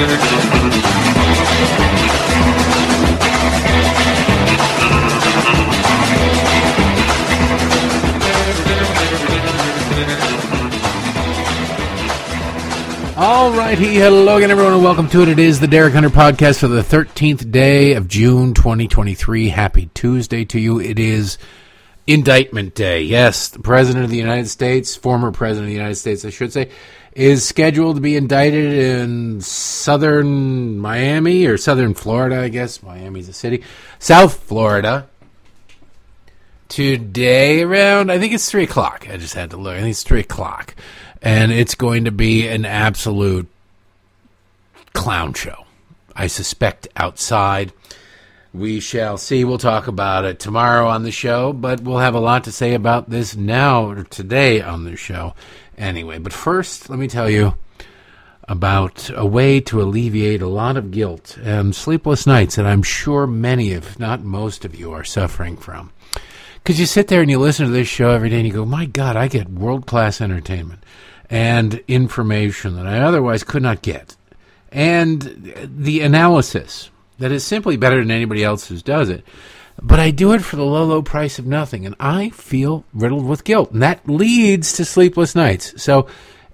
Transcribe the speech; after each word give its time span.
All 0.00 0.06
righty, 13.52 13.96
hello 13.96 14.38
again, 14.38 14.50
everyone, 14.50 14.72
and 14.72 14.82
welcome 14.82 15.06
to 15.10 15.20
it. 15.20 15.28
It 15.28 15.38
is 15.38 15.60
the 15.60 15.66
Derek 15.66 15.92
Hunter 15.92 16.08
podcast 16.08 16.60
for 16.60 16.68
the 16.68 16.80
13th 16.80 17.52
day 17.52 17.92
of 17.92 18.08
June 18.08 18.54
2023. 18.54 19.50
Happy 19.50 19.90
Tuesday 19.92 20.46
to 20.46 20.58
you. 20.58 20.80
It 20.80 20.98
is 20.98 21.36
Indictment 22.06 22.74
Day. 22.74 23.02
Yes, 23.02 23.50
the 23.50 23.58
President 23.58 24.06
of 24.06 24.10
the 24.10 24.16
United 24.16 24.48
States, 24.48 24.96
former 24.96 25.30
President 25.30 25.66
of 25.66 25.68
the 25.68 25.76
United 25.76 25.96
States, 25.96 26.24
I 26.24 26.30
should 26.30 26.54
say, 26.54 26.70
is 27.12 27.46
scheduled 27.46 27.96
to 27.96 28.00
be 28.00 28.16
indicted 28.16 28.72
in 28.72 29.40
southern 29.40 30.78
Miami 30.78 31.46
or 31.46 31.56
southern 31.56 31.94
Florida, 31.94 32.40
I 32.40 32.48
guess. 32.48 32.82
Miami's 32.82 33.28
a 33.28 33.32
city. 33.32 33.64
South 33.98 34.34
Florida. 34.44 35.08
Today 36.68 37.62
around, 37.62 38.12
I 38.12 38.20
think 38.20 38.32
it's 38.32 38.48
3 38.48 38.62
o'clock. 38.62 39.08
I 39.10 39.16
just 39.16 39.34
had 39.34 39.50
to 39.50 39.56
look. 39.56 39.74
I 39.74 39.80
think 39.80 39.90
it's 39.90 40.04
3 40.04 40.20
o'clock 40.20 40.76
and 41.20 41.52
it's 41.52 41.74
going 41.74 42.04
to 42.04 42.12
be 42.12 42.46
an 42.46 42.64
absolute 42.64 43.48
clown 44.92 45.34
show. 45.34 45.66
I 46.14 46.28
suspect 46.28 46.88
outside. 46.96 47.72
We 48.52 48.80
shall 48.80 49.16
see. 49.16 49.44
We'll 49.44 49.58
talk 49.58 49.86
about 49.86 50.24
it 50.24 50.38
tomorrow 50.38 50.88
on 50.88 51.02
the 51.02 51.12
show, 51.12 51.52
but 51.52 51.80
we'll 51.80 51.98
have 51.98 52.14
a 52.14 52.20
lot 52.20 52.44
to 52.44 52.52
say 52.52 52.74
about 52.74 53.10
this 53.10 53.36
now 53.36 53.90
or 53.90 54.04
today 54.04 54.60
on 54.60 54.84
the 54.84 54.96
show 54.96 55.34
anyway. 55.76 56.18
But 56.18 56.32
first, 56.32 56.90
let 56.90 56.98
me 56.98 57.08
tell 57.08 57.28
you 57.28 57.54
about 58.44 59.10
a 59.14 59.24
way 59.24 59.60
to 59.60 59.80
alleviate 59.80 60.42
a 60.42 60.48
lot 60.48 60.76
of 60.76 60.90
guilt 60.90 61.38
and 61.42 61.74
sleepless 61.74 62.26
nights 62.26 62.56
that 62.56 62.66
I'm 62.66 62.82
sure 62.82 63.26
many, 63.26 63.70
if 63.70 63.98
not 63.98 64.22
most 64.22 64.64
of 64.64 64.74
you, 64.74 64.92
are 64.92 65.04
suffering 65.04 65.56
from. 65.56 65.92
Because 66.54 66.80
you 66.80 66.86
sit 66.86 67.08
there 67.08 67.22
and 67.22 67.30
you 67.30 67.38
listen 67.38 67.66
to 67.66 67.72
this 67.72 67.88
show 67.88 68.10
every 68.10 68.28
day 68.28 68.38
and 68.38 68.46
you 68.46 68.52
go, 68.52 68.64
my 68.64 68.86
God, 68.86 69.16
I 69.16 69.28
get 69.28 69.48
world 69.48 69.86
class 69.86 70.20
entertainment 70.20 70.82
and 71.30 71.82
information 71.86 72.74
that 72.74 72.86
I 72.86 72.98
otherwise 73.00 73.44
could 73.44 73.62
not 73.62 73.82
get. 73.82 74.16
And 74.72 75.54
the 75.64 76.00
analysis 76.00 76.90
that 77.18 77.32
is 77.32 77.44
simply 77.44 77.76
better 77.76 78.00
than 78.00 78.10
anybody 78.10 78.42
else's 78.42 78.82
does 78.82 79.08
it. 79.08 79.24
But 79.82 80.00
I 80.00 80.10
do 80.10 80.32
it 80.32 80.40
for 80.40 80.56
the 80.56 80.64
low, 80.64 80.84
low 80.84 81.02
price 81.02 81.38
of 81.38 81.46
nothing, 81.46 81.86
and 81.86 81.94
I 81.98 82.30
feel 82.30 82.84
riddled 82.92 83.26
with 83.26 83.44
guilt. 83.44 83.70
And 83.70 83.82
that 83.82 84.08
leads 84.08 84.72
to 84.74 84.84
sleepless 84.84 85.34
nights. 85.34 85.82
So, 85.82 86.06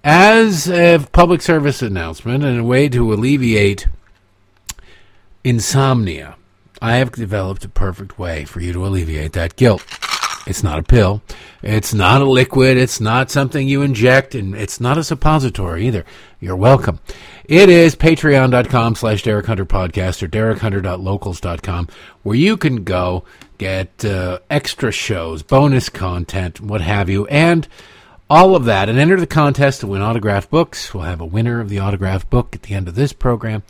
as 0.05 0.69
a 0.69 1.05
public 1.11 1.43
service 1.43 1.83
announcement 1.83 2.45
and 2.45 2.61
a 2.61 2.65
way 2.65 2.89
to 2.89 3.13
alleviate 3.13 3.89
insomnia, 5.43 6.37
I 6.81 6.97
have 6.97 7.13
developed 7.13 7.65
a 7.65 7.69
perfect 7.69 8.19
way 8.19 8.45
for 8.45 8.61
you 8.61 8.73
to 8.73 8.87
alleviate 8.87 9.33
that 9.33 9.57
guilt. 9.57 9.85
It's 10.47 10.63
not 10.63 10.79
a 10.79 10.85
pill. 10.85 11.23
It's 11.61 11.93
not 11.93 12.23
a 12.23 12.25
liquid. 12.25 12.77
It's 12.77 13.01
not 13.01 13.33
something 13.33 13.67
you 13.67 13.83
inject, 13.83 14.37
and 14.37 14.55
it's 14.55 14.81
not 14.81 14.97
a 14.97 15.03
suppository 15.03 15.89
either. 15.89 16.05
You're 16.39 16.55
welcome. 16.55 17.01
It 17.49 17.69
is 17.69 17.95
patreon.com 17.95 18.97
slash 18.97 19.23
Derek 19.23 19.47
Hunter 19.47 19.65
Podcast 19.65 20.21
or 20.21 20.27
derekhunter.locals.com 20.27 21.89
where 22.25 22.35
you 22.35 22.57
can 22.57 22.83
go 22.83 23.23
get 23.57 24.05
uh, 24.05 24.41
extra 24.51 24.91
shows, 24.91 25.45
bonus 25.45 25.89
content, 25.89 26.61
what 26.61 26.81
have 26.81 27.09
you, 27.09 27.25
and 27.29 27.69
all 28.29 28.57
of 28.57 28.65
that, 28.65 28.89
and 28.89 28.99
enter 28.99 29.21
the 29.21 29.29
contest 29.29 29.79
to 29.81 29.87
win 29.87 30.03
autographed 30.03 30.51
books. 30.51 30.93
We'll 30.93 31.05
have 31.05 31.21
a 31.21 31.25
winner 31.25 31.61
of 31.61 31.69
the 31.69 31.79
autographed 31.79 32.31
book 32.31 32.57
at 32.57 32.63
the 32.63 32.75
end 32.75 32.89
of 32.89 32.97
this 32.97 33.13
program 33.13 33.63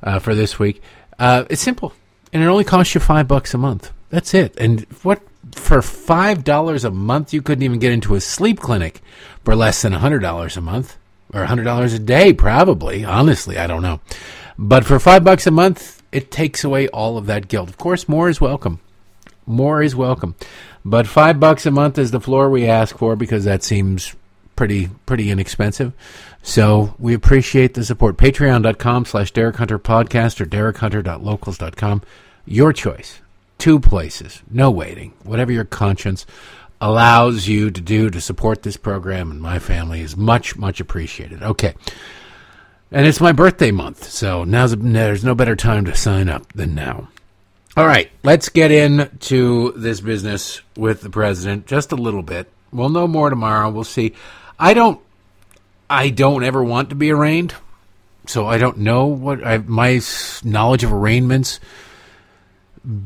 uh, 0.00 0.20
for 0.20 0.36
this 0.36 0.60
week. 0.60 0.80
Uh, 1.18 1.44
it's 1.50 1.60
simple, 1.60 1.92
and 2.32 2.40
it 2.40 2.46
only 2.46 2.62
costs 2.62 2.94
you 2.94 3.00
five 3.00 3.26
bucks 3.26 3.52
a 3.52 3.58
month. 3.58 3.90
That's 4.10 4.32
it. 4.32 4.56
And 4.58 4.82
what 5.02 5.20
for 5.56 5.82
five 5.82 6.44
dollars 6.44 6.84
a 6.84 6.92
month, 6.92 7.32
you 7.32 7.42
couldn't 7.42 7.64
even 7.64 7.80
get 7.80 7.90
into 7.90 8.14
a 8.14 8.20
sleep 8.20 8.60
clinic 8.60 9.00
for 9.44 9.56
less 9.56 9.82
than 9.82 9.92
a 9.92 9.98
hundred 9.98 10.20
dollars 10.20 10.56
a 10.56 10.60
month 10.60 10.96
or 11.32 11.42
a 11.42 11.46
hundred 11.46 11.64
dollars 11.64 11.92
a 11.92 11.98
day, 11.98 12.32
probably. 12.32 13.04
Honestly, 13.04 13.58
I 13.58 13.66
don't 13.66 13.82
know. 13.82 14.00
But 14.58 14.84
for 14.84 14.98
five 14.98 15.24
bucks 15.24 15.46
a 15.46 15.50
month, 15.50 16.02
it 16.10 16.30
takes 16.30 16.64
away 16.64 16.88
all 16.88 17.16
of 17.16 17.26
that 17.26 17.48
guilt. 17.48 17.68
Of 17.68 17.78
course, 17.78 18.08
more 18.08 18.28
is 18.28 18.40
welcome. 18.40 18.80
More 19.46 19.82
is 19.82 19.94
welcome. 19.94 20.34
But 20.84 21.06
five 21.06 21.38
bucks 21.38 21.66
a 21.66 21.70
month 21.70 21.98
is 21.98 22.10
the 22.10 22.20
floor 22.20 22.50
we 22.50 22.66
ask 22.66 22.96
for 22.98 23.16
because 23.16 23.44
that 23.44 23.62
seems 23.62 24.14
pretty 24.56 24.90
pretty 25.06 25.30
inexpensive. 25.30 25.92
So 26.42 26.94
we 26.98 27.14
appreciate 27.14 27.74
the 27.74 27.84
support. 27.84 28.16
Patreon.com 28.16 29.04
slash 29.04 29.30
Derek 29.30 29.56
Hunter 29.56 29.78
Podcast 29.78 30.40
or 30.40 30.46
DerekHunter.locals.com. 30.46 32.02
Your 32.46 32.72
choice 32.72 33.20
two 33.58 33.80
places, 33.80 34.42
no 34.50 34.70
waiting. 34.70 35.12
Whatever 35.24 35.52
your 35.52 35.64
conscience 35.64 36.24
allows 36.80 37.48
you 37.48 37.70
to 37.70 37.80
do 37.80 38.10
to 38.10 38.20
support 38.20 38.62
this 38.62 38.76
program 38.76 39.30
and 39.30 39.40
my 39.40 39.58
family 39.58 40.00
is 40.00 40.16
much, 40.16 40.56
much 40.56 40.80
appreciated. 40.80 41.42
Okay. 41.42 41.74
And 42.90 43.06
it's 43.06 43.20
my 43.20 43.32
birthday 43.32 43.70
month, 43.70 44.04
so 44.04 44.44
now's 44.44 44.74
there's 44.74 45.24
no 45.24 45.34
better 45.34 45.56
time 45.56 45.84
to 45.84 45.94
sign 45.94 46.28
up 46.28 46.50
than 46.54 46.74
now. 46.74 47.08
All 47.76 47.86
right, 47.86 48.10
let's 48.22 48.48
get 48.48 48.70
into 48.70 49.72
this 49.72 50.00
business 50.00 50.62
with 50.74 51.02
the 51.02 51.10
president 51.10 51.66
just 51.66 51.92
a 51.92 51.96
little 51.96 52.22
bit. 52.22 52.50
We'll 52.72 52.88
know 52.88 53.06
more 53.06 53.28
tomorrow. 53.28 53.70
We'll 53.70 53.84
see. 53.84 54.14
I 54.58 54.72
don't 54.72 55.00
I 55.90 56.10
don't 56.10 56.44
ever 56.44 56.62
want 56.64 56.90
to 56.90 56.94
be 56.94 57.10
arraigned. 57.10 57.54
So 58.26 58.46
I 58.46 58.58
don't 58.58 58.78
know 58.78 59.06
what 59.06 59.46
I, 59.46 59.58
my 59.58 60.00
knowledge 60.42 60.84
of 60.84 60.92
arraignments 60.92 61.60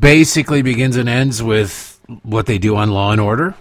basically 0.00 0.62
begins 0.62 0.96
and 0.96 1.08
ends 1.08 1.42
with 1.42 1.91
what 2.22 2.46
they 2.46 2.58
do 2.58 2.76
on 2.76 2.90
Law 2.90 3.12
and 3.12 3.20
Order. 3.20 3.54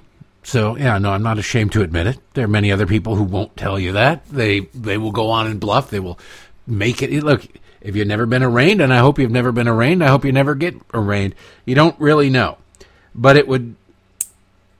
So 0.43 0.75
yeah, 0.75 0.97
no, 0.97 1.11
I'm 1.11 1.23
not 1.23 1.37
ashamed 1.37 1.71
to 1.73 1.83
admit 1.83 2.07
it. 2.07 2.19
There 2.33 2.45
are 2.45 2.49
many 2.49 2.71
other 2.71 2.87
people 2.87 3.15
who 3.15 3.23
won't 3.23 3.55
tell 3.55 3.79
you 3.79 3.93
that. 3.93 4.25
They 4.27 4.61
they 4.73 4.97
will 4.97 5.11
go 5.11 5.29
on 5.29 5.47
and 5.47 5.59
bluff. 5.59 5.89
They 5.89 5.99
will 5.99 6.19
make 6.65 7.01
it 7.01 7.11
look. 7.23 7.45
If 7.81 7.95
you've 7.95 8.07
never 8.07 8.25
been 8.25 8.43
arraigned, 8.43 8.81
and 8.81 8.93
I 8.93 8.99
hope 8.99 9.17
you've 9.17 9.31
never 9.31 9.51
been 9.51 9.67
arraigned, 9.67 10.03
I 10.03 10.09
hope 10.09 10.23
you 10.23 10.31
never 10.31 10.53
get 10.55 10.75
arraigned. 10.93 11.35
You 11.65 11.73
don't 11.75 11.99
really 11.99 12.29
know, 12.29 12.57
but 13.13 13.37
it 13.37 13.47
would. 13.47 13.75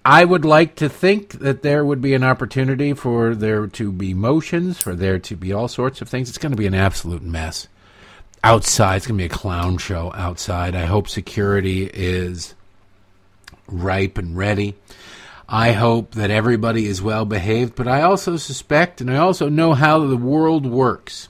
I 0.04 0.26
would 0.26 0.46
like 0.46 0.76
to 0.78 0.90
think 0.90 1.34
that 1.34 1.62
there 1.62 1.86
would 1.86 2.02
be 2.02 2.16
an 2.16 2.24
opportunity 2.24 2.94
for 2.94 3.36
there 3.36 3.68
to 3.68 3.92
be 3.92 4.16
motions, 4.16 4.82
for 4.82 4.96
there 4.96 5.20
to 5.20 5.36
be 5.36 5.54
all 5.54 5.68
sorts 5.68 6.02
of 6.02 6.10
things. 6.10 6.28
It's 6.28 6.40
going 6.40 6.54
to 6.54 6.58
be 6.58 6.66
an 6.66 6.74
absolute 6.74 7.22
mess 7.22 7.68
outside. 8.44 8.98
It's 8.98 9.08
going 9.08 9.20
to 9.20 9.22
be 9.22 9.32
a 9.32 9.38
clown 9.38 9.78
show 9.78 10.12
outside. 10.16 10.76
I 10.76 10.86
hope 10.86 11.08
security 11.08 11.90
is 11.94 12.56
ripe 13.68 14.18
and 14.18 14.38
ready. 14.38 14.76
I 15.48 15.74
hope 15.74 16.16
that 16.16 16.32
everybody 16.32 16.86
is 16.86 17.02
well 17.02 17.26
behaved, 17.26 17.76
but 17.76 17.88
I 17.88 18.04
also 18.04 18.38
suspect 18.38 19.02
and 19.02 19.12
I 19.12 19.18
also 19.18 19.50
know 19.50 19.74
how 19.74 20.00
the 20.06 20.18
world 20.18 20.66
works. 20.66 21.28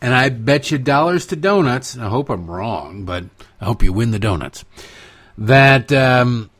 And 0.00 0.14
I 0.14 0.28
bet 0.30 0.70
you 0.70 0.78
dollars 0.78 1.26
to 1.26 1.36
donuts, 1.36 1.96
I 1.96 2.08
hope 2.08 2.30
I'm 2.30 2.50
wrong, 2.50 3.04
but 3.04 3.24
I 3.60 3.66
hope 3.66 3.82
you 3.82 3.92
win 3.92 4.10
the 4.10 4.18
donuts, 4.18 4.64
that 5.38 5.92
um, 5.92 6.50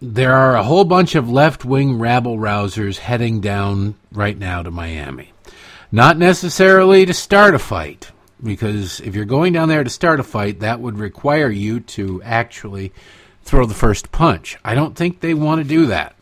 there 0.00 0.34
are 0.34 0.56
a 0.56 0.62
whole 0.62 0.84
bunch 0.84 1.14
of 1.14 1.30
left 1.30 1.64
wing 1.64 1.98
rabble 1.98 2.38
rousers 2.38 2.98
heading 2.98 3.40
down 3.40 3.94
right 4.10 4.38
now 4.38 4.62
to 4.62 4.70
Miami. 4.70 5.32
Not 5.92 6.18
necessarily 6.18 7.06
to 7.06 7.14
start 7.14 7.54
a 7.54 7.58
fight, 7.58 8.10
because 8.44 9.00
if 9.00 9.14
you're 9.14 9.24
going 9.24 9.52
down 9.52 9.68
there 9.68 9.82
to 9.82 9.90
start 9.90 10.20
a 10.20 10.24
fight, 10.24 10.60
that 10.60 10.80
would 10.80 10.98
require 10.98 11.50
you 11.50 11.80
to 11.80 12.22
actually 12.22 12.92
throw 13.42 13.66
the 13.66 13.74
first 13.74 14.12
punch. 14.12 14.56
I 14.64 14.74
don't 14.74 14.96
think 14.96 15.20
they 15.20 15.34
want 15.34 15.62
to 15.62 15.68
do 15.68 15.86
that. 15.86 16.16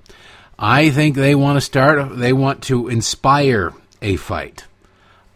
I 0.58 0.90
think 0.90 1.16
they 1.16 1.34
want 1.34 1.56
to 1.56 1.60
start, 1.60 2.16
they 2.18 2.32
want 2.32 2.62
to 2.64 2.88
inspire 2.88 3.72
a 4.00 4.16
fight. 4.16 4.64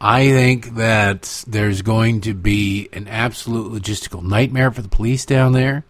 I 0.01 0.29
think 0.29 0.75
that 0.75 1.45
there's 1.47 1.83
going 1.83 2.21
to 2.23 2.35
be 2.35 2.89
an 2.93 3.09
absolute 3.09 3.73
logistical 3.73 4.23
nightmare 4.23 4.71
for 4.71 4.83
the 4.83 4.89
police 4.89 5.25
down 5.25 5.53
there. 5.53 5.85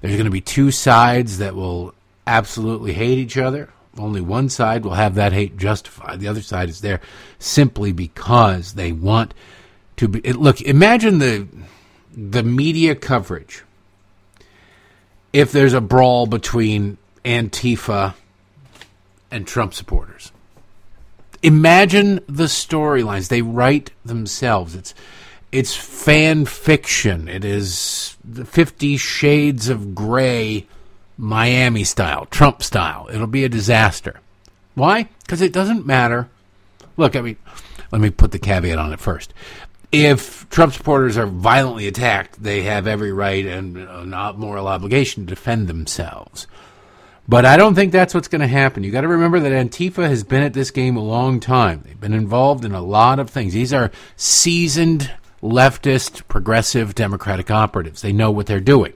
There's 0.00 0.14
going 0.14 0.26
to 0.26 0.30
be 0.30 0.40
two 0.40 0.70
sides 0.70 1.38
that 1.38 1.56
will 1.56 1.92
absolutely 2.26 2.92
hate 2.92 3.18
each 3.18 3.36
other. 3.36 3.70
Only 3.98 4.20
one 4.20 4.48
side 4.48 4.84
will 4.84 4.94
have 4.94 5.16
that 5.16 5.32
hate 5.32 5.56
justified. 5.56 6.20
The 6.20 6.28
other 6.28 6.42
side 6.42 6.68
is 6.68 6.80
there 6.80 7.00
simply 7.40 7.90
because 7.90 8.74
they 8.74 8.92
want 8.92 9.34
to 9.98 10.08
be. 10.08 10.32
Look, 10.32 10.60
imagine 10.62 11.18
the 11.18 11.46
the 12.16 12.42
media 12.42 12.94
coverage. 12.94 13.62
If 15.32 15.52
there's 15.52 15.74
a 15.74 15.80
brawl 15.80 16.26
between 16.26 16.96
Antifa 17.24 18.14
and 19.30 19.46
Trump 19.46 19.74
supporters, 19.74 20.32
imagine 21.42 22.20
the 22.26 22.44
storylines 22.44 23.28
they 23.28 23.42
write 23.42 23.90
themselves. 24.04 24.74
It's 24.74 24.94
it's 25.52 25.74
fan 25.74 26.46
fiction. 26.46 27.28
It 27.28 27.44
is 27.44 28.16
the 28.24 28.44
Fifty 28.44 28.96
Shades 28.96 29.68
of 29.68 29.94
Grey 29.94 30.66
Miami 31.16 31.84
style, 31.84 32.26
Trump 32.26 32.62
style. 32.62 33.08
It'll 33.12 33.26
be 33.26 33.44
a 33.44 33.48
disaster. 33.48 34.20
Why? 34.74 35.08
Because 35.20 35.42
it 35.42 35.52
doesn't 35.52 35.84
matter. 35.84 36.28
Look, 36.96 37.16
I 37.16 37.20
mean, 37.20 37.36
let 37.90 38.00
me 38.00 38.10
put 38.10 38.32
the 38.32 38.38
caveat 38.38 38.78
on 38.78 38.92
it 38.92 39.00
first. 39.00 39.34
If 39.90 40.48
Trump 40.50 40.74
supporters 40.74 41.16
are 41.16 41.26
violently 41.26 41.86
attacked, 41.86 42.42
they 42.42 42.62
have 42.62 42.86
every 42.86 43.12
right 43.12 43.46
and 43.46 43.78
uh, 43.78 44.04
a 44.14 44.32
moral 44.34 44.68
obligation 44.68 45.24
to 45.24 45.34
defend 45.34 45.66
themselves. 45.66 46.46
But 47.26 47.44
I 47.44 47.58
don't 47.58 47.74
think 47.74 47.92
that's 47.92 48.14
what's 48.14 48.28
going 48.28 48.40
to 48.40 48.46
happen. 48.46 48.84
You 48.84 48.90
got 48.90 49.02
to 49.02 49.08
remember 49.08 49.40
that 49.40 49.52
Antifa 49.52 50.08
has 50.08 50.24
been 50.24 50.42
at 50.42 50.54
this 50.54 50.70
game 50.70 50.96
a 50.96 51.02
long 51.02 51.40
time. 51.40 51.82
They've 51.84 52.00
been 52.00 52.14
involved 52.14 52.64
in 52.64 52.72
a 52.72 52.80
lot 52.80 53.18
of 53.18 53.28
things. 53.28 53.52
These 53.52 53.72
are 53.72 53.90
seasoned 54.16 55.10
leftist, 55.42 56.26
progressive 56.28 56.94
Democratic 56.94 57.50
operatives. 57.50 58.00
They 58.00 58.12
know 58.12 58.30
what 58.30 58.46
they're 58.46 58.60
doing. 58.60 58.94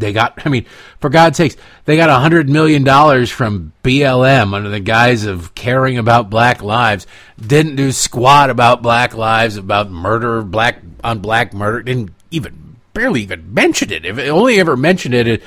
They 0.00 0.12
got, 0.12 0.40
I 0.44 0.48
mean, 0.48 0.66
for 0.98 1.10
God's 1.10 1.36
sakes, 1.36 1.56
they 1.84 1.96
got 1.96 2.08
$100 2.08 2.48
million 2.48 2.84
from 3.26 3.72
BLM 3.84 4.54
under 4.54 4.68
the 4.68 4.80
guise 4.80 5.24
of 5.24 5.54
caring 5.54 5.98
about 5.98 6.30
black 6.30 6.62
lives. 6.62 7.06
Didn't 7.40 7.76
do 7.76 7.92
squat 7.92 8.50
about 8.50 8.82
black 8.82 9.14
lives, 9.14 9.56
about 9.56 9.90
murder, 9.90 10.42
black 10.42 10.82
on 11.04 11.20
black 11.20 11.54
murder. 11.54 11.82
Didn't 11.82 12.10
even, 12.30 12.76
barely 12.94 13.22
even 13.22 13.54
mention 13.54 13.92
it. 13.92 14.04
If 14.04 14.18
it 14.18 14.28
only 14.28 14.58
ever 14.58 14.76
mentioned 14.76 15.14
it 15.14 15.42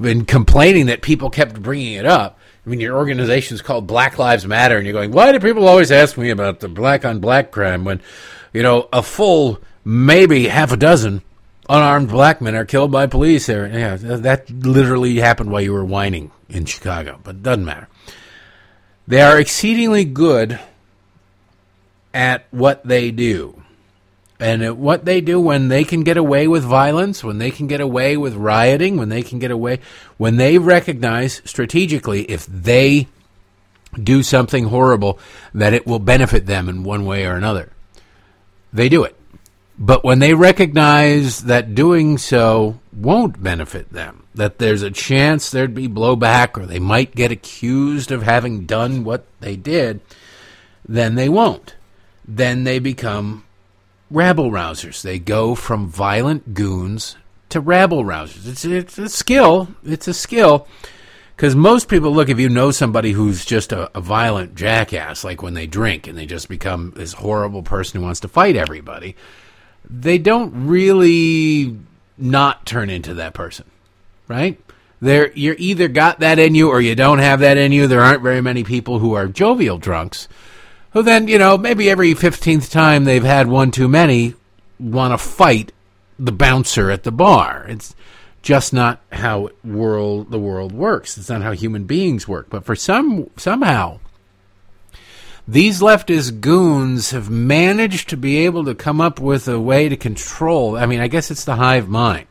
in 0.00 0.24
complaining 0.24 0.86
that 0.86 1.02
people 1.02 1.30
kept 1.30 1.62
bringing 1.62 1.94
it 1.94 2.06
up. 2.06 2.38
I 2.64 2.70
mean, 2.70 2.80
your 2.80 2.96
organization 2.96 3.54
is 3.54 3.62
called 3.62 3.86
Black 3.86 4.18
Lives 4.18 4.46
Matter, 4.46 4.76
and 4.76 4.84
you're 4.84 4.92
going, 4.92 5.10
why 5.10 5.32
do 5.32 5.40
people 5.40 5.66
always 5.66 5.90
ask 5.90 6.18
me 6.18 6.30
about 6.30 6.60
the 6.60 6.68
black 6.68 7.04
on 7.04 7.18
black 7.18 7.50
crime 7.50 7.84
when, 7.84 8.00
you 8.52 8.62
know, 8.62 8.88
a 8.92 9.02
full 9.02 9.60
maybe 9.84 10.48
half 10.48 10.70
a 10.70 10.76
dozen 10.76 11.22
unarmed 11.68 12.08
black 12.08 12.40
men 12.40 12.54
are 12.54 12.64
killed 12.64 12.90
by 12.90 13.06
police 13.06 13.46
there. 13.46 13.66
Yeah, 13.66 13.96
that 13.96 14.50
literally 14.50 15.16
happened 15.16 15.50
while 15.50 15.60
you 15.60 15.72
were 15.72 15.84
whining 15.84 16.30
in 16.48 16.64
Chicago, 16.64 17.20
but 17.22 17.36
it 17.36 17.42
doesn't 17.42 17.64
matter. 17.64 17.88
They 19.06 19.20
are 19.20 19.38
exceedingly 19.38 20.04
good 20.04 20.58
at 22.12 22.46
what 22.50 22.86
they 22.86 23.10
do. 23.10 23.62
And 24.40 24.78
what 24.78 25.04
they 25.04 25.20
do 25.20 25.40
when 25.40 25.66
they 25.68 25.82
can 25.82 26.04
get 26.04 26.16
away 26.16 26.46
with 26.46 26.62
violence, 26.62 27.24
when 27.24 27.38
they 27.38 27.50
can 27.50 27.66
get 27.66 27.80
away 27.80 28.16
with 28.16 28.34
rioting, 28.34 28.96
when 28.96 29.08
they 29.08 29.22
can 29.22 29.40
get 29.40 29.50
away, 29.50 29.80
when 30.16 30.36
they 30.36 30.58
recognize 30.58 31.42
strategically 31.44 32.22
if 32.22 32.46
they 32.46 33.08
do 34.00 34.22
something 34.22 34.64
horrible 34.64 35.18
that 35.54 35.72
it 35.72 35.86
will 35.86 35.98
benefit 35.98 36.46
them 36.46 36.68
in 36.68 36.84
one 36.84 37.04
way 37.04 37.26
or 37.26 37.34
another, 37.34 37.72
they 38.72 38.88
do 38.88 39.02
it. 39.02 39.16
But 39.78 40.02
when 40.02 40.18
they 40.18 40.34
recognize 40.34 41.44
that 41.44 41.74
doing 41.74 42.18
so 42.18 42.80
won't 42.92 43.40
benefit 43.40 43.92
them, 43.92 44.24
that 44.34 44.58
there's 44.58 44.82
a 44.82 44.90
chance 44.90 45.50
there'd 45.50 45.74
be 45.74 45.88
blowback 45.88 46.58
or 46.58 46.66
they 46.66 46.80
might 46.80 47.14
get 47.14 47.30
accused 47.30 48.10
of 48.10 48.22
having 48.22 48.66
done 48.66 49.04
what 49.04 49.24
they 49.38 49.54
did, 49.54 50.00
then 50.86 51.14
they 51.14 51.28
won't. 51.28 51.76
Then 52.26 52.64
they 52.64 52.80
become 52.80 53.44
rabble 54.10 54.50
rousers. 54.50 55.00
They 55.02 55.20
go 55.20 55.54
from 55.54 55.88
violent 55.88 56.54
goons 56.54 57.16
to 57.50 57.60
rabble 57.60 58.04
rousers. 58.04 58.48
It's, 58.48 58.64
it's 58.64 58.98
a 58.98 59.08
skill. 59.08 59.68
It's 59.84 60.08
a 60.08 60.14
skill. 60.14 60.66
Because 61.36 61.54
most 61.54 61.88
people 61.88 62.10
look, 62.12 62.28
if 62.28 62.40
you 62.40 62.48
know 62.48 62.72
somebody 62.72 63.12
who's 63.12 63.44
just 63.44 63.70
a, 63.70 63.96
a, 63.96 64.00
violent 64.00 64.56
jackass, 64.56 65.22
like 65.22 65.40
when 65.40 65.54
they 65.54 65.68
drink 65.68 66.08
and 66.08 66.18
they 66.18 66.26
just 66.26 66.48
become 66.48 66.92
this 66.96 67.12
horrible 67.12 67.62
person 67.62 68.00
who 68.00 68.04
wants 68.04 68.20
to 68.20 68.28
fight 68.28 68.56
everybody, 68.56 69.14
they 69.88 70.18
don't 70.18 70.66
really 70.66 71.78
not 72.16 72.66
turn 72.66 72.90
into 72.90 73.14
that 73.14 73.34
person, 73.34 73.66
right? 74.26 74.60
There, 75.00 75.30
you're 75.32 75.56
either 75.58 75.88
got 75.88 76.20
that 76.20 76.38
in 76.38 76.54
you 76.54 76.70
or 76.70 76.80
you 76.80 76.94
don't 76.94 77.20
have 77.20 77.40
that 77.40 77.56
in 77.56 77.72
you. 77.72 77.86
There 77.86 78.02
aren't 78.02 78.22
very 78.22 78.40
many 78.40 78.64
people 78.64 78.98
who 78.98 79.14
are 79.14 79.28
jovial 79.28 79.78
drunks 79.78 80.28
who 80.92 81.02
then, 81.02 81.28
you 81.28 81.38
know, 81.38 81.58
maybe 81.58 81.90
every 81.90 82.14
15th 82.14 82.70
time 82.70 83.04
they've 83.04 83.24
had 83.24 83.46
one 83.46 83.70
too 83.70 83.88
many 83.88 84.34
want 84.78 85.12
to 85.12 85.18
fight 85.18 85.72
the 86.18 86.32
bouncer 86.32 86.90
at 86.90 87.04
the 87.04 87.12
bar. 87.12 87.66
It's 87.68 87.94
just 88.42 88.72
not 88.72 89.00
how 89.12 89.50
world 89.64 90.30
the 90.30 90.38
world 90.38 90.72
works. 90.72 91.18
It's 91.18 91.28
not 91.28 91.42
how 91.42 91.52
human 91.52 91.84
beings 91.84 92.26
work. 92.26 92.48
But 92.48 92.64
for 92.64 92.74
some 92.74 93.30
somehow 93.36 94.00
these 95.48 95.80
leftist 95.80 96.42
goons 96.42 97.12
have 97.12 97.30
managed 97.30 98.10
to 98.10 98.18
be 98.18 98.44
able 98.44 98.66
to 98.66 98.74
come 98.74 99.00
up 99.00 99.18
with 99.18 99.48
a 99.48 99.58
way 99.58 99.88
to 99.88 99.96
control. 99.96 100.76
I 100.76 100.84
mean, 100.84 101.00
I 101.00 101.08
guess 101.08 101.30
it's 101.30 101.46
the 101.46 101.56
hive 101.56 101.88
mind. 101.88 102.26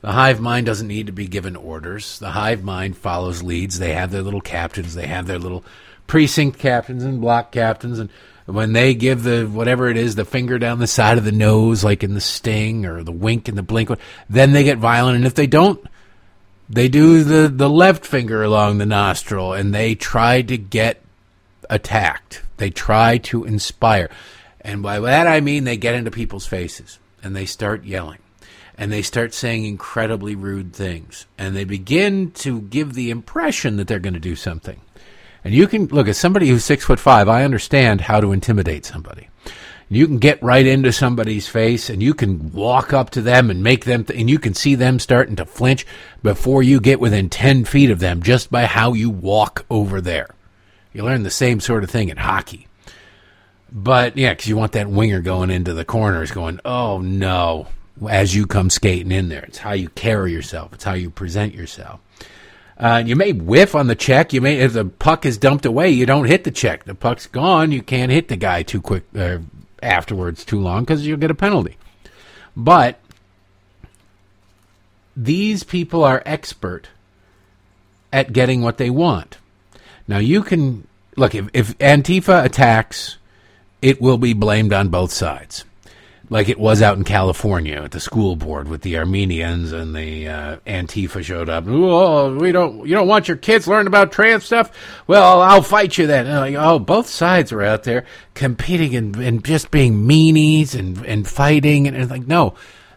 The 0.00 0.10
hive 0.10 0.40
mind 0.40 0.66
doesn't 0.66 0.88
need 0.88 1.06
to 1.06 1.12
be 1.12 1.28
given 1.28 1.54
orders. 1.54 2.18
The 2.18 2.32
hive 2.32 2.64
mind 2.64 2.96
follows 2.96 3.44
leads. 3.44 3.78
They 3.78 3.92
have 3.92 4.10
their 4.10 4.20
little 4.20 4.40
captains. 4.40 4.94
They 4.94 5.06
have 5.06 5.28
their 5.28 5.38
little 5.38 5.64
precinct 6.08 6.58
captains 6.58 7.04
and 7.04 7.20
block 7.20 7.52
captains. 7.52 8.00
And 8.00 8.10
when 8.46 8.72
they 8.72 8.94
give 8.94 9.22
the 9.22 9.44
whatever 9.44 9.88
it 9.88 9.96
is, 9.96 10.16
the 10.16 10.24
finger 10.24 10.58
down 10.58 10.80
the 10.80 10.88
side 10.88 11.18
of 11.18 11.24
the 11.24 11.30
nose, 11.30 11.84
like 11.84 12.02
in 12.02 12.14
the 12.14 12.20
sting 12.20 12.84
or 12.84 13.04
the 13.04 13.12
wink 13.12 13.46
and 13.46 13.56
the 13.56 13.62
blink, 13.62 13.90
then 14.28 14.50
they 14.50 14.64
get 14.64 14.78
violent. 14.78 15.16
And 15.16 15.24
if 15.24 15.34
they 15.34 15.46
don't, 15.46 15.86
they 16.68 16.88
do 16.88 17.22
the, 17.22 17.46
the 17.46 17.70
left 17.70 18.04
finger 18.04 18.42
along 18.42 18.78
the 18.78 18.86
nostril 18.86 19.52
and 19.52 19.72
they 19.72 19.94
try 19.94 20.42
to 20.42 20.58
get 20.58 21.00
attacked. 21.74 22.42
They 22.56 22.70
try 22.70 23.18
to 23.18 23.44
inspire. 23.44 24.08
And 24.60 24.82
by 24.82 25.00
that 25.00 25.26
I 25.26 25.40
mean 25.40 25.64
they 25.64 25.76
get 25.76 25.94
into 25.94 26.10
people's 26.10 26.46
faces 26.46 26.98
and 27.22 27.34
they 27.34 27.44
start 27.44 27.84
yelling 27.84 28.20
and 28.76 28.90
they 28.90 29.02
start 29.02 29.34
saying 29.34 29.64
incredibly 29.64 30.34
rude 30.34 30.72
things 30.72 31.26
and 31.36 31.54
they 31.54 31.64
begin 31.64 32.30
to 32.32 32.60
give 32.62 32.94
the 32.94 33.10
impression 33.10 33.76
that 33.76 33.88
they're 33.88 33.98
going 33.98 34.14
to 34.14 34.20
do 34.20 34.36
something. 34.36 34.80
And 35.44 35.52
you 35.52 35.66
can 35.66 35.86
look 35.86 36.08
at 36.08 36.16
somebody 36.16 36.48
who's 36.48 36.64
six 36.64 36.84
foot 36.84 37.00
five, 37.00 37.28
I 37.28 37.44
understand 37.44 38.02
how 38.02 38.20
to 38.20 38.32
intimidate 38.32 38.86
somebody. 38.86 39.28
You 39.90 40.06
can 40.06 40.18
get 40.18 40.42
right 40.42 40.66
into 40.66 40.92
somebody's 40.92 41.46
face 41.46 41.90
and 41.90 42.02
you 42.02 42.14
can 42.14 42.50
walk 42.52 42.92
up 42.92 43.10
to 43.10 43.20
them 43.20 43.50
and 43.50 43.62
make 43.62 43.84
them, 43.84 44.04
th- 44.04 44.18
and 44.18 44.30
you 44.30 44.38
can 44.38 44.54
see 44.54 44.74
them 44.74 44.98
starting 44.98 45.36
to 45.36 45.44
flinch 45.44 45.86
before 46.22 46.62
you 46.62 46.80
get 46.80 47.00
within 47.00 47.28
10 47.28 47.66
feet 47.66 47.90
of 47.90 47.98
them 47.98 48.22
just 48.22 48.50
by 48.50 48.64
how 48.64 48.94
you 48.94 49.10
walk 49.10 49.66
over 49.68 50.00
there. 50.00 50.28
You 50.94 51.02
learn 51.02 51.24
the 51.24 51.30
same 51.30 51.60
sort 51.60 51.84
of 51.84 51.90
thing 51.90 52.08
in 52.08 52.16
hockey. 52.16 52.68
But 53.70 54.16
yeah, 54.16 54.32
because 54.32 54.46
you 54.46 54.56
want 54.56 54.72
that 54.72 54.88
winger 54.88 55.20
going 55.20 55.50
into 55.50 55.74
the 55.74 55.84
corners, 55.84 56.30
going, 56.30 56.60
oh 56.64 56.98
no, 56.98 57.66
as 58.08 58.34
you 58.34 58.46
come 58.46 58.70
skating 58.70 59.12
in 59.12 59.28
there. 59.28 59.42
It's 59.42 59.58
how 59.58 59.72
you 59.72 59.88
carry 59.90 60.32
yourself. 60.32 60.72
It's 60.72 60.84
how 60.84 60.94
you 60.94 61.10
present 61.10 61.54
yourself. 61.54 62.00
Uh, 62.78 63.02
you 63.04 63.16
may 63.16 63.32
whiff 63.32 63.74
on 63.74 63.88
the 63.88 63.94
check. 63.94 64.32
You 64.32 64.40
may, 64.40 64.58
if 64.58 64.72
the 64.72 64.84
puck 64.84 65.26
is 65.26 65.38
dumped 65.38 65.66
away, 65.66 65.90
you 65.90 66.06
don't 66.06 66.26
hit 66.26 66.44
the 66.44 66.50
check. 66.50 66.84
The 66.84 66.94
puck's 66.94 67.26
gone. 67.26 67.72
You 67.72 67.82
can't 67.82 68.10
hit 68.10 68.28
the 68.28 68.36
guy 68.36 68.62
too 68.62 68.80
quick 68.80 69.04
uh, 69.16 69.38
afterwards, 69.82 70.44
too 70.44 70.60
long, 70.60 70.82
because 70.82 71.06
you'll 71.06 71.18
get 71.18 71.30
a 71.30 71.36
penalty. 71.36 71.76
But 72.56 73.00
these 75.16 75.62
people 75.62 76.04
are 76.04 76.22
expert 76.26 76.88
at 78.12 78.32
getting 78.32 78.62
what 78.62 78.78
they 78.78 78.90
want. 78.90 79.38
Now 80.06 80.18
you 80.18 80.42
can 80.42 80.86
look 81.16 81.34
if, 81.34 81.48
if 81.52 81.78
Antifa 81.78 82.44
attacks, 82.44 83.18
it 83.80 84.00
will 84.00 84.18
be 84.18 84.32
blamed 84.32 84.72
on 84.72 84.88
both 84.88 85.12
sides, 85.12 85.64
like 86.30 86.48
it 86.48 86.58
was 86.58 86.82
out 86.82 86.96
in 86.96 87.04
California 87.04 87.82
at 87.82 87.90
the 87.90 88.00
school 88.00 88.34
board 88.36 88.68
with 88.68 88.82
the 88.82 88.98
Armenians 88.98 89.72
and 89.72 89.94
the 89.94 90.28
uh, 90.28 90.56
Antifa 90.66 91.22
showed 91.22 91.48
up. 91.48 91.64
Oh, 91.66 92.34
we 92.36 92.52
don't, 92.52 92.86
you 92.86 92.94
don't 92.94 93.08
want 93.08 93.28
your 93.28 93.36
kids 93.36 93.68
learning 93.68 93.86
about 93.86 94.12
trans 94.12 94.44
stuff. 94.44 94.72
Well, 95.06 95.40
I'll 95.42 95.62
fight 95.62 95.96
you 95.98 96.06
then. 96.06 96.26
Like, 96.26 96.54
oh, 96.54 96.78
both 96.78 97.08
sides 97.08 97.52
are 97.52 97.62
out 97.62 97.84
there 97.84 98.04
competing 98.34 98.96
and, 98.96 99.16
and 99.16 99.44
just 99.44 99.70
being 99.70 100.06
meanies 100.06 100.74
and 100.74 101.04
and 101.04 101.28
fighting 101.28 101.86
and, 101.86 101.96
and 101.96 102.10
like 102.10 102.26
no 102.26 102.54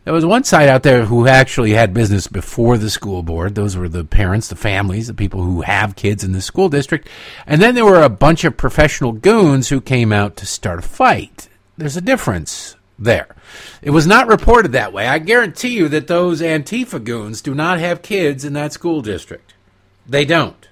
there 0.07 0.13
was 0.13 0.25
one 0.25 0.45
side 0.45 0.69
out 0.69 0.83
there 0.83 1.03
who 1.03 1.27
actually 1.27 1.71
had 1.71 1.93
business 1.93 2.27
before 2.27 2.77
the 2.77 2.89
school 2.89 3.23
board. 3.23 3.55
Those 3.55 3.75
were 3.75 3.89
the 3.89 4.05
parents, 4.05 4.47
the 4.47 4.55
families, 4.55 5.07
the 5.07 5.13
people 5.13 5.43
who 5.43 5.63
have 5.63 5.97
kids 5.97 6.23
in 6.23 6.31
the 6.31 6.39
school 6.39 6.69
district. 6.69 7.09
And 7.45 7.61
then 7.61 7.75
there 7.75 7.83
were 7.83 8.01
a 8.01 8.07
bunch 8.07 8.45
of 8.45 8.55
professional 8.55 9.11
goons 9.11 9.67
who 9.67 9.81
came 9.81 10.13
out 10.13 10.37
to 10.37 10.45
start 10.45 10.79
a 10.79 10.81
fight. 10.81 11.49
There's 11.77 11.97
a 11.97 12.01
difference 12.01 12.77
there. 12.97 13.35
It 13.81 13.89
was 13.89 14.07
not 14.07 14.29
reported 14.29 14.71
that 14.71 14.93
way. 14.93 15.05
I 15.05 15.19
guarantee 15.19 15.75
you 15.75 15.89
that 15.89 16.07
those 16.07 16.39
Antifa 16.39 17.03
goons 17.03 17.41
do 17.41 17.53
not 17.53 17.77
have 17.79 18.01
kids 18.01 18.45
in 18.45 18.53
that 18.53 18.71
school 18.71 19.01
district. 19.01 19.55
They 20.07 20.23
don't. 20.23 20.69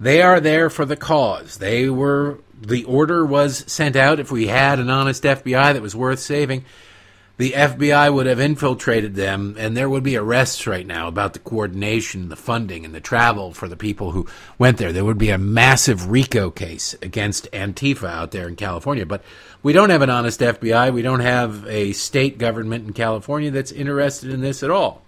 They 0.00 0.22
are 0.22 0.40
there 0.40 0.70
for 0.70 0.84
the 0.84 0.96
cause. 0.96 1.58
They 1.58 1.88
were, 1.88 2.40
the 2.60 2.82
order 2.82 3.24
was 3.24 3.62
sent 3.68 3.94
out 3.94 4.18
if 4.18 4.32
we 4.32 4.48
had 4.48 4.80
an 4.80 4.90
honest 4.90 5.22
FBI 5.22 5.72
that 5.72 5.82
was 5.82 5.94
worth 5.94 6.18
saving 6.18 6.64
the 7.38 7.52
FBI 7.52 8.12
would 8.12 8.26
have 8.26 8.40
infiltrated 8.40 9.14
them, 9.14 9.56
and 9.58 9.76
there 9.76 9.90
would 9.90 10.02
be 10.02 10.16
arrests 10.16 10.66
right 10.66 10.86
now 10.86 11.06
about 11.06 11.34
the 11.34 11.38
coordination, 11.38 12.30
the 12.30 12.36
funding, 12.36 12.84
and 12.84 12.94
the 12.94 13.00
travel 13.00 13.52
for 13.52 13.68
the 13.68 13.76
people 13.76 14.12
who 14.12 14.26
went 14.58 14.78
there. 14.78 14.90
There 14.90 15.04
would 15.04 15.18
be 15.18 15.28
a 15.28 15.36
massive 15.36 16.10
RICO 16.10 16.50
case 16.50 16.94
against 17.02 17.50
Antifa 17.52 18.08
out 18.08 18.30
there 18.30 18.48
in 18.48 18.56
California. 18.56 19.04
But 19.04 19.22
we 19.62 19.74
don't 19.74 19.90
have 19.90 20.00
an 20.00 20.08
honest 20.08 20.40
FBI. 20.40 20.94
We 20.94 21.02
don't 21.02 21.20
have 21.20 21.66
a 21.66 21.92
state 21.92 22.38
government 22.38 22.86
in 22.86 22.92
California 22.94 23.50
that's 23.50 23.72
interested 23.72 24.30
in 24.30 24.40
this 24.40 24.62
at 24.62 24.70
all. 24.70 25.02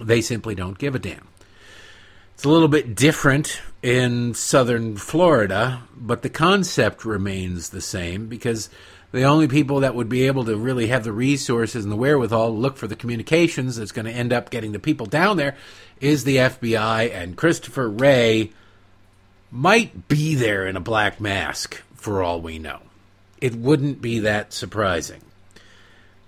They 0.00 0.22
simply 0.22 0.54
don't 0.54 0.78
give 0.78 0.94
a 0.94 0.98
damn. 0.98 1.28
It's 2.34 2.44
a 2.44 2.48
little 2.48 2.68
bit 2.68 2.96
different 2.96 3.60
in 3.84 4.32
southern 4.32 4.96
Florida, 4.96 5.82
but 5.94 6.22
the 6.22 6.30
concept 6.30 7.04
remains 7.04 7.68
the 7.68 7.82
same 7.82 8.28
because 8.28 8.70
the 9.12 9.24
only 9.24 9.46
people 9.46 9.80
that 9.80 9.94
would 9.94 10.08
be 10.08 10.26
able 10.26 10.42
to 10.42 10.56
really 10.56 10.86
have 10.86 11.04
the 11.04 11.12
resources 11.12 11.84
and 11.84 11.92
the 11.92 11.96
wherewithal 11.96 12.48
to 12.48 12.56
look 12.56 12.78
for 12.78 12.86
the 12.86 12.96
communications 12.96 13.76
that's 13.76 13.92
going 13.92 14.06
to 14.06 14.10
end 14.10 14.32
up 14.32 14.48
getting 14.48 14.72
the 14.72 14.78
people 14.78 15.04
down 15.04 15.36
there 15.36 15.54
is 16.00 16.24
the 16.24 16.36
FBI, 16.36 17.14
and 17.14 17.36
Christopher 17.36 17.90
Wray 17.90 18.52
might 19.50 20.08
be 20.08 20.34
there 20.34 20.66
in 20.66 20.76
a 20.76 20.80
black 20.80 21.20
mask 21.20 21.82
for 21.94 22.22
all 22.22 22.40
we 22.40 22.58
know. 22.58 22.80
It 23.42 23.54
wouldn't 23.54 24.00
be 24.00 24.20
that 24.20 24.54
surprising. 24.54 25.20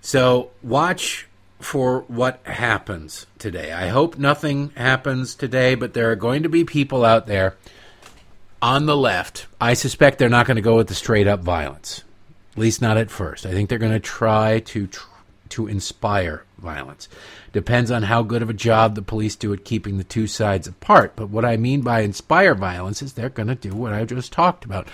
So 0.01 0.51
watch 0.61 1.26
for 1.59 2.01
what 2.07 2.39
happens 2.45 3.25
today. 3.39 3.71
I 3.71 3.87
hope 3.87 4.17
nothing 4.17 4.71
happens 4.75 5.35
today, 5.35 5.75
but 5.75 5.93
there 5.93 6.11
are 6.11 6.15
going 6.15 6.43
to 6.43 6.49
be 6.49 6.63
people 6.63 7.03
out 7.03 7.27
there 7.27 7.55
on 8.61 8.85
the 8.85 8.97
left. 8.97 9.47
I 9.59 9.73
suspect 9.73 10.19
they're 10.19 10.29
not 10.29 10.45
going 10.45 10.55
to 10.55 10.61
go 10.61 10.75
with 10.75 10.87
the 10.87 10.95
straight 10.95 11.27
up 11.27 11.41
violence, 11.41 12.03
at 12.53 12.57
least 12.59 12.81
not 12.81 12.97
at 12.97 13.09
first. 13.09 13.45
I 13.45 13.51
think 13.51 13.69
they're 13.69 13.77
going 13.77 13.91
to 13.91 13.99
try 13.99 14.59
to 14.59 14.87
tr- 14.87 15.07
to 15.49 15.67
inspire 15.67 16.43
violence. 16.57 17.07
Depends 17.53 17.89
on 17.89 18.03
how 18.03 18.21
good 18.21 18.41
of 18.41 18.49
a 18.49 18.53
job 18.53 18.95
the 18.95 19.01
police 19.01 19.35
do 19.35 19.53
at 19.53 19.65
keeping 19.65 19.97
the 19.97 20.03
two 20.03 20.27
sides 20.27 20.67
apart. 20.67 21.13
But 21.15 21.29
what 21.29 21.45
I 21.45 21.57
mean 21.57 21.81
by 21.81 22.01
inspire 22.01 22.53
violence 22.53 23.01
is 23.01 23.13
they're 23.13 23.29
going 23.29 23.47
to 23.47 23.55
do 23.55 23.73
what 23.73 23.93
I 23.93 24.03
just 24.05 24.33
talked 24.33 24.65
about. 24.65 24.87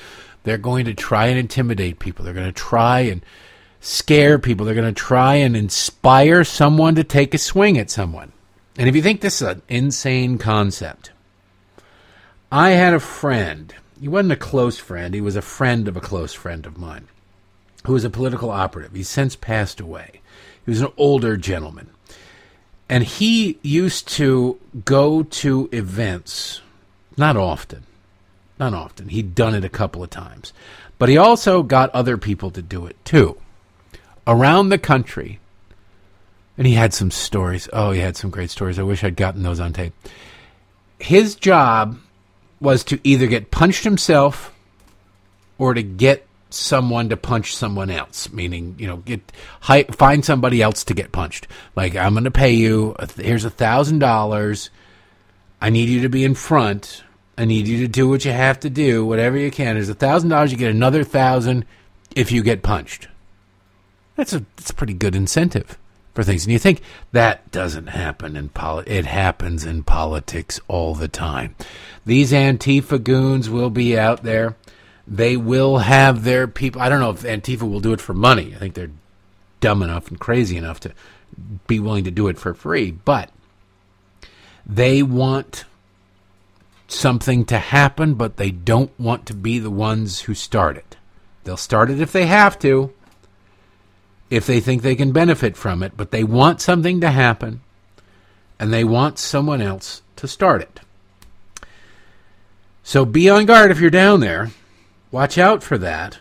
They're 0.43 0.57
going 0.57 0.85
to 0.85 0.93
try 0.93 1.27
and 1.27 1.39
intimidate 1.39 1.99
people. 1.99 2.23
They're 2.23 2.33
going 2.33 2.45
to 2.45 2.51
try 2.51 2.99
and 3.01 3.25
scare 3.83 4.39
people. 4.39 4.65
They're 4.65 4.75
going 4.75 4.93
to 4.93 4.99
try 4.99 5.35
and 5.35 5.55
inspire 5.55 6.43
someone 6.43 6.95
to 6.95 7.03
take 7.03 7.33
a 7.33 7.37
swing 7.37 7.77
at 7.77 7.91
someone. 7.91 8.31
And 8.77 8.89
if 8.89 8.95
you 8.95 9.01
think 9.01 9.21
this 9.21 9.41
is 9.41 9.47
an 9.47 9.61
insane 9.67 10.37
concept, 10.37 11.11
I 12.51 12.71
had 12.71 12.93
a 12.93 12.99
friend. 12.99 13.75
He 13.99 14.07
wasn't 14.07 14.31
a 14.31 14.37
close 14.37 14.79
friend, 14.79 15.13
he 15.13 15.21
was 15.21 15.35
a 15.35 15.41
friend 15.41 15.87
of 15.87 15.95
a 15.95 16.01
close 16.01 16.33
friend 16.33 16.65
of 16.65 16.77
mine 16.77 17.07
who 17.85 17.93
was 17.93 18.05
a 18.05 18.09
political 18.09 18.49
operative. 18.49 18.93
He's 18.93 19.09
since 19.09 19.35
passed 19.35 19.81
away. 19.81 20.21
He 20.65 20.71
was 20.71 20.81
an 20.81 20.93
older 20.97 21.35
gentleman. 21.35 21.89
And 22.87 23.03
he 23.03 23.59
used 23.61 24.07
to 24.09 24.59
go 24.85 25.23
to 25.23 25.69
events, 25.73 26.61
not 27.17 27.35
often, 27.35 27.83
not 28.57 28.73
often. 28.73 29.09
He'd 29.09 29.35
done 29.35 29.55
it 29.55 29.65
a 29.65 29.69
couple 29.69 30.01
of 30.01 30.09
times. 30.09 30.53
But 30.97 31.09
he 31.09 31.17
also 31.17 31.63
got 31.63 31.89
other 31.89 32.17
people 32.17 32.49
to 32.51 32.61
do 32.61 32.85
it 32.85 32.95
too 33.03 33.37
around 34.27 34.69
the 34.69 34.77
country. 34.77 35.39
And 36.57 36.67
he 36.67 36.73
had 36.73 36.93
some 36.93 37.11
stories. 37.11 37.67
Oh, 37.73 37.91
he 37.91 37.99
had 37.99 38.15
some 38.15 38.29
great 38.29 38.51
stories. 38.51 38.77
I 38.77 38.83
wish 38.83 39.03
I'd 39.03 39.15
gotten 39.15 39.43
those 39.43 39.59
on 39.59 39.73
tape. 39.73 39.93
His 40.99 41.35
job 41.35 41.97
was 42.59 42.83
to 42.85 42.99
either 43.03 43.27
get 43.27 43.51
punched 43.51 43.83
himself 43.83 44.53
or 45.57 45.73
to 45.73 45.83
get 45.83 46.25
someone 46.49 47.09
to 47.09 47.17
punch 47.17 47.55
someone 47.55 47.89
else 47.89 48.31
meaning 48.31 48.75
you 48.77 48.85
know 48.85 48.97
get 48.97 49.31
hi, 49.61 49.83
find 49.85 50.23
somebody 50.23 50.61
else 50.61 50.83
to 50.83 50.93
get 50.93 51.11
punched 51.11 51.47
like 51.75 51.95
i'm 51.95 52.13
going 52.13 52.23
to 52.23 52.31
pay 52.31 52.51
you 52.51 52.95
here's 53.17 53.43
a 53.43 53.49
thousand 53.49 53.97
dollars 53.97 54.69
i 55.61 55.69
need 55.69 55.89
you 55.89 56.01
to 56.01 56.09
be 56.09 56.23
in 56.23 56.35
front 56.35 57.03
i 57.39 57.45
need 57.45 57.67
you 57.67 57.79
to 57.79 57.87
do 57.87 58.07
what 58.07 58.23
you 58.23 58.31
have 58.31 58.59
to 58.59 58.69
do 58.69 59.03
whatever 59.03 59.35
you 59.35 59.49
can 59.49 59.75
there's 59.75 59.89
a 59.89 59.95
thousand 59.95 60.29
dollars 60.29 60.51
you 60.51 60.57
get 60.57 60.69
another 60.69 61.03
thousand 61.03 61.65
if 62.15 62.31
you 62.31 62.43
get 62.43 62.61
punched 62.61 63.07
that's 64.15 64.33
a 64.33 64.45
that's 64.55 64.69
a 64.69 64.75
pretty 64.75 64.93
good 64.93 65.15
incentive 65.15 65.77
for 66.13 66.23
things. 66.23 66.45
And 66.45 66.53
you 66.53 66.59
think 66.59 66.81
that 67.11 67.51
doesn't 67.51 67.87
happen 67.87 68.35
in 68.35 68.49
poli- 68.49 68.87
it 68.87 69.05
happens 69.05 69.65
in 69.65 69.83
politics 69.83 70.59
all 70.67 70.93
the 70.93 71.07
time. 71.07 71.55
These 72.05 72.31
Antifa 72.31 73.03
goons 73.03 73.49
will 73.49 73.69
be 73.69 73.97
out 73.97 74.23
there. 74.23 74.55
They 75.07 75.35
will 75.35 75.79
have 75.79 76.23
their 76.23 76.47
people. 76.47 76.81
I 76.81 76.89
don't 76.89 76.99
know 76.99 77.09
if 77.09 77.23
Antifa 77.23 77.69
will 77.69 77.79
do 77.79 77.93
it 77.93 78.01
for 78.01 78.13
money. 78.13 78.53
I 78.55 78.59
think 78.59 78.73
they're 78.73 78.91
dumb 79.59 79.81
enough 79.81 80.09
and 80.09 80.19
crazy 80.19 80.57
enough 80.57 80.79
to 80.81 80.91
be 81.67 81.79
willing 81.79 82.03
to 82.03 82.11
do 82.11 82.27
it 82.27 82.37
for 82.37 82.53
free, 82.53 82.91
but 82.91 83.31
they 84.65 85.03
want 85.03 85.65
something 86.87 87.43
to 87.45 87.57
happen, 87.57 88.13
but 88.13 88.37
they 88.37 88.51
don't 88.51 88.97
want 88.99 89.25
to 89.25 89.33
be 89.33 89.59
the 89.59 89.71
ones 89.71 90.21
who 90.21 90.33
start 90.33 90.77
it. 90.77 90.95
They'll 91.43 91.57
start 91.57 91.89
it 91.89 91.99
if 91.99 92.11
they 92.11 92.27
have 92.27 92.59
to, 92.59 92.93
if 94.33 94.47
they 94.47 94.59
think 94.59 94.81
they 94.81 94.95
can 94.95 95.11
benefit 95.11 95.55
from 95.55 95.83
it, 95.83 95.95
but 95.95 96.09
they 96.09 96.23
want 96.23 96.59
something 96.59 96.99
to 97.01 97.11
happen 97.11 97.61
and 98.59 98.73
they 98.73 98.83
want 98.83 99.19
someone 99.19 99.61
else 99.61 100.01
to 100.15 100.27
start 100.27 100.63
it. 100.63 100.79
So 102.81 103.05
be 103.05 103.29
on 103.29 103.45
guard 103.45 103.69
if 103.69 103.79
you're 103.79 103.91
down 103.91 104.21
there. 104.21 104.49
Watch 105.11 105.37
out 105.37 105.61
for 105.61 105.77
that. 105.77 106.17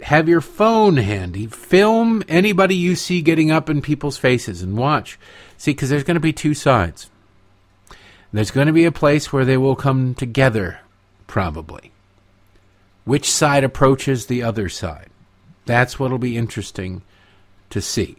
Have 0.00 0.26
your 0.26 0.40
phone 0.40 0.96
handy. 0.96 1.46
Film 1.46 2.24
anybody 2.28 2.74
you 2.74 2.96
see 2.96 3.20
getting 3.20 3.50
up 3.50 3.68
in 3.68 3.82
people's 3.82 4.16
faces 4.16 4.62
and 4.62 4.78
watch. 4.78 5.18
See, 5.58 5.72
because 5.72 5.90
there's 5.90 6.04
going 6.04 6.14
to 6.14 6.20
be 6.20 6.32
two 6.32 6.54
sides. 6.54 7.10
There's 8.32 8.50
going 8.50 8.68
to 8.68 8.72
be 8.72 8.86
a 8.86 8.92
place 8.92 9.34
where 9.34 9.44
they 9.44 9.58
will 9.58 9.76
come 9.76 10.14
together, 10.14 10.80
probably. 11.26 11.92
Which 13.04 13.30
side 13.30 13.64
approaches 13.64 14.26
the 14.26 14.42
other 14.42 14.70
side? 14.70 15.10
That's 15.66 15.98
what'll 15.98 16.16
be 16.16 16.38
interesting 16.38 17.02
to 17.70 17.80
see. 17.80 18.16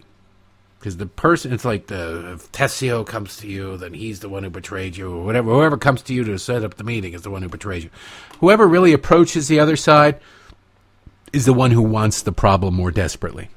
Because 0.80 0.98
the 0.98 1.06
person, 1.06 1.54
it's 1.54 1.64
like 1.64 1.88
the 1.88 2.34
if 2.34 2.52
Tessio 2.52 3.06
comes 3.06 3.38
to 3.38 3.48
you, 3.48 3.78
then 3.78 3.94
he's 3.94 4.22
the 4.22 4.30
one 4.30 4.44
who 4.44 4.50
betrayed 4.50 4.98
you, 4.98 5.14
or 5.14 5.24
whatever. 5.24 5.52
Whoever 5.52 5.78
comes 5.78 6.02
to 6.04 6.14
you 6.14 6.24
to 6.24 6.40
set 6.40 6.64
up 6.64 6.74
the 6.76 6.84
meeting 6.84 7.14
is 7.14 7.22
the 7.22 7.30
one 7.30 7.44
who 7.44 7.50
betrays 7.50 7.84
you. 7.84 7.92
Whoever 8.40 8.68
really 8.68 8.92
approaches 8.92 9.48
the 9.48 9.60
other 9.60 9.76
side 9.76 10.20
is 11.32 11.46
the 11.46 11.54
one 11.54 11.70
who 11.70 11.84
wants 11.84 12.24
the 12.24 12.32
problem 12.32 12.74
more 12.74 12.90
desperately. 12.90 13.50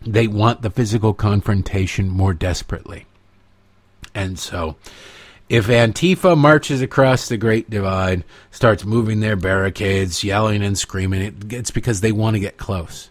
They 0.00 0.26
want 0.26 0.62
the 0.62 0.70
physical 0.70 1.12
confrontation 1.12 2.08
more 2.08 2.32
desperately. 2.32 3.04
And 4.14 4.38
so, 4.38 4.76
if 5.48 5.66
Antifa 5.66 6.36
marches 6.36 6.80
across 6.80 7.28
the 7.28 7.36
Great 7.36 7.68
Divide, 7.68 8.24
starts 8.50 8.84
moving 8.84 9.20
their 9.20 9.36
barricades, 9.36 10.24
yelling 10.24 10.62
and 10.62 10.78
screaming, 10.78 11.42
it's 11.50 11.70
because 11.70 12.00
they 12.00 12.12
want 12.12 12.34
to 12.34 12.40
get 12.40 12.56
close. 12.56 13.10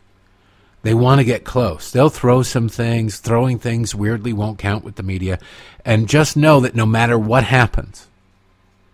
They 0.84 0.94
want 0.94 1.20
to 1.20 1.26
get 1.26 1.44
close. 1.44 1.92
They'll 1.92 2.10
throw 2.10 2.44
some 2.44 2.70
things. 2.70 3.18
Throwing 3.20 3.60
things 3.60 3.96
weirdly 3.96 4.34
won't 4.34 4.60
count 4.60 4.84
with 4.84 4.96
the 4.96 5.04
media. 5.04 5.40
And 5.84 6.08
just 6.08 6.38
know 6.38 6.60
that 6.62 6.76
no 6.76 6.86
matter 6.86 7.18
what 7.18 7.44
happens, 7.44 8.08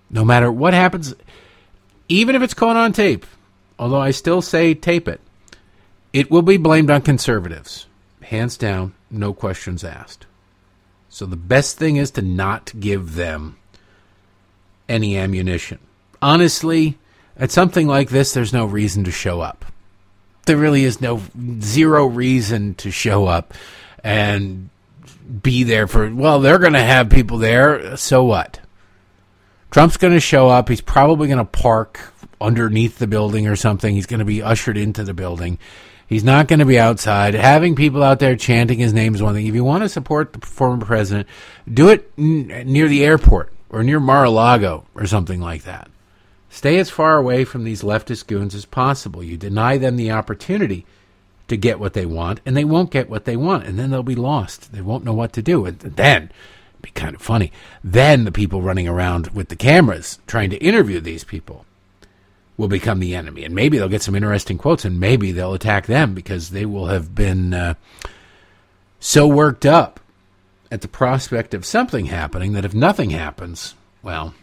no 0.10 0.24
matter 0.24 0.52
what 0.52 0.74
happens, 0.74 1.14
even 2.08 2.36
if 2.36 2.42
it's 2.42 2.54
caught 2.54 2.78
on 2.78 2.94
tape, 2.94 3.26
although 3.78 4.00
I 4.00 4.12
still 4.12 4.42
say 4.42 4.74
tape 4.74 5.08
it, 5.08 5.20
it 6.14 6.32
will 6.32 6.42
be 6.42 6.58
blamed 6.58 6.90
on 6.90 7.02
conservatives. 7.02 7.88
Hands 8.22 8.56
down, 8.58 8.94
no 9.12 9.34
questions 9.34 9.84
asked. 9.84 10.26
So 11.10 11.26
the 11.26 11.36
best 11.36 11.78
thing 11.78 11.98
is 11.98 12.12
to 12.12 12.22
not 12.22 12.72
give 12.80 13.16
them 13.16 13.58
any 14.88 15.18
ammunition. 15.18 15.80
Honestly, 16.22 16.98
at 17.38 17.52
something 17.52 17.88
like 17.88 18.10
this, 18.10 18.34
there's 18.34 18.54
no 18.54 18.66
reason 18.66 19.04
to 19.04 19.12
show 19.12 19.42
up 19.42 19.66
there 20.46 20.58
really 20.58 20.84
is 20.84 21.02
no 21.02 21.22
zero 21.60 22.06
reason 22.06 22.76
to 22.76 22.92
show 22.92 23.26
up 23.26 23.54
and 24.04 24.70
be 25.42 25.64
there 25.64 25.88
for 25.88 26.14
well 26.14 26.40
they're 26.40 26.60
going 26.60 26.74
to 26.74 26.84
have 26.84 27.10
people 27.10 27.38
there 27.38 27.96
so 27.98 28.24
what? 28.24 28.60
Trump's 29.72 29.98
going 29.98 30.14
to 30.14 30.20
show 30.20 30.50
up 30.50 30.70
he's 30.70 30.82
probably 30.82 31.28
going 31.28 31.40
to 31.40 31.46
park 31.46 32.00
underneath 32.40 33.00
the 33.00 33.08
building 33.08 33.48
or 33.48 33.56
something 33.56 33.96
he's 33.96 34.06
going 34.06 34.20
to 34.20 34.26
be 34.26 34.44
ushered 34.44 34.78
into 34.78 35.04
the 35.04 35.14
building. 35.14 35.58
He's 36.06 36.24
not 36.24 36.48
going 36.48 36.60
to 36.60 36.66
be 36.66 36.78
outside. 36.78 37.34
Having 37.34 37.76
people 37.76 38.04
out 38.04 38.20
there 38.20 38.36
chanting 38.36 38.78
his 38.78 38.94
name 38.94 39.16
is 39.16 39.24
one 39.24 39.34
thing. 39.34 39.48
If 39.48 39.56
you 39.56 39.64
want 39.64 39.84
to 39.84 39.90
support 39.90 40.34
the 40.34 40.46
former 40.46 40.86
president 40.86 41.28
do 41.72 41.90
it 41.90 42.12
n- 42.18 42.64
near 42.66 42.88
the 42.88 43.06
airport 43.06 43.54
or 43.70 43.84
near 43.84 44.00
mar-a-lago 44.00 44.86
or 44.94 45.08
something 45.08 45.40
like 45.40 45.64
that 45.64 45.90
Stay 46.54 46.78
as 46.78 46.92
far 46.92 47.18
away 47.18 47.44
from 47.44 47.64
these 47.64 47.82
leftist 47.82 48.28
goons 48.28 48.54
as 48.54 48.64
possible. 48.64 49.24
You 49.24 49.38
deny 49.38 49.80
them 49.80 49.96
the 49.96 50.12
opportunity 50.12 50.86
to 51.48 51.58
get 51.58 51.80
what 51.80 51.94
they 51.94 52.06
want, 52.06 52.42
and 52.46 52.56
they 52.56 52.64
won't 52.64 52.92
get 52.92 53.10
what 53.10 53.26
they 53.26 53.36
want, 53.36 53.66
and 53.66 53.80
then 53.80 53.90
they'll 53.90 54.04
be 54.04 54.14
lost. 54.14 54.72
They 54.72 54.80
won't 54.80 55.04
know 55.04 55.16
what 55.16 55.34
to 55.34 55.42
do. 55.42 55.66
And 55.66 55.80
then, 55.80 56.30
it'd 56.74 56.82
be 56.84 56.92
kind 56.92 57.16
of 57.16 57.24
funny, 57.24 57.52
then 57.84 58.24
the 58.24 58.32
people 58.32 58.62
running 58.62 58.88
around 58.88 59.30
with 59.30 59.50
the 59.50 59.56
cameras 59.56 60.20
trying 60.28 60.52
to 60.52 60.58
interview 60.58 61.00
these 61.00 61.24
people 61.24 61.66
will 62.56 62.68
become 62.68 63.00
the 63.00 63.16
enemy. 63.16 63.44
And 63.46 63.56
maybe 63.56 63.80
they'll 63.80 63.90
get 63.90 64.04
some 64.04 64.14
interesting 64.14 64.60
quotes, 64.60 64.86
and 64.86 65.00
maybe 65.00 65.32
they'll 65.32 65.56
attack 65.56 65.88
them 65.88 66.14
because 66.14 66.52
they 66.52 66.68
will 66.68 66.86
have 66.86 67.16
been 67.16 67.56
uh, 67.56 67.74
so 69.00 69.28
worked 69.28 69.66
up 69.66 70.00
at 70.72 70.82
the 70.82 70.88
prospect 70.88 71.56
of 71.56 71.66
something 71.66 72.06
happening 72.06 72.52
that 72.52 72.64
if 72.64 72.76
nothing 72.76 73.10
happens, 73.10 73.74
well, 74.04 74.36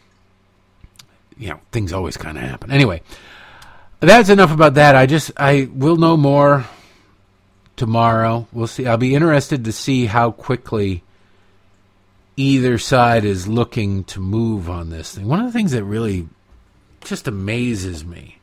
you 1.40 1.48
know, 1.48 1.60
things 1.72 1.92
always 1.92 2.18
kind 2.18 2.36
of 2.36 2.44
happen. 2.44 2.70
Anyway, 2.70 3.00
that's 3.98 4.28
enough 4.28 4.52
about 4.52 4.74
that. 4.74 4.94
I 4.94 5.06
just, 5.06 5.32
I 5.38 5.68
will 5.72 5.96
know 5.96 6.16
more 6.16 6.66
tomorrow. 7.76 8.46
We'll 8.52 8.66
see. 8.66 8.86
I'll 8.86 8.98
be 8.98 9.14
interested 9.14 9.64
to 9.64 9.72
see 9.72 10.04
how 10.04 10.32
quickly 10.32 11.02
either 12.36 12.76
side 12.76 13.24
is 13.24 13.48
looking 13.48 14.04
to 14.04 14.20
move 14.20 14.68
on 14.68 14.90
this 14.90 15.14
thing. 15.14 15.26
One 15.26 15.40
of 15.40 15.46
the 15.46 15.52
things 15.52 15.72
that 15.72 15.82
really 15.84 16.28
just 17.04 17.26
amazes 17.26 18.04
me 18.04 18.38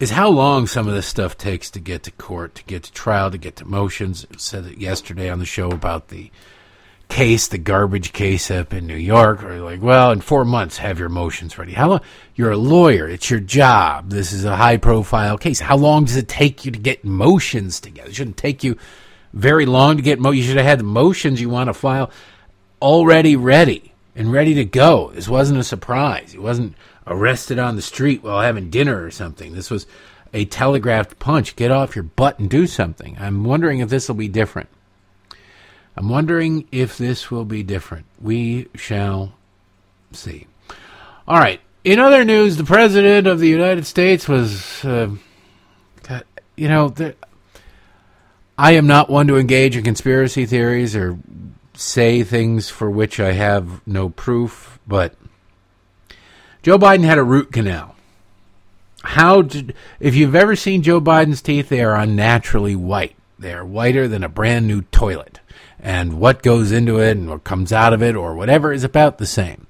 is 0.00 0.10
how 0.10 0.30
long 0.30 0.66
some 0.66 0.88
of 0.88 0.94
this 0.94 1.06
stuff 1.06 1.36
takes 1.36 1.70
to 1.72 1.80
get 1.80 2.04
to 2.04 2.10
court, 2.12 2.54
to 2.54 2.64
get 2.64 2.84
to 2.84 2.92
trial, 2.92 3.30
to 3.30 3.38
get 3.38 3.56
to 3.56 3.66
motions. 3.66 4.26
I 4.32 4.36
said 4.38 4.64
it 4.64 4.78
yesterday 4.78 5.28
on 5.28 5.40
the 5.40 5.44
show 5.44 5.70
about 5.70 6.08
the 6.08 6.30
case, 7.08 7.48
the 7.48 7.58
garbage 7.58 8.12
case 8.12 8.50
up 8.50 8.72
in 8.72 8.86
New 8.86 8.96
York. 8.96 9.42
Or 9.42 9.60
like, 9.60 9.82
well, 9.82 10.12
in 10.12 10.20
four 10.20 10.44
months, 10.44 10.78
have 10.78 10.98
your 10.98 11.08
motions 11.08 11.58
ready. 11.58 11.72
How 11.72 11.88
long? 11.88 12.00
You're 12.34 12.52
a 12.52 12.56
lawyer. 12.56 13.08
It's 13.08 13.30
your 13.30 13.40
job. 13.40 14.10
This 14.10 14.32
is 14.32 14.44
a 14.44 14.56
high 14.56 14.76
profile 14.76 15.38
case. 15.38 15.60
How 15.60 15.76
long 15.76 16.04
does 16.04 16.16
it 16.16 16.28
take 16.28 16.64
you 16.64 16.70
to 16.70 16.78
get 16.78 17.04
motions 17.04 17.80
together? 17.80 18.10
It 18.10 18.14
shouldn't 18.14 18.36
take 18.36 18.62
you 18.62 18.76
very 19.32 19.66
long 19.66 19.96
to 19.96 20.02
get 20.02 20.20
mo. 20.20 20.30
You 20.30 20.42
should 20.42 20.56
have 20.56 20.66
had 20.66 20.80
the 20.80 20.84
motions 20.84 21.40
you 21.40 21.48
want 21.48 21.68
to 21.68 21.74
file 21.74 22.10
already 22.80 23.36
ready 23.36 23.92
and 24.14 24.32
ready 24.32 24.54
to 24.54 24.64
go. 24.64 25.10
This 25.14 25.28
wasn't 25.28 25.60
a 25.60 25.64
surprise. 25.64 26.34
It 26.34 26.42
wasn't 26.42 26.74
arrested 27.06 27.58
on 27.58 27.76
the 27.76 27.82
street 27.82 28.22
while 28.22 28.40
having 28.40 28.70
dinner 28.70 29.02
or 29.02 29.10
something. 29.10 29.52
This 29.52 29.70
was 29.70 29.86
a 30.32 30.44
telegraphed 30.44 31.18
punch. 31.18 31.56
Get 31.56 31.70
off 31.70 31.96
your 31.96 32.02
butt 32.02 32.38
and 32.38 32.50
do 32.50 32.66
something. 32.66 33.16
I'm 33.18 33.44
wondering 33.44 33.80
if 33.80 33.88
this 33.88 34.08
will 34.08 34.16
be 34.16 34.28
different. 34.28 34.68
I'm 35.98 36.08
wondering 36.08 36.68
if 36.70 36.96
this 36.96 37.28
will 37.28 37.44
be 37.44 37.64
different. 37.64 38.06
We 38.20 38.68
shall 38.76 39.34
see. 40.12 40.46
All 41.26 41.40
right. 41.40 41.60
In 41.82 41.98
other 41.98 42.24
news, 42.24 42.56
the 42.56 42.62
president 42.62 43.26
of 43.26 43.40
the 43.40 43.48
United 43.48 43.84
States 43.84 44.28
was, 44.28 44.84
uh, 44.84 45.10
you 46.54 46.68
know, 46.68 46.90
the, 46.90 47.16
I 48.56 48.72
am 48.72 48.86
not 48.86 49.10
one 49.10 49.26
to 49.26 49.38
engage 49.38 49.76
in 49.76 49.82
conspiracy 49.82 50.46
theories 50.46 50.94
or 50.94 51.18
say 51.74 52.22
things 52.22 52.68
for 52.68 52.88
which 52.88 53.18
I 53.18 53.32
have 53.32 53.84
no 53.84 54.08
proof, 54.08 54.78
but 54.86 55.16
Joe 56.62 56.78
Biden 56.78 57.02
had 57.02 57.18
a 57.18 57.24
root 57.24 57.50
canal. 57.50 57.96
How 59.02 59.42
did, 59.42 59.74
if 59.98 60.14
you've 60.14 60.36
ever 60.36 60.54
seen 60.54 60.82
Joe 60.82 61.00
Biden's 61.00 61.42
teeth, 61.42 61.68
they 61.68 61.82
are 61.82 61.96
unnaturally 61.96 62.76
white. 62.76 63.16
They 63.36 63.52
are 63.52 63.64
whiter 63.64 64.06
than 64.06 64.22
a 64.22 64.28
brand 64.28 64.68
new 64.68 64.82
toilet. 64.82 65.37
And 65.80 66.18
what 66.18 66.42
goes 66.42 66.72
into 66.72 67.00
it 67.00 67.16
and 67.16 67.28
what 67.28 67.44
comes 67.44 67.72
out 67.72 67.92
of 67.92 68.02
it 68.02 68.16
or 68.16 68.34
whatever 68.34 68.72
is 68.72 68.84
about 68.84 69.18
the 69.18 69.26
same. 69.26 69.66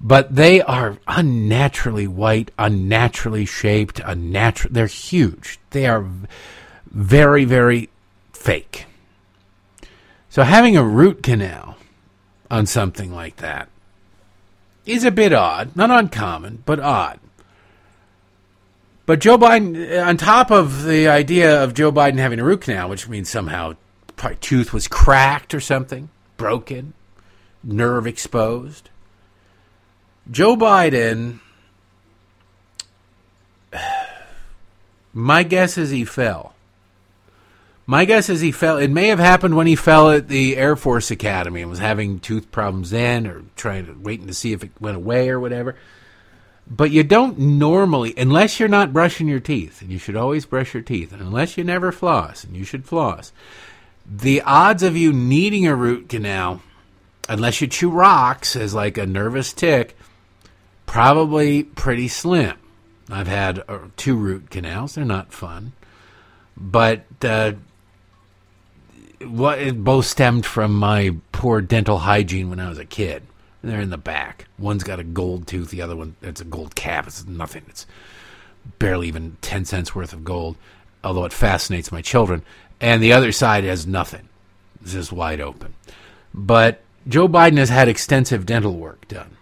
But 0.00 0.34
they 0.34 0.62
are 0.62 0.96
unnaturally 1.06 2.06
white, 2.06 2.50
unnaturally 2.58 3.44
shaped, 3.44 4.00
unnatural. 4.02 4.72
They're 4.72 4.86
huge. 4.86 5.58
They 5.70 5.86
are 5.86 6.06
very, 6.86 7.44
very 7.44 7.90
fake. 8.32 8.86
So 10.30 10.42
having 10.42 10.76
a 10.76 10.84
root 10.84 11.22
canal 11.22 11.76
on 12.50 12.64
something 12.64 13.12
like 13.12 13.36
that 13.36 13.68
is 14.86 15.04
a 15.04 15.10
bit 15.10 15.34
odd. 15.34 15.76
Not 15.76 15.90
uncommon, 15.90 16.62
but 16.64 16.80
odd. 16.80 17.20
But 19.04 19.18
Joe 19.20 19.36
Biden, 19.36 20.06
on 20.06 20.16
top 20.16 20.50
of 20.50 20.84
the 20.84 21.08
idea 21.08 21.62
of 21.62 21.74
Joe 21.74 21.92
Biden 21.92 22.18
having 22.18 22.38
a 22.38 22.44
root 22.44 22.62
canal, 22.62 22.88
which 22.88 23.08
means 23.08 23.28
somehow 23.28 23.74
tooth 24.40 24.72
was 24.72 24.88
cracked 24.88 25.54
or 25.54 25.60
something, 25.60 26.10
broken, 26.36 26.94
nerve 27.62 28.06
exposed, 28.06 28.90
Joe 30.30 30.56
Biden, 30.56 31.40
my 35.12 35.42
guess 35.42 35.76
is 35.76 35.90
he 35.90 36.04
fell. 36.04 36.54
My 37.86 38.04
guess 38.04 38.28
is 38.28 38.40
he 38.40 38.52
fell. 38.52 38.78
It 38.78 38.90
may 38.90 39.08
have 39.08 39.18
happened 39.18 39.56
when 39.56 39.66
he 39.66 39.74
fell 39.74 40.10
at 40.10 40.28
the 40.28 40.56
Air 40.56 40.76
Force 40.76 41.10
Academy 41.10 41.62
and 41.62 41.70
was 41.70 41.80
having 41.80 42.20
tooth 42.20 42.52
problems 42.52 42.90
then, 42.90 43.26
or 43.26 43.42
trying 43.56 43.86
to 43.86 43.92
waiting 43.94 44.28
to 44.28 44.34
see 44.34 44.52
if 44.52 44.62
it 44.62 44.70
went 44.78 44.96
away 44.96 45.28
or 45.28 45.40
whatever. 45.40 45.74
But 46.68 46.92
you 46.92 47.02
don't 47.02 47.36
normally, 47.36 48.14
unless 48.16 48.60
you're 48.60 48.68
not 48.68 48.92
brushing 48.92 49.26
your 49.26 49.40
teeth, 49.40 49.82
and 49.82 49.90
you 49.90 49.98
should 49.98 50.14
always 50.14 50.46
brush 50.46 50.72
your 50.72 50.84
teeth, 50.84 51.12
and 51.12 51.20
unless 51.20 51.58
you 51.58 51.64
never 51.64 51.90
floss, 51.90 52.44
and 52.44 52.56
you 52.56 52.62
should 52.62 52.84
floss, 52.84 53.32
the 54.10 54.42
odds 54.42 54.82
of 54.82 54.96
you 54.96 55.12
needing 55.12 55.66
a 55.66 55.76
root 55.76 56.08
canal, 56.08 56.60
unless 57.28 57.60
you 57.60 57.68
chew 57.68 57.90
rocks 57.90 58.56
as 58.56 58.74
like 58.74 58.98
a 58.98 59.06
nervous 59.06 59.52
tick, 59.52 59.96
probably 60.84 61.62
pretty 61.62 62.08
slim. 62.08 62.56
I've 63.08 63.28
had 63.28 63.62
uh, 63.68 63.78
two 63.96 64.16
root 64.16 64.50
canals; 64.50 64.94
they're 64.94 65.04
not 65.04 65.32
fun, 65.32 65.72
but 66.56 67.04
uh, 67.22 67.52
what 69.24 69.60
it 69.60 69.82
both 69.82 70.06
stemmed 70.06 70.44
from 70.44 70.74
my 70.74 71.14
poor 71.30 71.60
dental 71.60 71.98
hygiene 71.98 72.50
when 72.50 72.60
I 72.60 72.68
was 72.68 72.78
a 72.78 72.84
kid. 72.84 73.22
They're 73.62 73.80
in 73.80 73.90
the 73.90 73.98
back. 73.98 74.46
One's 74.58 74.84
got 74.84 75.00
a 75.00 75.04
gold 75.04 75.46
tooth, 75.46 75.70
the 75.70 75.82
other 75.82 75.94
one 75.94 76.16
it's 76.22 76.40
a 76.40 76.44
gold 76.44 76.74
cap. 76.74 77.06
It's 77.06 77.26
nothing. 77.26 77.62
It's 77.68 77.86
barely 78.78 79.08
even 79.08 79.36
ten 79.40 79.64
cents 79.64 79.94
worth 79.94 80.12
of 80.12 80.24
gold, 80.24 80.56
although 81.04 81.26
it 81.26 81.32
fascinates 81.32 81.92
my 81.92 82.02
children. 82.02 82.42
And 82.80 83.02
the 83.02 83.12
other 83.12 83.32
side 83.32 83.64
has 83.64 83.86
nothing. 83.86 84.28
It's 84.82 84.92
just 84.92 85.12
wide 85.12 85.40
open. 85.40 85.74
But 86.32 86.80
Joe 87.06 87.28
Biden 87.28 87.58
has 87.58 87.68
had 87.68 87.88
extensive 87.88 88.46
dental 88.46 88.76
work 88.76 89.06
done. 89.08 89.36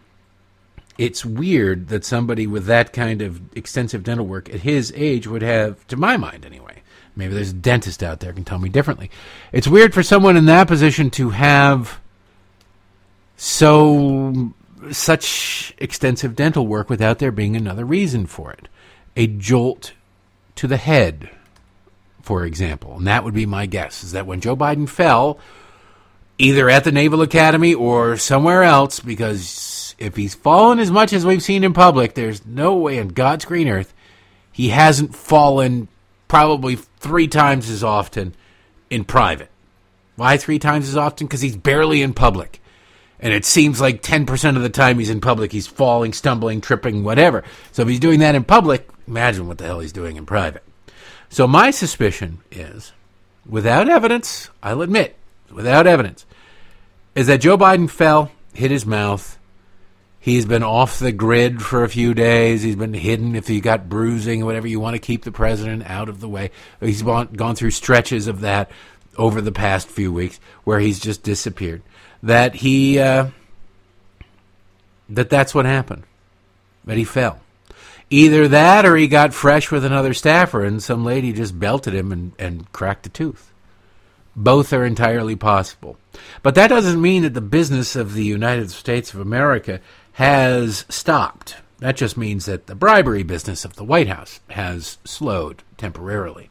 It's 0.97 1.25
weird 1.25 1.89
that 1.89 2.05
somebody 2.05 2.47
with 2.47 2.67
that 2.67 2.93
kind 2.93 3.23
of 3.23 3.57
extensive 3.57 4.03
dental 4.03 4.27
work 4.27 4.53
at 4.53 4.61
his 4.61 4.93
age 4.97 5.29
would 5.29 5.43
have, 5.43 5.87
to 5.87 5.97
my 5.97 6.17
mind 6.17 6.45
anyway, 6.45 6.69
Maybe 7.19 7.35
there's 7.35 7.51
a 7.51 7.55
dentist 7.55 8.05
out 8.05 8.21
there 8.21 8.33
can 8.33 8.45
tell 8.45 8.61
me 8.61 8.69
differently. 8.69 9.11
It's 9.51 9.67
weird 9.67 9.93
for 9.93 10.05
someone 10.05 10.37
in 10.37 10.45
that 10.45 10.69
position 10.69 11.11
to 11.11 11.31
have 11.31 12.01
so 13.37 14.53
such 14.93 15.75
extensive 15.79 16.37
dental 16.37 16.69
work 16.69 16.89
without 16.89 17.19
there 17.19 17.33
being 17.33 17.57
another 17.57 17.85
reason 17.85 18.27
for 18.27 18.53
it. 18.53 18.69
A 19.17 19.27
jolt 19.27 19.95
to 20.55 20.69
the 20.69 20.77
head, 20.77 21.29
for 22.29 22.45
example. 22.45 22.99
And 22.99 23.07
that 23.07 23.25
would 23.25 23.33
be 23.33 23.47
my 23.47 23.65
guess 23.65 24.05
is 24.05 24.13
that 24.13 24.27
when 24.27 24.43
Joe 24.43 24.55
Biden 24.55 24.87
fell, 24.87 25.39
either 26.37 26.69
at 26.69 26.85
the 26.85 26.93
Naval 26.93 27.23
Academy 27.23 27.73
or 27.73 28.19
somewhere 28.19 28.65
else, 28.65 29.01
because 29.01 29.95
if 29.99 30.15
he's 30.15 30.35
fallen 30.35 30.79
as 30.79 30.91
much 30.91 31.15
as 31.15 31.25
we've 31.25 31.43
seen 31.43 31.65
in 31.65 31.73
public, 31.73 32.13
there's 32.13 32.45
no 32.45 32.75
way 32.75 32.99
in 32.99 33.09
God's 33.09 33.47
green 33.47 33.67
earth 33.67 33.95
he 34.53 34.69
hasn't 34.69 35.15
fallen 35.15 35.89
probably 36.27 36.77
three 36.77 37.29
times 37.29 37.71
as 37.71 37.83
often 37.83 38.35
in 38.91 39.05
private. 39.05 39.49
Why 40.17 40.37
three 40.37 40.59
times 40.59 40.87
as 40.87 40.99
often? 40.99 41.29
Because 41.29 41.41
he's 41.41 41.57
barely 41.57 42.03
in 42.03 42.13
public. 42.13 42.61
And 43.21 43.33
it 43.33 43.47
seems 43.47 43.81
like 43.81 44.03
10% 44.03 44.57
of 44.57 44.63
the 44.63 44.69
time 44.69 44.99
he's 44.99 45.09
in 45.09 45.23
public, 45.23 45.51
he's 45.51 45.67
falling, 45.67 46.13
stumbling, 46.13 46.61
tripping, 46.61 47.05
whatever. 47.05 47.43
So 47.73 47.81
if 47.81 47.89
he's 47.89 48.01
doing 48.01 48.21
that 48.21 48.35
in 48.35 48.45
public, 48.45 48.87
imagine 49.07 49.49
what 49.49 49.57
the 49.57 49.65
hell 49.65 49.81
he's 49.81 49.95
doing 49.95 50.17
in 50.17 50.27
private. 50.27 50.63
So 51.29 51.47
my 51.47 51.71
suspicion 51.71 52.39
is, 52.51 52.93
without 53.47 53.89
evidence, 53.89 54.51
I'll 54.63 54.83
admit, 54.83 55.17
without 55.51 55.87
evidence, 55.87 56.27
is 57.15 57.27
that 57.27 57.41
Joe 57.41 57.59
Biden 57.59 57.91
fell, 57.91 58.31
hit 58.55 58.71
his 58.71 58.87
mouth, 58.87 59.39
He's 60.21 60.47
been 60.47 60.63
off 60.63 60.99
the 60.99 61.13
grid 61.13 61.63
for 61.63 61.85
a 61.85 61.89
few 61.89 62.13
days. 62.13 62.63
He's 62.63 62.77
been 62.77 62.93
hidden 62.93 63.35
if 63.35 63.47
he 63.47 63.61
got 63.61 63.89
bruising 63.89 64.43
or 64.43 64.47
whatever. 64.47 64.67
You 64.67 64.81
want 64.81 64.95
to 64.95 65.01
keep 65.01 65.25
the 65.25 65.33
president 65.33 65.89
out 65.89 66.09
of 66.09 66.21
the 66.21 66.29
way. 66.29 66.51
He's 66.81 67.03
gone, 67.03 67.29
gone 67.29 67.55
through 67.55 67.71
stretches 67.71 68.27
of 68.27 68.41
that 68.41 68.71
over 69.17 69.41
the 69.41 69.53
past 69.53 69.89
few 69.89 70.13
weeks 70.13 70.41
where 70.65 70.81
he's 70.81 70.99
just 70.99 71.23
disappeared. 71.23 71.83
That 72.23 72.57
he, 72.57 72.99
uh, 72.99 73.29
that 75.09 75.31
that's 75.31 75.55
what 75.55 75.67
happened. 75.67 76.03
That 76.85 76.99
he 76.99 77.05
fell. 77.05 77.41
Either 78.11 78.49
that 78.49 78.87
or 78.87 78.97
he 78.97 79.07
got 79.07 79.35
fresh 79.35 79.71
with 79.71 79.85
another 79.85 80.15
staffer 80.15 80.65
and 80.65 80.83
some 80.83 81.05
lady 81.05 81.33
just 81.33 81.59
belted 81.59 81.95
him 81.95 82.11
and, 82.11 82.33
and 82.39 82.71
cracked 82.73 83.07
a 83.07 83.11
tooth. 83.11 83.53
Both 84.35 84.73
are 84.73 84.85
entirely 84.85 85.37
possible. 85.37 85.99
But 86.43 86.55
that 86.55 86.69
doesn't 86.69 87.03
mean 87.03 87.23
that 87.23 87.35
the 87.35 87.41
business 87.41 87.97
of 87.97 88.15
the 88.15 88.25
United 88.25 88.71
States 88.71 89.13
of 89.13 89.21
America 89.21 89.81
has 90.13 90.87
stopped. 90.89 91.57
That 91.81 91.97
just 91.97 92.17
means 92.17 92.47
that 92.47 92.67
the 92.67 92.75
bribery 92.75 93.23
business 93.23 93.65
of 93.65 93.77
the 93.77 93.85
White 93.85 94.09
House 94.09 94.41
has 94.51 94.99
slowed 95.05 95.63
temporarily. 95.77 96.51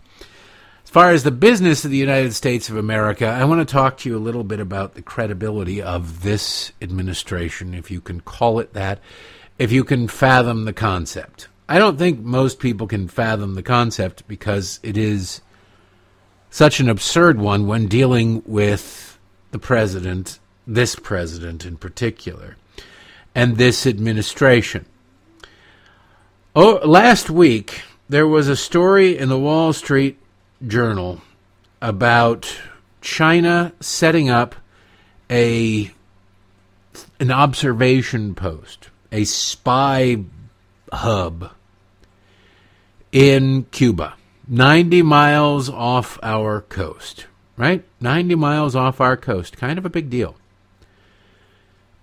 As 0.84 0.90
far 0.90 1.12
as 1.12 1.24
the 1.24 1.32
business 1.32 1.84
of 1.84 1.92
the 1.92 1.98
United 1.98 2.34
States 2.34 2.70
of 2.70 2.78
America, 2.78 3.26
I 3.26 3.44
want 3.44 3.68
to 3.68 3.72
talk 3.72 3.98
to 3.98 4.10
you 4.10 4.16
a 4.16 4.20
little 4.20 4.46
bit 4.46 4.62
about 4.62 4.94
the 4.94 5.02
credibility 5.02 5.82
of 5.82 6.24
this 6.24 6.72
administration, 6.82 7.74
if 7.74 7.92
you 7.92 8.00
can 8.00 8.22
call 8.22 8.60
it 8.60 8.74
that, 8.74 9.00
if 9.58 9.72
you 9.72 9.84
can 9.84 10.08
fathom 10.08 10.66
the 10.66 10.74
concept. 10.74 11.48
I 11.70 11.80
don't 11.80 11.98
think 11.98 12.20
most 12.20 12.60
people 12.60 12.88
can 12.88 13.08
fathom 13.08 13.56
the 13.56 13.64
concept 13.64 14.28
because 14.28 14.80
it 14.84 14.98
is 14.98 15.42
such 16.50 16.80
an 16.80 16.90
absurd 16.90 17.40
one 17.40 17.68
when 17.68 17.88
dealing 17.88 18.42
with 18.46 19.20
the 19.52 19.60
president, 19.60 20.40
this 20.66 20.96
president 20.96 21.66
in 21.66 21.78
particular 21.78 22.56
and 23.36 23.58
this 23.58 23.86
administration. 23.86 24.86
Oh, 26.56 26.80
last 26.84 27.30
week, 27.30 27.82
there 28.10 28.28
was 28.28 28.48
a 28.48 28.56
story 28.56 29.18
in 29.18 29.30
the 29.30 29.38
Wall 29.38 29.74
Street 29.74 30.18
Journal 30.66 31.22
about 31.82 32.60
China 33.02 33.74
setting 33.80 34.30
up 34.30 34.56
a 35.30 35.92
an 37.20 37.32
observation 37.32 38.34
post, 38.34 38.90
a 39.12 39.24
spy 39.26 40.24
hub 40.92 41.52
in 43.12 43.64
Cuba, 43.72 44.16
90 44.48 45.02
miles 45.02 45.70
off 45.70 46.20
our 46.22 46.62
coast, 46.62 47.26
right? 47.56 47.84
90 48.02 48.36
miles 48.36 48.76
off 48.76 49.02
our 49.02 49.18
coast. 49.18 49.58
Kind 49.58 49.78
of 49.78 49.86
a 49.86 49.90
big 49.90 50.10
deal. 50.10 50.36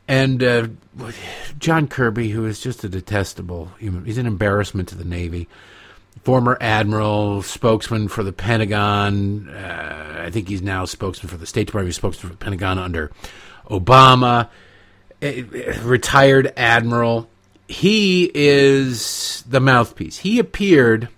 And 0.06 0.42
uh, 0.42 0.68
John 1.58 1.88
Kirby, 1.88 2.30
who 2.30 2.44
is 2.44 2.60
just 2.60 2.84
a 2.84 2.88
detestable 2.88 3.70
human, 3.78 4.04
he's 4.04 4.18
an 4.18 4.26
embarrassment 4.26 4.88
to 4.90 4.96
the 4.96 5.04
Navy. 5.04 5.48
Former 6.22 6.56
admiral, 6.60 7.42
spokesman 7.42 8.08
for 8.08 8.22
the 8.22 8.32
Pentagon. 8.32 9.48
Uh, 9.48 10.24
I 10.26 10.30
think 10.30 10.48
he's 10.48 10.62
now 10.62 10.84
spokesman 10.84 11.28
for 11.28 11.36
the 11.36 11.46
State 11.46 11.66
Department, 11.66 11.94
spokesman 11.94 12.30
for 12.30 12.36
the 12.36 12.44
Pentagon 12.44 12.78
under 12.78 13.10
Obama. 13.68 14.48
Retired 15.20 16.52
admiral. 16.56 17.28
He 17.66 18.30
is 18.34 19.42
the 19.48 19.60
mouthpiece. 19.60 20.18
He 20.18 20.38
appeared 20.38 21.08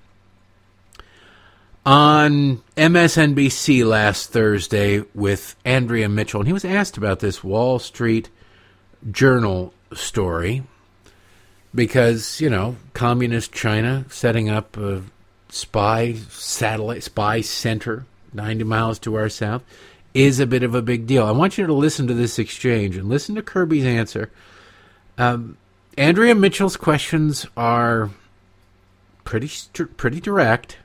on 1.84 2.62
MSNBC 2.76 3.86
last 3.86 4.30
Thursday 4.30 5.04
with 5.14 5.56
Andrea 5.64 6.08
Mitchell, 6.08 6.40
and 6.40 6.46
he 6.46 6.52
was 6.52 6.64
asked 6.64 6.96
about 6.96 7.20
this 7.20 7.44
Wall 7.44 7.78
Street 7.78 8.28
Journal 9.10 9.72
story 9.92 10.64
because, 11.74 12.40
you 12.40 12.50
know, 12.50 12.76
communist 12.92 13.52
China 13.52 14.04
setting 14.08 14.48
up 14.48 14.76
a 14.76 15.02
spy 15.48 16.14
satellite, 16.30 17.04
spy 17.04 17.40
center 17.40 18.06
90 18.32 18.64
miles 18.64 18.98
to 19.00 19.14
our 19.14 19.28
south 19.28 19.62
is 20.16 20.40
a 20.40 20.46
bit 20.46 20.62
of 20.62 20.74
a 20.74 20.82
big 20.82 21.06
deal. 21.06 21.26
I 21.26 21.30
want 21.30 21.58
you 21.58 21.66
to 21.66 21.72
listen 21.74 22.06
to 22.06 22.14
this 22.14 22.38
exchange 22.38 22.96
and 22.96 23.08
listen 23.08 23.34
to 23.34 23.42
Kirby's 23.42 23.84
answer. 23.84 24.30
Um, 25.18 25.58
Andrea 25.98 26.34
Mitchell's 26.34 26.76
questions 26.76 27.46
are 27.56 28.10
pretty 29.24 29.50
pretty 29.96 30.20
direct 30.20 30.78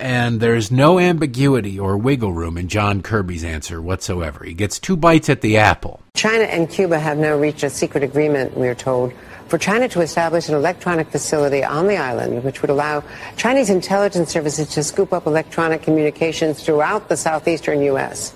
and 0.00 0.40
there's 0.40 0.70
no 0.70 0.98
ambiguity 0.98 1.78
or 1.78 1.96
wiggle 1.96 2.32
room 2.32 2.58
in 2.58 2.68
John 2.68 3.00
Kirby's 3.00 3.44
answer 3.44 3.80
whatsoever. 3.80 4.44
He 4.44 4.52
gets 4.52 4.78
two 4.78 4.96
bites 4.96 5.30
at 5.30 5.40
the 5.40 5.56
apple. 5.56 6.02
China 6.14 6.44
and 6.44 6.68
Cuba 6.68 6.98
have 6.98 7.16
now 7.16 7.36
reached 7.36 7.62
a 7.62 7.70
secret 7.70 8.02
agreement, 8.02 8.56
we 8.56 8.68
are 8.68 8.74
told, 8.74 9.12
for 9.48 9.58
China 9.58 9.88
to 9.88 10.00
establish 10.00 10.48
an 10.48 10.54
electronic 10.54 11.08
facility 11.08 11.62
on 11.62 11.86
the 11.86 11.96
island, 11.96 12.44
which 12.44 12.62
would 12.62 12.70
allow 12.70 13.02
Chinese 13.36 13.70
intelligence 13.70 14.30
services 14.30 14.68
to 14.70 14.82
scoop 14.82 15.12
up 15.12 15.26
electronic 15.26 15.82
communications 15.82 16.62
throughout 16.62 17.08
the 17.08 17.16
southeastern 17.16 17.82
U.S. 17.82 18.32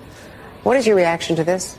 What 0.62 0.76
is 0.76 0.86
your 0.86 0.96
reaction 0.96 1.36
to 1.36 1.44
this? 1.44 1.78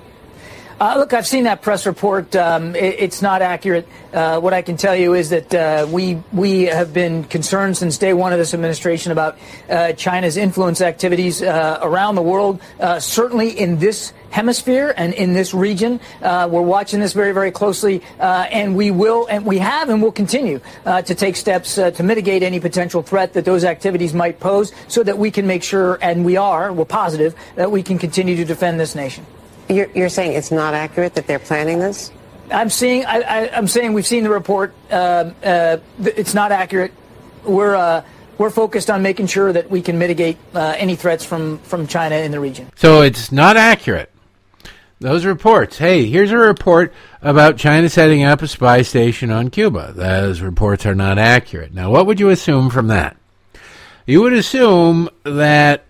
Uh, 0.79 0.95
look, 0.95 1.11
I've 1.11 1.27
seen 1.27 1.43
that 1.43 1.61
press 1.61 1.85
report. 1.85 2.33
Um, 2.37 2.73
it, 2.73 2.95
it's 2.99 3.21
not 3.21 3.41
accurate. 3.41 3.85
Uh, 4.13 4.39
what 4.39 4.53
I 4.53 4.61
can 4.61 4.77
tell 4.77 4.95
you 4.95 5.13
is 5.13 5.29
that 5.29 5.53
uh, 5.53 5.85
we 5.91 6.23
we 6.31 6.63
have 6.67 6.93
been 6.93 7.25
concerned 7.25 7.75
since 7.75 7.97
day 7.97 8.13
one 8.13 8.31
of 8.31 8.39
this 8.39 8.53
administration 8.53 9.11
about 9.11 9.37
uh, 9.69 9.91
China's 9.91 10.37
influence 10.37 10.79
activities 10.79 11.41
uh, 11.41 11.79
around 11.81 12.15
the 12.15 12.21
world. 12.21 12.61
Uh, 12.79 12.97
certainly 12.97 13.49
in 13.49 13.79
this 13.79 14.13
hemisphere 14.29 14.93
and 14.95 15.13
in 15.15 15.33
this 15.33 15.53
region, 15.53 15.99
we're 16.21 16.61
watching 16.61 17.01
this 17.01 17.11
very 17.11 17.33
very 17.33 17.51
closely, 17.51 18.01
and 18.19 18.77
we 18.77 18.89
will 18.89 19.27
and 19.27 19.45
we 19.45 19.57
have 19.57 19.89
and 19.89 20.01
will 20.01 20.13
continue 20.13 20.61
to 20.85 21.13
take 21.13 21.35
steps 21.35 21.75
to 21.75 22.03
mitigate 22.03 22.41
any 22.41 22.61
potential 22.61 23.01
threat 23.01 23.33
that 23.33 23.43
those 23.43 23.65
activities 23.65 24.13
might 24.13 24.39
pose, 24.39 24.71
so 24.87 25.03
that 25.03 25.17
we 25.17 25.29
can 25.29 25.45
make 25.45 25.61
sure, 25.61 25.99
and 26.01 26.23
we 26.23 26.37
are, 26.37 26.71
we're 26.71 26.85
positive 26.85 27.35
that 27.55 27.69
we 27.69 27.83
can 27.83 27.99
continue 27.99 28.37
to 28.37 28.45
defend 28.45 28.79
this 28.79 28.95
nation. 28.95 29.25
You're, 29.69 29.89
you're 29.93 30.09
saying 30.09 30.33
it's 30.33 30.51
not 30.51 30.73
accurate 30.73 31.13
that 31.15 31.27
they're 31.27 31.39
planning 31.39 31.79
this? 31.79 32.11
I'm 32.51 32.69
seeing. 32.69 33.05
I, 33.05 33.47
am 33.47 33.67
saying 33.67 33.93
we've 33.93 34.07
seen 34.07 34.23
the 34.23 34.29
report. 34.29 34.73
Uh, 34.89 35.31
uh, 35.43 35.77
it's 35.99 36.33
not 36.33 36.51
accurate. 36.51 36.91
We're 37.43 37.75
uh, 37.75 38.03
we're 38.39 38.49
focused 38.49 38.89
on 38.89 39.03
making 39.03 39.27
sure 39.27 39.53
that 39.53 39.69
we 39.69 39.81
can 39.81 39.99
mitigate 39.99 40.37
uh, 40.55 40.73
any 40.77 40.95
threats 40.95 41.23
from 41.23 41.59
from 41.59 41.85
China 41.85 42.15
in 42.15 42.31
the 42.31 42.39
region. 42.39 42.69
So 42.75 43.01
it's 43.01 43.31
not 43.31 43.57
accurate. 43.57 44.11
Those 45.01 45.23
reports. 45.23 45.77
Hey, 45.77 46.07
here's 46.07 46.31
a 46.31 46.37
report 46.37 46.93
about 47.21 47.57
China 47.57 47.87
setting 47.87 48.23
up 48.23 48.41
a 48.41 48.47
spy 48.47 48.81
station 48.81 49.31
on 49.31 49.49
Cuba. 49.49 49.93
Those 49.95 50.41
reports 50.41 50.85
are 50.85 50.95
not 50.95 51.17
accurate. 51.17 51.73
Now, 51.73 51.89
what 51.91 52.05
would 52.05 52.19
you 52.19 52.29
assume 52.29 52.69
from 52.69 52.87
that? 52.87 53.15
You 54.05 54.21
would 54.21 54.33
assume 54.33 55.09
that 55.23 55.85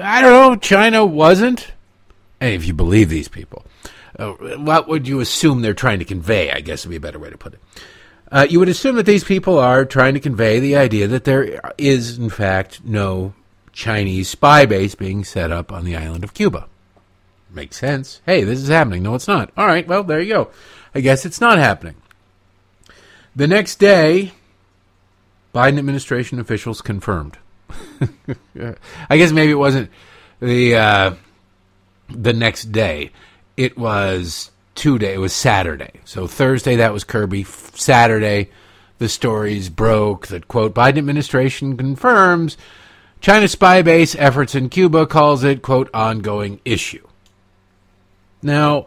I 0.00 0.20
don't 0.20 0.30
know. 0.30 0.56
China 0.56 1.04
wasn't 1.04 1.72
if 2.40 2.66
you 2.66 2.74
believe 2.74 3.08
these 3.08 3.28
people. 3.28 3.64
Uh, 4.18 4.32
what 4.58 4.88
would 4.88 5.08
you 5.08 5.20
assume 5.20 5.60
they're 5.62 5.74
trying 5.74 5.98
to 5.98 6.04
convey? 6.04 6.50
I 6.50 6.60
guess 6.60 6.84
would 6.84 6.90
be 6.90 6.96
a 6.96 7.00
better 7.00 7.18
way 7.18 7.30
to 7.30 7.38
put 7.38 7.54
it. 7.54 7.60
Uh, 8.30 8.46
you 8.48 8.58
would 8.58 8.68
assume 8.68 8.96
that 8.96 9.06
these 9.06 9.24
people 9.24 9.58
are 9.58 9.84
trying 9.84 10.14
to 10.14 10.20
convey 10.20 10.58
the 10.60 10.76
idea 10.76 11.06
that 11.08 11.24
there 11.24 11.60
is, 11.78 12.18
in 12.18 12.30
fact, 12.30 12.84
no 12.84 13.34
Chinese 13.72 14.28
spy 14.28 14.66
base 14.66 14.94
being 14.94 15.24
set 15.24 15.52
up 15.52 15.72
on 15.72 15.84
the 15.84 15.96
island 15.96 16.24
of 16.24 16.34
Cuba. 16.34 16.66
Makes 17.50 17.76
sense. 17.76 18.20
Hey, 18.26 18.42
this 18.42 18.60
is 18.60 18.68
happening. 18.68 19.02
No, 19.02 19.14
it's 19.14 19.28
not. 19.28 19.50
All 19.56 19.66
right, 19.66 19.86
well, 19.86 20.02
there 20.02 20.20
you 20.20 20.32
go. 20.32 20.50
I 20.94 21.00
guess 21.00 21.24
it's 21.24 21.40
not 21.40 21.58
happening. 21.58 21.96
The 23.36 23.46
next 23.46 23.76
day, 23.76 24.32
Biden 25.54 25.78
administration 25.78 26.40
officials 26.40 26.80
confirmed. 26.80 27.38
I 29.08 29.16
guess 29.16 29.32
maybe 29.32 29.52
it 29.52 29.56
wasn't 29.56 29.90
the 30.40 30.76
uh, 30.76 31.14
the 32.08 32.32
next 32.32 32.72
day. 32.72 33.10
It 33.56 33.76
was 33.78 34.50
two 34.74 34.98
day. 34.98 35.14
It 35.14 35.18
was 35.18 35.32
Saturday. 35.32 36.00
So 36.04 36.26
Thursday 36.26 36.76
that 36.76 36.92
was 36.92 37.04
Kirby. 37.04 37.44
Saturday, 37.44 38.50
the 38.98 39.08
stories 39.08 39.68
broke 39.68 40.28
that 40.28 40.48
quote 40.48 40.74
Biden 40.74 40.98
administration 40.98 41.76
confirms 41.76 42.56
China 43.20 43.48
spy 43.48 43.80
base 43.82 44.14
efforts 44.16 44.54
in 44.54 44.68
Cuba 44.68 45.06
calls 45.06 45.44
it 45.44 45.62
quote 45.62 45.88
ongoing 45.94 46.60
issue. 46.64 47.06
Now, 48.42 48.86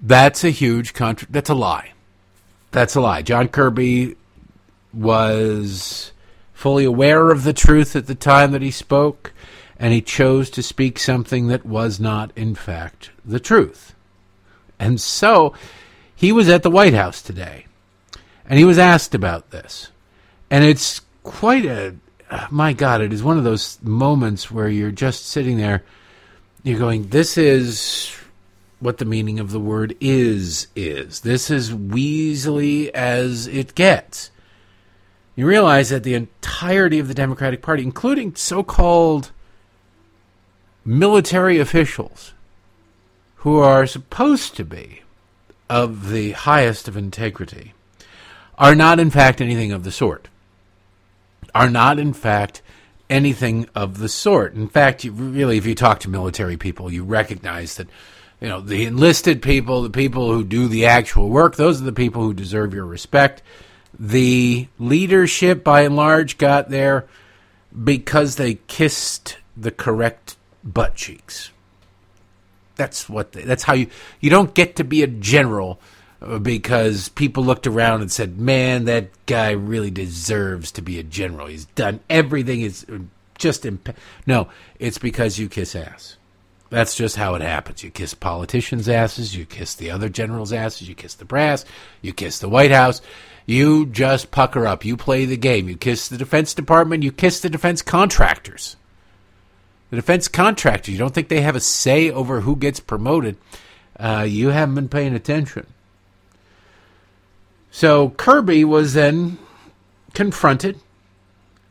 that's 0.00 0.44
a 0.44 0.50
huge 0.50 0.94
contra- 0.94 1.28
That's 1.30 1.50
a 1.50 1.54
lie. 1.54 1.92
That's 2.70 2.94
a 2.94 3.00
lie. 3.00 3.20
John 3.20 3.48
Kirby 3.48 4.16
was 4.94 6.12
fully 6.54 6.84
aware 6.84 7.30
of 7.30 7.44
the 7.44 7.52
truth 7.52 7.94
at 7.94 8.06
the 8.06 8.14
time 8.14 8.52
that 8.52 8.62
he 8.62 8.70
spoke 8.70 9.32
and 9.80 9.94
he 9.94 10.02
chose 10.02 10.50
to 10.50 10.62
speak 10.62 10.98
something 10.98 11.48
that 11.48 11.64
was 11.64 11.98
not, 11.98 12.30
in 12.36 12.54
fact, 12.54 13.10
the 13.24 13.40
truth. 13.40 13.94
And 14.78 15.00
so 15.00 15.54
he 16.14 16.30
was 16.30 16.50
at 16.50 16.62
the 16.62 16.70
White 16.70 16.92
House 16.92 17.22
today, 17.22 17.64
and 18.46 18.58
he 18.58 18.64
was 18.66 18.78
asked 18.78 19.14
about 19.14 19.50
this. 19.50 19.88
And 20.50 20.64
it's 20.64 21.00
quite 21.22 21.64
a, 21.64 21.96
my 22.50 22.74
God, 22.74 23.00
it 23.00 23.10
is 23.10 23.22
one 23.22 23.38
of 23.38 23.44
those 23.44 23.78
moments 23.82 24.50
where 24.50 24.68
you're 24.68 24.90
just 24.90 25.26
sitting 25.26 25.56
there, 25.56 25.82
you're 26.62 26.78
going, 26.78 27.08
this 27.08 27.38
is 27.38 28.14
what 28.80 28.98
the 28.98 29.06
meaning 29.06 29.40
of 29.40 29.50
the 29.50 29.60
word 29.60 29.96
is, 29.98 30.66
is. 30.76 31.20
This 31.20 31.50
is 31.50 31.72
weaselly 31.72 32.90
as 32.90 33.46
it 33.46 33.74
gets. 33.74 34.30
You 35.36 35.46
realize 35.46 35.88
that 35.88 36.02
the 36.02 36.14
entirety 36.14 36.98
of 36.98 37.08
the 37.08 37.14
Democratic 37.14 37.62
Party, 37.62 37.82
including 37.82 38.34
so 38.34 38.62
called 38.62 39.32
military 40.84 41.58
officials 41.58 42.32
who 43.36 43.58
are 43.58 43.86
supposed 43.86 44.56
to 44.56 44.64
be 44.64 45.02
of 45.68 46.10
the 46.10 46.32
highest 46.32 46.88
of 46.88 46.96
integrity 46.96 47.74
are 48.58 48.74
not, 48.74 49.00
in 49.00 49.10
fact, 49.10 49.40
anything 49.40 49.72
of 49.72 49.84
the 49.84 49.92
sort. 49.92 50.28
Are 51.54 51.70
not, 51.70 51.98
in 51.98 52.12
fact, 52.12 52.60
anything 53.08 53.68
of 53.74 53.98
the 53.98 54.08
sort. 54.08 54.54
In 54.54 54.68
fact, 54.68 55.04
you, 55.04 55.12
really, 55.12 55.56
if 55.56 55.66
you 55.66 55.74
talk 55.74 56.00
to 56.00 56.10
military 56.10 56.56
people, 56.56 56.92
you 56.92 57.02
recognize 57.02 57.76
that, 57.76 57.88
you 58.40 58.48
know, 58.48 58.60
the 58.60 58.84
enlisted 58.84 59.42
people, 59.42 59.82
the 59.82 59.90
people 59.90 60.32
who 60.32 60.44
do 60.44 60.68
the 60.68 60.86
actual 60.86 61.28
work, 61.28 61.56
those 61.56 61.80
are 61.80 61.84
the 61.84 61.92
people 61.92 62.22
who 62.22 62.34
deserve 62.34 62.74
your 62.74 62.86
respect. 62.86 63.42
The 63.98 64.68
leadership, 64.78 65.64
by 65.64 65.82
and 65.82 65.96
large, 65.96 66.38
got 66.38 66.70
there 66.70 67.06
because 67.84 68.36
they 68.36 68.54
kissed 68.66 69.38
the 69.56 69.70
correct 69.70 70.36
butt 70.64 70.94
cheeks. 70.94 71.50
That's 72.76 73.08
what. 73.08 73.32
They, 73.32 73.42
that's 73.42 73.62
how 73.62 73.74
you. 73.74 73.88
You 74.20 74.30
don't 74.30 74.54
get 74.54 74.76
to 74.76 74.84
be 74.84 75.02
a 75.02 75.06
general 75.06 75.80
uh, 76.22 76.38
because 76.38 77.08
people 77.10 77.44
looked 77.44 77.66
around 77.66 78.00
and 78.00 78.10
said, 78.10 78.38
"Man, 78.38 78.84
that 78.86 79.10
guy 79.26 79.50
really 79.50 79.90
deserves 79.90 80.72
to 80.72 80.82
be 80.82 80.98
a 80.98 81.02
general. 81.02 81.46
He's 81.46 81.66
done 81.66 82.00
everything. 82.08 82.62
Is 82.62 82.86
just 83.38 83.66
imp-. 83.66 83.96
no. 84.26 84.48
It's 84.78 84.98
because 84.98 85.38
you 85.38 85.48
kiss 85.48 85.74
ass. 85.74 86.16
That's 86.70 86.94
just 86.94 87.16
how 87.16 87.34
it 87.34 87.42
happens. 87.42 87.82
You 87.82 87.90
kiss 87.90 88.14
politicians' 88.14 88.88
asses. 88.88 89.36
You 89.36 89.44
kiss 89.44 89.74
the 89.74 89.90
other 89.90 90.08
generals' 90.08 90.52
asses. 90.52 90.88
You 90.88 90.94
kiss 90.94 91.14
the 91.14 91.24
brass. 91.24 91.64
You 92.00 92.12
kiss 92.12 92.38
the 92.38 92.48
White 92.48 92.70
House. 92.70 93.02
You 93.44 93.86
just 93.86 94.30
pucker 94.30 94.66
up. 94.66 94.84
You 94.84 94.96
play 94.96 95.24
the 95.24 95.36
game. 95.36 95.68
You 95.68 95.76
kiss 95.76 96.08
the 96.08 96.16
Defense 96.16 96.54
Department. 96.54 97.02
You 97.02 97.10
kiss 97.10 97.40
the 97.40 97.50
defense 97.50 97.82
contractors. 97.82 98.76
The 99.90 99.96
defense 99.96 100.28
contractors, 100.28 100.92
you 100.92 100.98
don't 100.98 101.12
think 101.12 101.28
they 101.28 101.40
have 101.40 101.56
a 101.56 101.60
say 101.60 102.10
over 102.10 102.40
who 102.40 102.56
gets 102.56 102.80
promoted? 102.80 103.36
Uh, 103.98 104.24
you 104.26 104.48
haven't 104.48 104.76
been 104.76 104.88
paying 104.88 105.14
attention. 105.14 105.66
So 107.70 108.10
Kirby 108.10 108.64
was 108.64 108.94
then 108.94 109.38
confronted 110.14 110.80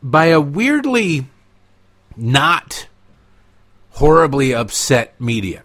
by 0.03 0.25
a 0.25 0.39
weirdly 0.39 1.25
not 2.15 2.87
horribly 3.91 4.53
upset 4.53 5.19
media. 5.19 5.63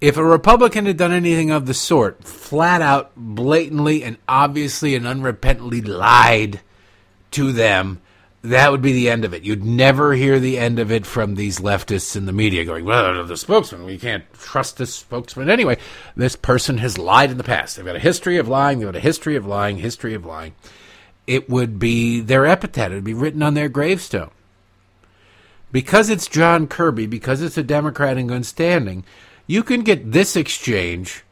If 0.00 0.16
a 0.16 0.24
Republican 0.24 0.86
had 0.86 0.96
done 0.96 1.12
anything 1.12 1.50
of 1.50 1.66
the 1.66 1.74
sort, 1.74 2.24
flat 2.24 2.82
out, 2.82 3.12
blatantly, 3.16 4.02
and 4.02 4.16
obviously 4.28 4.94
and 4.94 5.06
unrepentantly 5.06 5.86
lied 5.86 6.60
to 7.32 7.52
them, 7.52 8.00
that 8.42 8.72
would 8.72 8.82
be 8.82 8.92
the 8.92 9.08
end 9.08 9.24
of 9.24 9.32
it. 9.32 9.44
You'd 9.44 9.64
never 9.64 10.14
hear 10.14 10.40
the 10.40 10.58
end 10.58 10.80
of 10.80 10.90
it 10.90 11.06
from 11.06 11.36
these 11.36 11.60
leftists 11.60 12.16
in 12.16 12.26
the 12.26 12.32
media 12.32 12.64
going, 12.64 12.84
well, 12.84 13.24
the 13.24 13.36
spokesman, 13.36 13.84
we 13.84 13.98
can't 13.98 14.24
trust 14.34 14.78
this 14.78 14.94
spokesman. 14.94 15.48
Anyway, 15.48 15.78
this 16.16 16.34
person 16.34 16.78
has 16.78 16.98
lied 16.98 17.30
in 17.30 17.38
the 17.38 17.44
past. 17.44 17.76
They've 17.76 17.86
got 17.86 17.96
a 17.96 18.00
history 18.00 18.38
of 18.38 18.48
lying, 18.48 18.80
they've 18.80 18.88
got 18.88 18.96
a 18.96 19.00
history 19.00 19.36
of 19.36 19.46
lying, 19.46 19.78
history 19.78 20.14
of 20.14 20.26
lying. 20.26 20.54
It 21.26 21.48
would 21.48 21.78
be 21.78 22.20
their 22.20 22.44
epithet, 22.44 22.90
it 22.90 22.96
would 22.96 23.04
be 23.04 23.14
written 23.14 23.44
on 23.44 23.54
their 23.54 23.68
gravestone. 23.68 24.30
Because 25.70 26.10
it's 26.10 26.26
John 26.26 26.66
Kirby, 26.66 27.06
because 27.06 27.42
it's 27.42 27.56
a 27.56 27.62
Democrat 27.62 28.18
in 28.18 28.26
good 28.26 28.44
standing, 28.44 29.04
you 29.46 29.62
can 29.62 29.82
get 29.82 30.12
this 30.12 30.34
exchange 30.34 31.24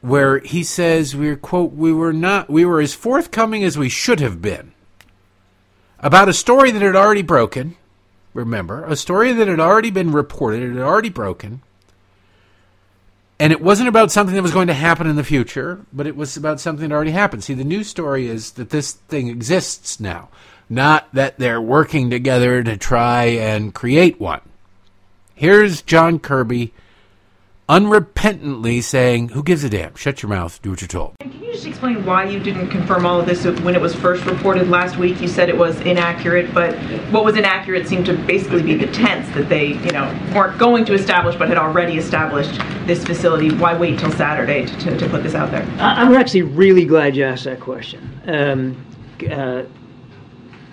where 0.00 0.38
he 0.38 0.62
says 0.62 1.16
we're 1.16 1.36
quote 1.36 1.72
we 1.72 1.90
were 1.90 2.12
not 2.12 2.50
we 2.50 2.62
were 2.62 2.80
as 2.80 2.92
forthcoming 2.92 3.64
as 3.64 3.78
we 3.78 3.88
should 3.88 4.20
have 4.20 4.42
been 4.42 4.73
about 5.98 6.28
a 6.28 6.34
story 6.34 6.70
that 6.70 6.82
had 6.82 6.96
already 6.96 7.22
broken. 7.22 7.76
Remember 8.32 8.84
a 8.84 8.96
story 8.96 9.32
that 9.32 9.48
had 9.48 9.60
already 9.60 9.90
been 9.90 10.10
reported 10.10 10.62
it 10.62 10.74
had 10.74 10.82
already 10.82 11.08
broken. 11.08 11.62
And 13.38 13.52
it 13.52 13.60
wasn't 13.60 13.88
about 13.88 14.12
something 14.12 14.34
that 14.34 14.42
was 14.42 14.52
going 14.52 14.68
to 14.68 14.74
happen 14.74 15.06
in 15.06 15.16
the 15.16 15.24
future 15.24 15.80
but 15.92 16.06
it 16.06 16.16
was 16.16 16.36
about 16.36 16.60
something 16.60 16.88
that 16.88 16.94
already 16.94 17.10
happened. 17.12 17.44
See 17.44 17.54
the 17.54 17.64
news 17.64 17.88
story 17.88 18.26
is 18.26 18.52
that 18.52 18.70
this 18.70 18.92
thing 18.92 19.28
exists 19.28 20.00
now 20.00 20.28
not 20.68 21.12
that 21.12 21.38
they're 21.38 21.60
working 21.60 22.10
together 22.10 22.62
to 22.62 22.76
try 22.76 23.24
and 23.24 23.74
create 23.74 24.20
one. 24.20 24.40
Here's 25.34 25.82
john 25.82 26.18
kirby 26.18 26.72
unrepentantly 27.68 28.82
saying, 28.82 29.30
Who 29.30 29.42
gives 29.42 29.64
a 29.64 29.70
damn? 29.70 29.94
Shut 29.94 30.22
your 30.22 30.30
mouth, 30.30 30.60
do 30.62 30.70
what 30.70 30.80
you're 30.80 30.88
told. 30.88 31.14
And 31.20 31.32
can 31.32 31.42
you 31.42 31.52
just 31.52 31.66
explain 31.66 32.04
why 32.04 32.24
you 32.24 32.38
didn't 32.38 32.68
confirm 32.68 33.06
all 33.06 33.20
of 33.20 33.26
this 33.26 33.44
when 33.44 33.74
it 33.74 33.80
was 33.80 33.94
first 33.94 34.24
reported 34.26 34.68
last 34.68 34.96
week? 34.96 35.20
You 35.20 35.28
said 35.28 35.48
it 35.48 35.56
was 35.56 35.80
inaccurate, 35.80 36.52
but 36.52 36.74
what 37.10 37.24
was 37.24 37.36
inaccurate 37.36 37.88
seemed 37.88 38.06
to 38.06 38.14
basically 38.14 38.62
be 38.62 38.74
the 38.74 38.90
tense 38.92 39.28
that 39.34 39.48
they, 39.48 39.68
you 39.68 39.90
know, 39.90 40.04
weren't 40.34 40.58
going 40.58 40.84
to 40.86 40.94
establish 40.94 41.36
but 41.36 41.48
had 41.48 41.58
already 41.58 41.96
established 41.96 42.58
this 42.86 43.04
facility. 43.04 43.54
Why 43.54 43.76
wait 43.76 43.98
till 43.98 44.12
Saturday 44.12 44.66
to, 44.66 44.76
to, 44.80 44.98
to 44.98 45.08
put 45.08 45.22
this 45.22 45.34
out 45.34 45.50
there? 45.50 45.62
I'm 45.78 46.14
actually 46.14 46.42
really 46.42 46.84
glad 46.84 47.16
you 47.16 47.24
asked 47.24 47.44
that 47.44 47.60
question. 47.60 48.20
Um, 48.26 48.84
uh, 49.30 49.62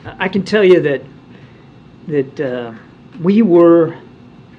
I 0.04 0.30
can 0.30 0.44
tell 0.44 0.64
you 0.64 0.82
that 0.82 1.02
that 2.08 2.40
uh, 2.40 2.74
we 3.22 3.42
were 3.44 3.96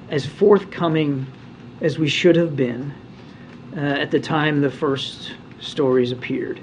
as 0.09 0.25
forthcoming 0.25 1.27
as 1.81 1.99
we 1.99 2.07
should 2.07 2.35
have 2.35 2.55
been 2.55 2.93
uh, 3.75 3.79
at 3.79 4.11
the 4.11 4.19
time 4.19 4.61
the 4.61 4.69
first 4.69 5.33
stories 5.59 6.11
appeared. 6.11 6.61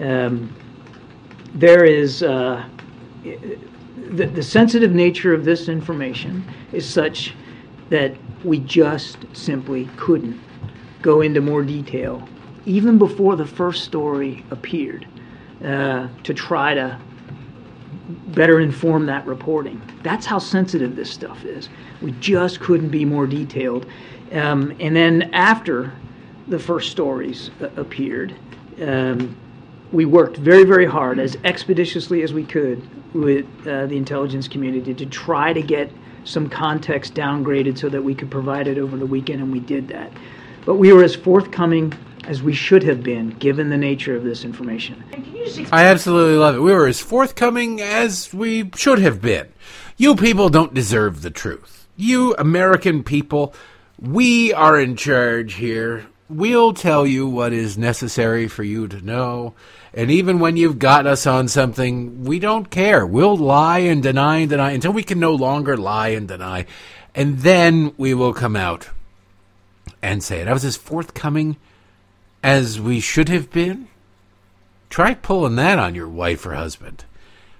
Um, 0.00 0.54
there 1.54 1.84
is 1.84 2.22
uh, 2.22 2.66
the, 3.22 4.26
the 4.26 4.42
sensitive 4.42 4.92
nature 4.92 5.34
of 5.34 5.44
this 5.44 5.68
information 5.68 6.44
is 6.72 6.88
such 6.88 7.34
that 7.90 8.14
we 8.44 8.58
just 8.60 9.18
simply 9.32 9.88
couldn't 9.96 10.40
go 11.02 11.20
into 11.20 11.40
more 11.40 11.62
detail, 11.62 12.26
even 12.64 12.98
before 12.98 13.36
the 13.36 13.46
first 13.46 13.84
story 13.84 14.44
appeared, 14.50 15.06
uh, 15.64 16.08
to 16.22 16.34
try 16.34 16.74
to 16.74 16.98
better 18.28 18.60
inform 18.60 19.06
that 19.06 19.26
reporting. 19.26 19.80
That's 20.02 20.26
how 20.26 20.38
sensitive 20.38 20.96
this 20.96 21.10
stuff 21.10 21.44
is. 21.44 21.68
We 22.00 22.12
just 22.12 22.60
couldn't 22.60 22.88
be 22.88 23.04
more 23.04 23.26
detailed. 23.26 23.86
Um, 24.32 24.74
and 24.80 24.96
then 24.96 25.30
after 25.34 25.92
the 26.48 26.58
first 26.58 26.90
stories 26.90 27.50
uh, 27.60 27.68
appeared, 27.76 28.34
um, 28.80 29.36
we 29.92 30.06
worked 30.06 30.38
very, 30.38 30.64
very 30.64 30.86
hard, 30.86 31.18
as 31.18 31.36
expeditiously 31.44 32.22
as 32.22 32.32
we 32.32 32.44
could, 32.44 32.82
with 33.14 33.46
uh, 33.66 33.86
the 33.86 33.96
intelligence 33.96 34.48
community 34.48 34.94
to 34.94 35.06
try 35.06 35.52
to 35.52 35.60
get 35.62 35.90
some 36.24 36.48
context 36.48 37.14
downgraded 37.14 37.76
so 37.76 37.88
that 37.88 38.02
we 38.02 38.14
could 38.14 38.30
provide 38.30 38.66
it 38.68 38.78
over 38.78 38.96
the 38.96 39.06
weekend, 39.06 39.42
and 39.42 39.52
we 39.52 39.60
did 39.60 39.88
that. 39.88 40.10
But 40.64 40.76
we 40.76 40.92
were 40.92 41.04
as 41.04 41.14
forthcoming 41.14 41.92
as 42.24 42.42
we 42.42 42.54
should 42.54 42.84
have 42.84 43.02
been, 43.02 43.30
given 43.30 43.68
the 43.68 43.76
nature 43.76 44.16
of 44.16 44.22
this 44.22 44.44
information. 44.44 45.02
I 45.72 45.84
absolutely 45.86 46.36
love 46.36 46.54
it. 46.54 46.60
We 46.60 46.72
were 46.72 46.86
as 46.86 47.00
forthcoming 47.00 47.80
as 47.80 48.32
we 48.32 48.70
should 48.76 49.00
have 49.00 49.20
been. 49.20 49.52
You 49.96 50.14
people 50.14 50.48
don't 50.48 50.72
deserve 50.72 51.22
the 51.22 51.30
truth. 51.30 51.88
You 51.96 52.34
American 52.38 53.02
people 53.02 53.54
we 54.02 54.52
are 54.52 54.80
in 54.80 54.96
charge 54.96 55.54
here. 55.54 56.06
We'll 56.28 56.74
tell 56.74 57.06
you 57.06 57.28
what 57.28 57.52
is 57.52 57.78
necessary 57.78 58.48
for 58.48 58.64
you 58.64 58.88
to 58.88 59.00
know. 59.00 59.54
And 59.94 60.10
even 60.10 60.40
when 60.40 60.56
you've 60.56 60.80
got 60.80 61.06
us 61.06 61.24
on 61.26 61.46
something, 61.46 62.24
we 62.24 62.40
don't 62.40 62.70
care. 62.70 63.06
We'll 63.06 63.36
lie 63.36 63.80
and 63.80 64.02
deny 64.02 64.38
and 64.38 64.50
deny 64.50 64.72
until 64.72 64.92
we 64.92 65.04
can 65.04 65.20
no 65.20 65.32
longer 65.34 65.76
lie 65.76 66.08
and 66.08 66.26
deny. 66.26 66.66
And 67.14 67.40
then 67.40 67.94
we 67.96 68.12
will 68.12 68.34
come 68.34 68.56
out 68.56 68.90
and 70.00 70.22
say 70.22 70.40
it. 70.40 70.48
I 70.48 70.52
was 70.52 70.64
as 70.64 70.76
forthcoming 70.76 71.56
as 72.42 72.80
we 72.80 72.98
should 72.98 73.28
have 73.28 73.50
been. 73.52 73.86
Try 74.90 75.14
pulling 75.14 75.56
that 75.56 75.78
on 75.78 75.94
your 75.94 76.08
wife 76.08 76.44
or 76.44 76.54
husband. 76.54 77.04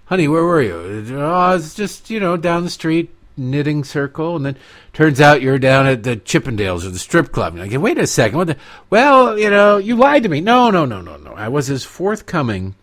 Honey, 0.07 0.27
where 0.27 0.45
were 0.45 0.61
you? 0.61 1.15
Uh, 1.17 1.21
oh, 1.21 1.35
I 1.35 1.55
was 1.55 1.75
just, 1.75 2.11
you 2.11 2.19
know, 2.19 2.37
down 2.37 2.65
the 2.65 2.71
street 2.71 3.15
knitting 3.37 3.85
circle, 3.85 4.37
and 4.37 4.45
then 4.45 4.57
turns 4.92 5.21
out 5.21 5.42
you're 5.42 5.59
down 5.59 5.87
at 5.87 6.03
the 6.03 6.16
Chippendales 6.16 6.85
or 6.85 6.90
the 6.90 6.99
strip 6.99 7.33
club. 7.33 7.55
And 7.55 7.62
I 7.62 7.68
go, 7.68 7.81
wait 7.81 7.99
a 7.99 8.07
second, 8.07 8.38
what 8.38 8.47
the? 8.49 8.57
Well, 8.90 9.38
you 9.38 9.51
know, 9.51 9.79
you 9.79 9.97
lied 9.97 10.23
to 10.25 10.29
me. 10.29 10.40
No, 10.40 10.71
no, 10.71 10.85
no, 10.85 11.01
no, 11.01 11.16
no. 11.16 11.33
I 11.33 11.49
was 11.49 11.71
as 11.71 11.85
forthcoming 11.85 12.75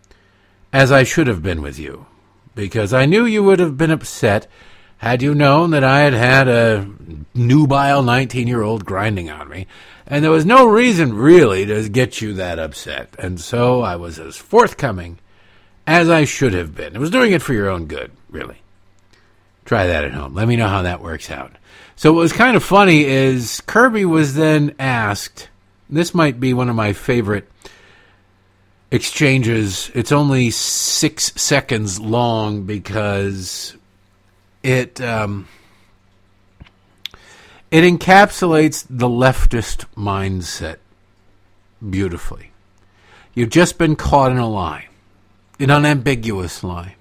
as 0.72 0.92
I 0.92 1.04
should 1.04 1.28
have 1.28 1.42
been 1.42 1.62
with 1.62 1.80
you, 1.80 2.06
because 2.56 2.94
I 2.94 3.06
knew 3.06 3.26
you 3.26 3.44
would 3.44 3.60
have 3.60 3.78
been 3.78 3.92
upset 3.92 4.48
had 5.00 5.22
you 5.22 5.34
known 5.34 5.72
that 5.72 5.84
I 5.84 6.02
had 6.02 6.14
had 6.14 6.48
a 6.50 6.88
nubile 7.34 8.04
19 8.04 8.48
year 8.48 8.62
old 8.62 8.86
grinding 8.86 9.30
on 9.30 9.48
me. 9.48 9.66
And 10.06 10.24
there 10.24 10.32
was 10.32 10.46
no 10.46 10.68
reason 10.68 11.14
really 11.14 11.66
to 11.66 11.88
get 11.88 12.22
you 12.22 12.34
that 12.34 12.60
upset. 12.60 13.16
And 13.18 13.40
so 13.40 13.82
I 13.82 13.96
was 13.96 14.20
as 14.20 14.36
forthcoming 14.36 15.20
as 15.88 16.10
I 16.10 16.26
should 16.26 16.54
have 16.54 16.76
been. 16.76 16.96
I 16.96 17.00
was 17.00 17.12
doing 17.12 17.32
it 17.32 17.42
for 17.42 17.54
your 17.54 17.70
own 17.70 17.86
good, 17.86 18.12
really. 18.30 18.62
Try 19.70 19.86
that 19.86 20.04
at 20.04 20.14
home. 20.14 20.34
Let 20.34 20.48
me 20.48 20.56
know 20.56 20.68
how 20.68 20.82
that 20.82 21.00
works 21.00 21.30
out. 21.30 21.52
So 21.96 22.12
what 22.12 22.22
was 22.22 22.34
kind 22.34 22.58
of 22.58 22.64
funny 22.64 23.06
is 23.06 23.62
Kirby 23.68 24.04
was 24.04 24.34
then 24.34 24.74
asked. 24.80 25.48
This 25.88 26.16
might 26.16 26.40
be 26.40 26.56
one 26.56 26.70
of 26.70 26.76
my 26.76 26.94
favorite 26.94 27.48
exchanges. 28.90 29.92
It's 29.94 30.12
only 30.12 30.50
six 30.50 31.32
seconds 31.40 32.00
long 32.00 32.64
because 32.64 33.78
it 34.64 35.00
um, 35.02 35.48
it 37.70 37.84
encapsulates 37.84 38.88
the 38.90 39.08
leftist 39.08 39.86
mindset 39.96 40.78
beautifully. 41.88 42.54
You've 43.36 43.52
just 43.52 43.78
been 43.78 43.96
caught 43.96 44.32
in 44.32 44.40
a 44.40 44.50
lie, 44.50 44.88
an 45.60 45.70
unambiguous 45.70 46.64
lie. 46.64 46.96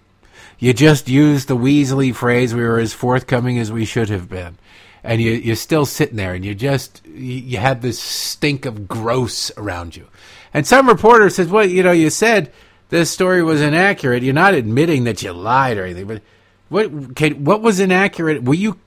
You 0.58 0.72
just 0.72 1.08
used 1.08 1.48
the 1.48 1.56
weaselly 1.56 2.14
phrase, 2.14 2.54
we 2.54 2.62
were 2.62 2.80
as 2.80 2.92
forthcoming 2.92 3.58
as 3.58 3.70
we 3.70 3.84
should 3.84 4.08
have 4.08 4.28
been. 4.28 4.58
And 5.04 5.22
you, 5.22 5.32
you're 5.32 5.56
still 5.56 5.86
sitting 5.86 6.16
there 6.16 6.34
and 6.34 6.44
you 6.44 6.54
just, 6.54 7.06
you 7.06 7.58
have 7.58 7.80
this 7.80 8.00
stink 8.00 8.66
of 8.66 8.88
gross 8.88 9.52
around 9.56 9.94
you. 9.96 10.08
And 10.52 10.66
some 10.66 10.88
reporter 10.88 11.30
says, 11.30 11.48
well, 11.48 11.64
you 11.64 11.82
know, 11.82 11.92
you 11.92 12.10
said 12.10 12.52
this 12.88 13.10
story 13.10 13.42
was 13.42 13.60
inaccurate. 13.60 14.24
You're 14.24 14.34
not 14.34 14.54
admitting 14.54 15.04
that 15.04 15.22
you 15.22 15.32
lied 15.32 15.78
or 15.78 15.84
anything, 15.84 16.08
but 16.08 16.22
what, 16.68 17.14
Kate, 17.14 17.38
what 17.38 17.62
was 17.62 17.78
inaccurate? 17.78 18.42
Will 18.42 18.56
you, 18.56 18.78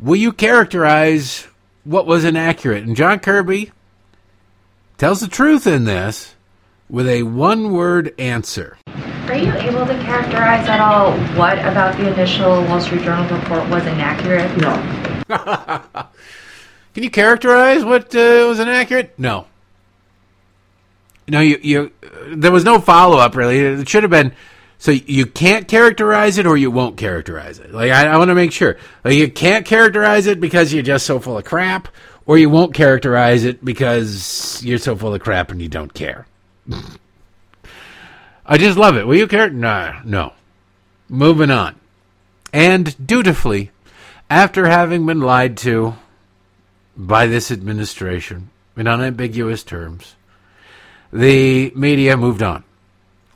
will 0.00 0.16
you 0.16 0.32
characterize 0.32 1.46
what 1.84 2.06
was 2.06 2.24
inaccurate? 2.24 2.82
And 2.82 2.96
John 2.96 3.20
Kirby 3.20 3.70
tells 4.98 5.20
the 5.20 5.28
truth 5.28 5.66
in 5.66 5.84
this 5.84 6.34
with 6.88 7.08
a 7.08 7.22
one 7.22 7.72
word 7.72 8.12
answer. 8.18 8.76
Are 9.30 9.36
you 9.36 9.52
able 9.58 9.86
to 9.86 9.96
characterize 10.02 10.68
at 10.68 10.80
all 10.80 11.12
what 11.38 11.56
about 11.60 11.96
the 11.96 12.12
initial 12.12 12.64
Wall 12.64 12.80
Street 12.80 13.02
Journal 13.02 13.38
report 13.38 13.68
was 13.70 13.86
inaccurate? 13.86 14.56
No. 14.56 14.74
Can 16.94 17.04
you 17.04 17.10
characterize 17.10 17.84
what 17.84 18.12
uh, 18.12 18.46
was 18.48 18.58
inaccurate? 18.58 19.16
No. 19.16 19.46
No, 21.28 21.38
you, 21.38 21.60
you. 21.62 21.92
There 22.32 22.50
was 22.50 22.64
no 22.64 22.80
follow 22.80 23.18
up. 23.18 23.36
Really, 23.36 23.60
it 23.60 23.88
should 23.88 24.02
have 24.02 24.10
been. 24.10 24.34
So 24.78 24.90
you 24.90 25.26
can't 25.26 25.68
characterize 25.68 26.36
it, 26.36 26.44
or 26.44 26.56
you 26.56 26.72
won't 26.72 26.96
characterize 26.96 27.60
it. 27.60 27.72
Like 27.72 27.92
I, 27.92 28.08
I 28.08 28.16
want 28.16 28.30
to 28.30 28.34
make 28.34 28.50
sure. 28.50 28.78
Like 29.04 29.14
you 29.14 29.30
can't 29.30 29.64
characterize 29.64 30.26
it 30.26 30.40
because 30.40 30.72
you're 30.72 30.82
just 30.82 31.06
so 31.06 31.20
full 31.20 31.38
of 31.38 31.44
crap, 31.44 31.86
or 32.26 32.36
you 32.36 32.50
won't 32.50 32.74
characterize 32.74 33.44
it 33.44 33.64
because 33.64 34.60
you're 34.64 34.78
so 34.78 34.96
full 34.96 35.14
of 35.14 35.20
crap 35.20 35.52
and 35.52 35.62
you 35.62 35.68
don't 35.68 35.94
care. 35.94 36.26
I 38.50 38.58
just 38.58 38.76
love 38.76 38.96
it. 38.96 39.06
Will 39.06 39.16
you 39.16 39.28
care? 39.28 39.48
No, 39.48 40.00
no. 40.04 40.32
Moving 41.08 41.52
on. 41.52 41.76
And 42.52 43.06
dutifully, 43.06 43.70
after 44.28 44.66
having 44.66 45.06
been 45.06 45.20
lied 45.20 45.56
to 45.58 45.94
by 46.96 47.28
this 47.28 47.52
administration 47.52 48.50
in 48.76 48.88
unambiguous 48.88 49.62
terms, 49.62 50.16
the 51.12 51.72
media 51.76 52.16
moved 52.16 52.42
on. 52.42 52.64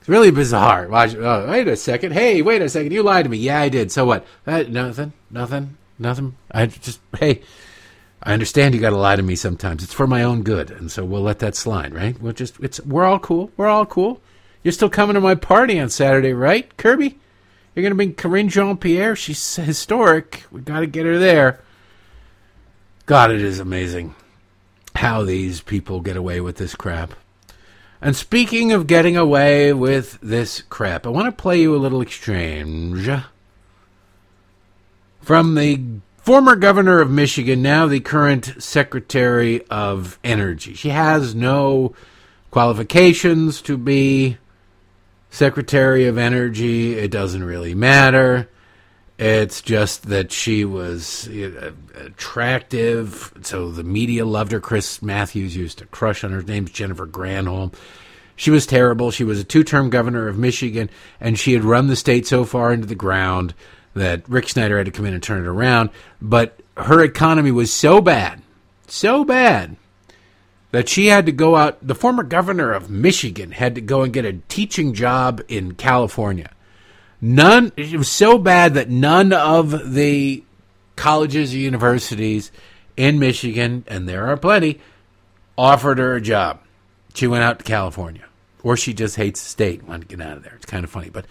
It's 0.00 0.08
really 0.08 0.32
bizarre. 0.32 0.88
Watch, 0.88 1.14
oh, 1.14 1.48
wait 1.48 1.68
a 1.68 1.76
second. 1.76 2.12
Hey, 2.12 2.42
wait 2.42 2.60
a 2.60 2.68
second. 2.68 2.92
You 2.92 3.04
lied 3.04 3.26
to 3.26 3.30
me. 3.30 3.38
Yeah, 3.38 3.60
I 3.60 3.68
did. 3.68 3.92
So 3.92 4.04
what? 4.04 4.26
Uh, 4.44 4.64
nothing. 4.68 5.12
Nothing. 5.30 5.76
Nothing. 5.96 6.36
I 6.50 6.66
just 6.66 7.00
hey. 7.20 7.42
I 8.20 8.32
understand 8.32 8.74
you 8.74 8.80
got 8.80 8.90
to 8.90 8.96
lie 8.96 9.16
to 9.16 9.22
me 9.22 9.36
sometimes. 9.36 9.84
It's 9.84 9.92
for 9.92 10.06
my 10.06 10.24
own 10.24 10.42
good, 10.42 10.70
and 10.70 10.90
so 10.90 11.04
we'll 11.04 11.20
let 11.20 11.38
that 11.40 11.54
slide, 11.54 11.94
right? 11.94 12.20
We'll 12.20 12.32
just 12.32 12.58
it's 12.60 12.80
we're 12.80 13.04
all 13.04 13.20
cool. 13.20 13.52
We're 13.56 13.68
all 13.68 13.86
cool. 13.86 14.20
You're 14.64 14.72
still 14.72 14.90
coming 14.90 15.14
to 15.14 15.20
my 15.20 15.34
party 15.36 15.78
on 15.78 15.90
Saturday, 15.90 16.32
right, 16.32 16.74
Kirby? 16.78 17.18
You're 17.74 17.82
going 17.82 17.90
to 17.90 17.96
bring 17.96 18.14
Karine 18.14 18.48
Jean 18.48 18.78
Pierre. 18.78 19.14
She's 19.14 19.56
historic. 19.56 20.44
We 20.50 20.62
got 20.62 20.80
to 20.80 20.86
get 20.86 21.04
her 21.04 21.18
there. 21.18 21.60
God, 23.04 23.30
it 23.30 23.42
is 23.42 23.60
amazing 23.60 24.14
how 24.94 25.22
these 25.22 25.60
people 25.60 26.00
get 26.00 26.16
away 26.16 26.40
with 26.40 26.56
this 26.56 26.74
crap. 26.74 27.12
And 28.00 28.16
speaking 28.16 28.72
of 28.72 28.86
getting 28.86 29.18
away 29.18 29.74
with 29.74 30.18
this 30.22 30.62
crap, 30.62 31.06
I 31.06 31.10
want 31.10 31.26
to 31.26 31.42
play 31.42 31.60
you 31.60 31.74
a 31.74 31.78
little 31.78 32.00
exchange 32.00 33.10
from 35.20 35.54
the 35.54 35.80
former 36.16 36.56
governor 36.56 37.00
of 37.00 37.10
Michigan, 37.10 37.60
now 37.60 37.86
the 37.86 38.00
current 38.00 38.62
Secretary 38.62 39.66
of 39.66 40.18
Energy. 40.24 40.72
She 40.72 40.88
has 40.88 41.34
no 41.34 41.94
qualifications 42.50 43.60
to 43.62 43.76
be 43.76 44.38
Secretary 45.34 46.06
of 46.06 46.16
Energy. 46.16 46.96
It 46.96 47.10
doesn't 47.10 47.42
really 47.42 47.74
matter. 47.74 48.48
It's 49.18 49.62
just 49.62 50.06
that 50.06 50.30
she 50.30 50.64
was 50.64 51.26
uh, 51.26 51.72
attractive, 51.96 53.32
so 53.42 53.72
the 53.72 53.82
media 53.82 54.24
loved 54.26 54.52
her. 54.52 54.60
Chris 54.60 55.02
Matthews 55.02 55.56
used 55.56 55.78
to 55.78 55.86
crush 55.86 56.22
on 56.22 56.30
her. 56.30 56.36
Her 56.36 56.46
name's 56.46 56.70
Jennifer 56.70 57.04
Granholm. 57.04 57.74
She 58.36 58.52
was 58.52 58.64
terrible. 58.64 59.10
She 59.10 59.24
was 59.24 59.40
a 59.40 59.44
two 59.44 59.64
term 59.64 59.90
governor 59.90 60.28
of 60.28 60.38
Michigan, 60.38 60.88
and 61.20 61.36
she 61.36 61.52
had 61.52 61.64
run 61.64 61.88
the 61.88 61.96
state 61.96 62.28
so 62.28 62.44
far 62.44 62.72
into 62.72 62.86
the 62.86 62.94
ground 62.94 63.54
that 63.94 64.28
Rick 64.28 64.48
Snyder 64.48 64.78
had 64.78 64.86
to 64.86 64.92
come 64.92 65.04
in 65.04 65.14
and 65.14 65.22
turn 65.22 65.42
it 65.44 65.48
around. 65.48 65.90
But 66.22 66.60
her 66.76 67.02
economy 67.02 67.50
was 67.50 67.72
so 67.72 68.00
bad, 68.00 68.40
so 68.86 69.24
bad, 69.24 69.76
that 70.74 70.88
she 70.88 71.06
had 71.06 71.24
to 71.24 71.30
go 71.30 71.54
out. 71.54 71.78
The 71.86 71.94
former 71.94 72.24
governor 72.24 72.72
of 72.72 72.90
Michigan 72.90 73.52
had 73.52 73.76
to 73.76 73.80
go 73.80 74.02
and 74.02 74.12
get 74.12 74.24
a 74.24 74.40
teaching 74.48 74.92
job 74.92 75.40
in 75.46 75.74
California. 75.74 76.50
None. 77.20 77.70
It 77.76 77.96
was 77.96 78.10
so 78.10 78.38
bad 78.38 78.74
that 78.74 78.90
none 78.90 79.32
of 79.32 79.94
the 79.94 80.42
colleges 80.96 81.54
or 81.54 81.58
universities 81.58 82.50
in 82.96 83.20
Michigan, 83.20 83.84
and 83.86 84.08
there 84.08 84.26
are 84.26 84.36
plenty, 84.36 84.80
offered 85.56 85.98
her 85.98 86.16
a 86.16 86.20
job. 86.20 86.58
She 87.14 87.28
went 87.28 87.44
out 87.44 87.60
to 87.60 87.64
California, 87.64 88.24
or 88.64 88.76
she 88.76 88.94
just 88.94 89.14
hates 89.14 89.44
the 89.44 89.48
state 89.48 89.78
and 89.78 89.88
wanted 89.88 90.08
to 90.08 90.16
get 90.16 90.26
out 90.26 90.38
of 90.38 90.42
there. 90.42 90.54
It's 90.56 90.66
kind 90.66 90.82
of 90.82 90.90
funny, 90.90 91.08
but 91.08 91.24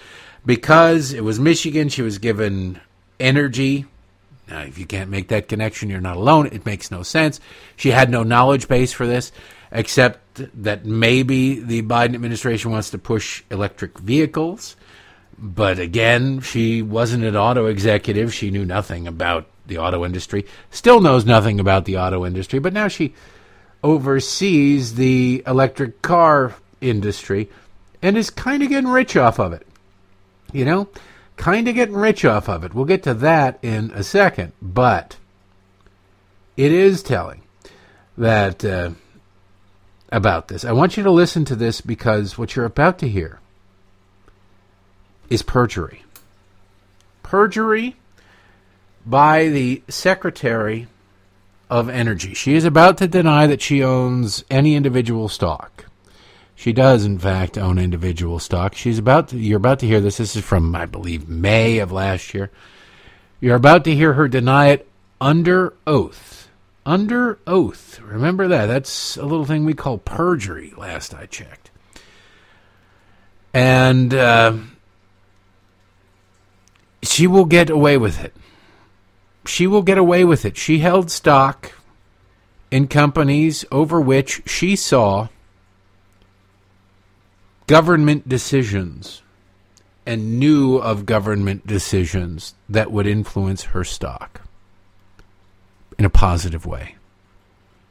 because 0.45 1.11
it 1.11 1.25
was 1.25 1.37
Michigan, 1.37 1.89
she 1.89 2.01
was 2.01 2.17
given 2.17 2.79
energy. 3.19 3.87
Now, 4.53 4.61
if 4.61 4.77
you 4.77 4.85
can't 4.85 5.09
make 5.09 5.29
that 5.29 5.47
connection, 5.47 5.89
you're 5.89 5.99
not 5.99 6.15
alone. 6.15 6.45
It 6.45 6.63
makes 6.63 6.91
no 6.91 7.01
sense. 7.01 7.39
She 7.75 7.89
had 7.89 8.11
no 8.11 8.21
knowledge 8.21 8.67
base 8.67 8.93
for 8.93 9.07
this, 9.07 9.31
except 9.71 10.19
that 10.63 10.85
maybe 10.85 11.59
the 11.59 11.81
Biden 11.81 12.13
administration 12.13 12.69
wants 12.69 12.91
to 12.91 12.99
push 12.99 13.41
electric 13.49 13.97
vehicles. 13.97 14.75
But 15.39 15.79
again, 15.79 16.41
she 16.41 16.83
wasn't 16.83 17.23
an 17.23 17.35
auto 17.35 17.65
executive. 17.65 18.31
She 18.31 18.51
knew 18.51 18.63
nothing 18.63 19.07
about 19.07 19.47
the 19.65 19.79
auto 19.79 20.05
industry. 20.05 20.45
Still 20.69 21.01
knows 21.01 21.25
nothing 21.25 21.59
about 21.59 21.85
the 21.85 21.97
auto 21.97 22.23
industry, 22.23 22.59
but 22.59 22.73
now 22.73 22.87
she 22.87 23.15
oversees 23.81 24.93
the 24.93 25.41
electric 25.47 26.03
car 26.03 26.53
industry 26.79 27.49
and 28.03 28.15
is 28.15 28.29
kind 28.29 28.61
of 28.61 28.69
getting 28.69 28.91
rich 28.91 29.17
off 29.17 29.39
of 29.39 29.51
it 29.51 29.65
you 30.53 30.63
know, 30.63 30.87
kind 31.37 31.67
of 31.67 31.75
getting 31.75 31.95
rich 31.95 32.25
off 32.25 32.47
of 32.47 32.63
it. 32.63 32.73
We'll 32.73 32.85
get 32.85 33.03
to 33.03 33.13
that 33.15 33.59
in 33.61 33.91
a 33.91 34.03
second, 34.03 34.53
but 34.61 35.17
it 36.55 36.71
is 36.71 37.01
telling 37.03 37.43
that 38.17 38.63
uh, 38.63 38.91
about 40.11 40.47
this. 40.47 40.63
I 40.63 40.71
want 40.71 40.95
you 40.95 41.03
to 41.03 41.11
listen 41.11 41.45
to 41.45 41.55
this 41.55 41.81
because 41.81 42.37
what 42.37 42.55
you're 42.55 42.65
about 42.65 42.99
to 42.99 43.09
hear 43.09 43.39
is 45.29 45.41
perjury. 45.41 46.03
Perjury 47.23 47.95
by 49.05 49.47
the 49.47 49.81
Secretary 49.87 50.87
of 51.69 51.89
Energy. 51.89 52.33
She 52.35 52.55
is 52.55 52.65
about 52.65 52.97
to 52.99 53.07
deny 53.07 53.47
that 53.47 53.61
she 53.61 53.83
owns 53.83 54.43
any 54.49 54.75
individual 54.75 55.27
stock. 55.27 55.85
She 56.63 56.71
does, 56.71 57.03
in 57.03 57.19
fact, 57.19 57.57
own 57.57 57.77
individual 57.77 58.39
stock. 58.39 58.73
She's 58.73 58.97
about 58.97 59.27
to, 59.27 59.37
you're 59.37 59.57
about 59.57 59.79
to 59.79 59.85
hear 59.85 59.99
this. 59.99 60.15
This 60.15 60.37
is 60.37 60.45
from, 60.45 60.73
I 60.73 60.85
believe, 60.85 61.27
May 61.27 61.79
of 61.79 61.91
last 61.91 62.33
year. 62.33 62.51
You're 63.41 63.57
about 63.57 63.83
to 63.83 63.93
hear 63.93 64.13
her 64.13 64.29
deny 64.29 64.67
it 64.67 64.87
under 65.19 65.73
oath. 65.85 66.47
Under 66.85 67.37
oath. 67.45 67.99
Remember 67.99 68.47
that. 68.47 68.67
That's 68.67 69.17
a 69.17 69.25
little 69.25 69.43
thing 69.43 69.65
we 69.65 69.73
call 69.73 69.97
perjury, 69.97 70.73
last 70.77 71.13
I 71.13 71.25
checked. 71.25 71.69
And 73.53 74.13
uh, 74.13 74.55
she 77.01 77.27
will 77.27 77.43
get 77.43 77.69
away 77.69 77.97
with 77.97 78.23
it. 78.23 78.33
She 79.45 79.67
will 79.67 79.81
get 79.81 79.97
away 79.97 80.23
with 80.23 80.45
it. 80.45 80.55
She 80.55 80.79
held 80.79 81.11
stock 81.11 81.73
in 82.71 82.87
companies 82.87 83.65
over 83.69 83.99
which 83.99 84.43
she 84.45 84.77
saw 84.77 85.27
government 87.67 88.27
decisions 88.27 89.21
and 90.05 90.39
knew 90.39 90.77
of 90.77 91.05
government 91.05 91.65
decisions 91.65 92.55
that 92.67 92.91
would 92.91 93.07
influence 93.07 93.63
her 93.65 93.83
stock 93.83 94.41
in 95.97 96.05
a 96.05 96.09
positive 96.09 96.65
way. 96.65 96.95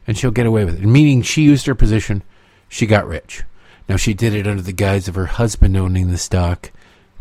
And 0.06 0.18
she'll 0.18 0.30
get 0.30 0.46
away 0.46 0.64
with 0.64 0.82
it. 0.82 0.86
Meaning 0.86 1.22
she 1.22 1.42
used 1.42 1.66
her 1.66 1.74
position, 1.74 2.22
she 2.68 2.86
got 2.86 3.06
rich. 3.06 3.44
Now 3.88 3.96
she 3.96 4.14
did 4.14 4.34
it 4.34 4.46
under 4.46 4.62
the 4.62 4.72
guise 4.72 5.08
of 5.08 5.14
her 5.14 5.26
husband 5.26 5.76
owning 5.76 6.10
the 6.10 6.18
stock, 6.18 6.70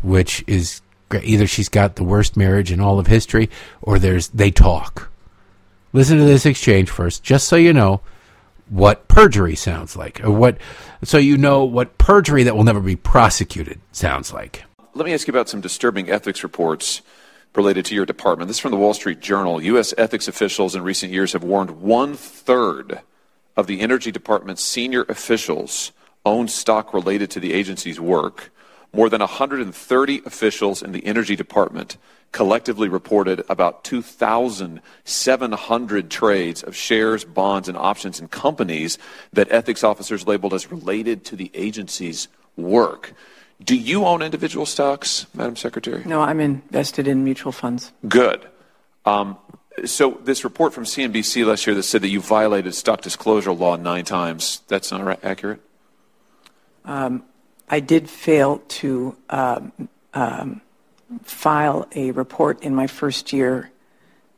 which 0.02 0.44
is 0.46 0.82
either 1.22 1.46
she's 1.46 1.68
got 1.68 1.96
the 1.96 2.04
worst 2.04 2.36
marriage 2.36 2.72
in 2.72 2.80
all 2.80 2.98
of 2.98 3.06
history 3.06 3.48
or 3.80 3.98
there's 3.98 4.28
they 4.28 4.50
talk. 4.50 5.10
Listen 5.92 6.18
to 6.18 6.24
this 6.24 6.46
exchange 6.46 6.90
first, 6.90 7.22
just 7.22 7.46
so 7.46 7.56
you 7.56 7.72
know 7.72 8.00
what 8.72 9.06
perjury 9.06 9.54
sounds 9.54 9.96
like, 9.96 10.24
or 10.24 10.30
what, 10.30 10.56
so 11.04 11.18
you 11.18 11.36
know 11.36 11.62
what 11.62 11.98
perjury 11.98 12.42
that 12.44 12.56
will 12.56 12.64
never 12.64 12.80
be 12.80 12.96
prosecuted 12.96 13.78
sounds 13.92 14.32
like. 14.32 14.64
Let 14.94 15.04
me 15.04 15.12
ask 15.12 15.26
you 15.26 15.32
about 15.32 15.50
some 15.50 15.60
disturbing 15.60 16.08
ethics 16.08 16.42
reports 16.42 17.02
related 17.54 17.84
to 17.86 17.94
your 17.94 18.06
department. 18.06 18.48
This 18.48 18.56
is 18.56 18.60
from 18.60 18.70
the 18.70 18.78
Wall 18.78 18.94
Street 18.94 19.20
Journal. 19.20 19.62
U.S. 19.62 19.92
ethics 19.98 20.26
officials 20.26 20.74
in 20.74 20.82
recent 20.82 21.12
years 21.12 21.34
have 21.34 21.44
warned 21.44 21.82
one 21.82 22.14
third 22.14 23.00
of 23.58 23.66
the 23.66 23.80
Energy 23.80 24.10
Department's 24.10 24.64
senior 24.64 25.02
officials 25.02 25.92
own 26.24 26.48
stock 26.48 26.94
related 26.94 27.30
to 27.32 27.40
the 27.40 27.52
agency's 27.52 28.00
work. 28.00 28.50
More 28.94 29.10
than 29.10 29.20
130 29.20 30.22
officials 30.24 30.82
in 30.82 30.92
the 30.92 31.04
Energy 31.04 31.36
Department 31.36 31.98
collectively 32.32 32.88
reported 32.88 33.44
about 33.48 33.84
2,700 33.84 36.10
trades 36.10 36.62
of 36.62 36.74
shares, 36.74 37.24
bonds, 37.24 37.68
and 37.68 37.78
options 37.78 38.18
in 38.18 38.26
companies 38.28 38.98
that 39.32 39.52
ethics 39.52 39.84
officers 39.84 40.26
labeled 40.26 40.54
as 40.54 40.70
related 40.70 41.24
to 41.26 41.36
the 41.36 41.50
agency's 41.54 42.28
work. 42.56 43.12
Do 43.62 43.76
you 43.76 44.06
own 44.06 44.22
individual 44.22 44.64
stocks, 44.66 45.26
Madam 45.34 45.56
Secretary? 45.56 46.02
No, 46.04 46.22
I'm 46.22 46.40
invested 46.40 47.06
in 47.06 47.22
mutual 47.22 47.52
funds. 47.52 47.92
Good. 48.08 48.44
Um, 49.04 49.36
so, 49.84 50.18
this 50.24 50.42
report 50.44 50.74
from 50.74 50.84
CNBC 50.84 51.46
last 51.46 51.66
year 51.66 51.74
that 51.76 51.84
said 51.84 52.02
that 52.02 52.08
you 52.08 52.20
violated 52.20 52.74
stock 52.74 53.00
disclosure 53.00 53.52
law 53.52 53.76
nine 53.76 54.04
times, 54.04 54.60
that's 54.68 54.90
not 54.90 55.24
accurate? 55.24 55.60
Um, 56.84 57.22
I 57.68 57.80
did 57.80 58.10
fail 58.10 58.62
to 58.68 59.16
um, 59.30 59.72
um 60.12 60.60
file 61.22 61.86
a 61.94 62.10
report 62.12 62.62
in 62.62 62.74
my 62.74 62.86
first 62.86 63.32
year 63.32 63.70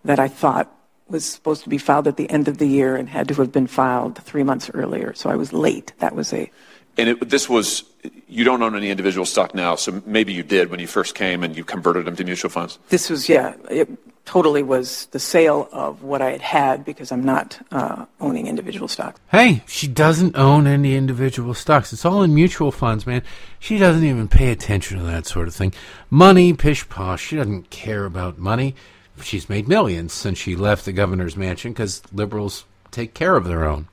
that 0.05 0.19
I 0.19 0.29
thought 0.29 0.71
was 1.09 1.25
supposed 1.25 1.65
to 1.65 1.69
be 1.69 1.79
filed 1.79 2.09
at 2.09 2.17
the 2.17 2.29
end 2.31 2.49
of 2.49 2.59
the 2.59 2.67
year 2.67 2.97
and 2.97 3.09
had 3.09 3.29
to 3.29 3.35
have 3.35 3.53
been 3.53 3.67
filed 3.67 4.19
three 4.19 4.43
months 4.43 4.71
earlier. 4.73 5.13
So 5.15 5.31
I 5.31 5.37
was 5.37 5.53
late. 5.53 5.93
That 5.99 6.15
was 6.15 6.33
a 6.33 6.51
And 6.97 7.09
it, 7.11 7.29
this 7.29 7.49
was, 7.49 7.85
you 8.29 8.45
don't 8.45 8.63
own 8.63 8.77
any 8.77 8.91
individual 8.91 9.27
stock 9.27 9.55
now, 9.55 9.75
so 9.75 10.03
maybe 10.07 10.33
you 10.33 10.43
did 10.43 10.71
when 10.71 10.81
you 10.81 10.87
first 10.87 11.15
came 11.15 11.43
and 11.43 11.57
you 11.57 11.65
converted 11.65 12.05
them 12.05 12.17
to 12.17 12.25
mutual 12.25 12.51
funds. 12.51 12.79
This 12.89 13.11
was, 13.11 13.29
yeah, 13.29 13.55
it 13.71 13.89
totally 14.25 14.63
was 14.63 15.07
the 15.07 15.19
sale 15.19 15.69
of 15.73 16.03
what 16.03 16.23
I 16.23 16.31
had 16.31 16.41
had 16.41 16.85
because 16.85 17.13
I'm 17.13 17.25
not 17.25 17.61
uh, 17.71 18.07
owning 18.21 18.47
individual 18.47 18.89
stocks. 18.89 19.21
Hey, 19.31 19.63
she 19.67 19.87
doesn't 19.87 20.37
own 20.37 20.67
any 20.67 20.95
individual 20.95 21.55
stocks. 21.55 21.93
It's 21.93 22.05
all 22.05 22.23
in 22.23 22.35
mutual 22.35 22.73
funds, 22.73 23.07
man. 23.07 23.23
She 23.59 23.77
doesn't 23.77 24.05
even 24.05 24.29
pay 24.29 24.51
attention 24.51 24.99
to 24.99 25.05
that 25.05 25.27
sort 25.27 25.49
of 25.49 25.55
thing. 25.55 25.75
Money, 26.11 26.53
pish 26.53 26.89
posh. 26.89 27.23
She 27.23 27.37
doesn't 27.37 27.71
care 27.71 28.05
about 28.05 28.39
money. 28.39 28.75
She's 29.23 29.49
made 29.49 29.69
millions 29.69 30.13
since 30.13 30.39
she 30.39 30.57
left 30.57 30.85
the 30.85 30.93
governor's 30.93 31.37
mansion 31.37 31.73
because 31.73 32.03
liberals 32.13 32.65
take 32.91 33.15
care 33.15 33.37
of 33.37 33.45
their 33.45 33.65
own. 33.65 33.89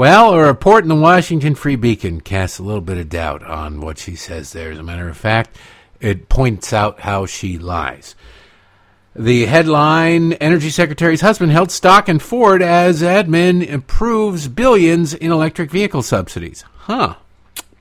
Well, 0.00 0.32
a 0.32 0.46
report 0.46 0.82
in 0.82 0.88
the 0.88 0.94
Washington 0.94 1.54
Free 1.54 1.76
Beacon 1.76 2.22
casts 2.22 2.58
a 2.58 2.62
little 2.62 2.80
bit 2.80 2.96
of 2.96 3.10
doubt 3.10 3.44
on 3.44 3.82
what 3.82 3.98
she 3.98 4.16
says 4.16 4.54
there. 4.54 4.72
As 4.72 4.78
a 4.78 4.82
matter 4.82 5.10
of 5.10 5.16
fact, 5.18 5.58
it 6.00 6.30
points 6.30 6.72
out 6.72 7.00
how 7.00 7.26
she 7.26 7.58
lies. 7.58 8.14
The 9.14 9.44
headline 9.44 10.32
Energy 10.32 10.70
Secretary's 10.70 11.20
husband 11.20 11.52
held 11.52 11.70
stock 11.70 12.08
in 12.08 12.18
Ford 12.18 12.62
as 12.62 13.02
admin 13.02 13.62
improves 13.62 14.48
billions 14.48 15.12
in 15.12 15.30
electric 15.30 15.70
vehicle 15.70 16.00
subsidies. 16.00 16.64
Huh. 16.78 17.16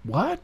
What? 0.04 0.42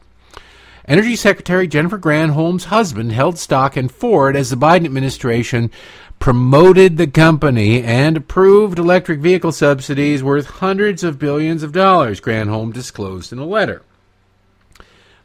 Energy 0.88 1.14
Secretary 1.14 1.68
Jennifer 1.68 1.98
Granholm's 1.98 2.64
husband 2.64 3.12
held 3.12 3.38
stock 3.38 3.76
in 3.76 3.88
Ford 3.88 4.34
as 4.34 4.48
the 4.48 4.56
Biden 4.56 4.86
administration 4.86 5.70
promoted 6.18 6.96
the 6.96 7.06
company 7.06 7.82
and 7.82 8.16
approved 8.16 8.78
electric 8.78 9.20
vehicle 9.20 9.52
subsidies 9.52 10.22
worth 10.22 10.46
hundreds 10.46 11.04
of 11.04 11.18
billions 11.18 11.62
of 11.62 11.72
dollars, 11.72 12.20
Granholm 12.20 12.72
disclosed 12.72 13.32
in 13.32 13.38
a 13.38 13.46
letter. 13.46 13.82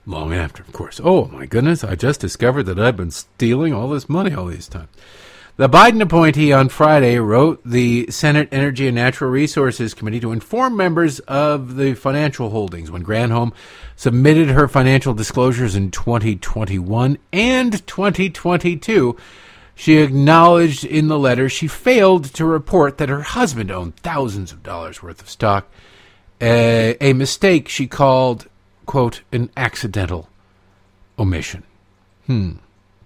Long 0.05 0.33
after, 0.33 0.63
of 0.63 0.73
course. 0.73 0.99
Oh, 1.03 1.25
my 1.25 1.45
goodness, 1.45 1.83
I 1.83 1.95
just 1.95 2.19
discovered 2.19 2.63
that 2.63 2.79
I've 2.79 2.97
been 2.97 3.11
stealing 3.11 3.73
all 3.73 3.89
this 3.89 4.09
money 4.09 4.33
all 4.33 4.47
these 4.47 4.67
times. 4.67 4.89
The 5.57 5.69
Biden 5.69 6.01
appointee 6.01 6.53
on 6.53 6.69
Friday 6.69 7.19
wrote 7.19 7.61
the 7.63 8.07
Senate 8.09 8.49
Energy 8.51 8.87
and 8.87 8.95
Natural 8.95 9.29
Resources 9.29 9.93
Committee 9.93 10.21
to 10.21 10.31
inform 10.31 10.75
members 10.75 11.19
of 11.19 11.75
the 11.75 11.93
financial 11.93 12.49
holdings 12.49 12.89
when 12.89 13.05
Granholm 13.05 13.53
submitted 13.95 14.49
her 14.49 14.67
financial 14.67 15.13
disclosures 15.13 15.75
in 15.75 15.91
2021 15.91 17.17
and 17.31 17.85
2022. 17.85 19.17
She 19.75 19.97
acknowledged 19.97 20.85
in 20.85 21.07
the 21.07 21.17
letter 21.17 21.49
she 21.49 21.67
failed 21.67 22.25
to 22.35 22.45
report 22.45 22.97
that 22.97 23.09
her 23.09 23.21
husband 23.21 23.71
owned 23.71 23.95
thousands 23.97 24.51
of 24.51 24.63
dollars 24.63 25.01
worth 25.01 25.21
of 25.21 25.29
stock, 25.29 25.71
a, 26.39 26.97
a 27.01 27.13
mistake 27.13 27.67
she 27.67 27.87
called, 27.87 28.47
quote, 28.85 29.21
an 29.31 29.49
accidental 29.57 30.29
omission. 31.17 31.63
Hmm. 32.27 32.53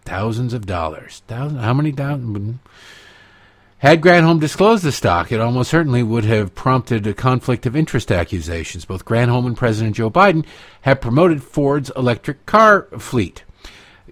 Thousands 0.03 0.53
of 0.53 0.65
dollars. 0.65 1.23
Thousand, 1.27 1.57
how 1.57 1.73
many 1.73 1.91
thousand? 1.91 2.59
Had 3.79 4.01
Granholm 4.01 4.39
disclosed 4.39 4.83
the 4.83 4.91
stock, 4.91 5.31
it 5.31 5.41
almost 5.41 5.69
certainly 5.69 6.01
would 6.01 6.25
have 6.25 6.55
prompted 6.55 7.05
a 7.05 7.13
conflict 7.13 7.65
of 7.65 7.75
interest 7.75 8.11
accusations. 8.11 8.85
Both 8.85 9.05
Granholm 9.05 9.45
and 9.45 9.57
President 9.57 9.95
Joe 9.95 10.09
Biden 10.09 10.45
have 10.81 11.01
promoted 11.01 11.43
Ford's 11.43 11.91
electric 11.95 12.45
car 12.45 12.87
fleet, 12.97 13.43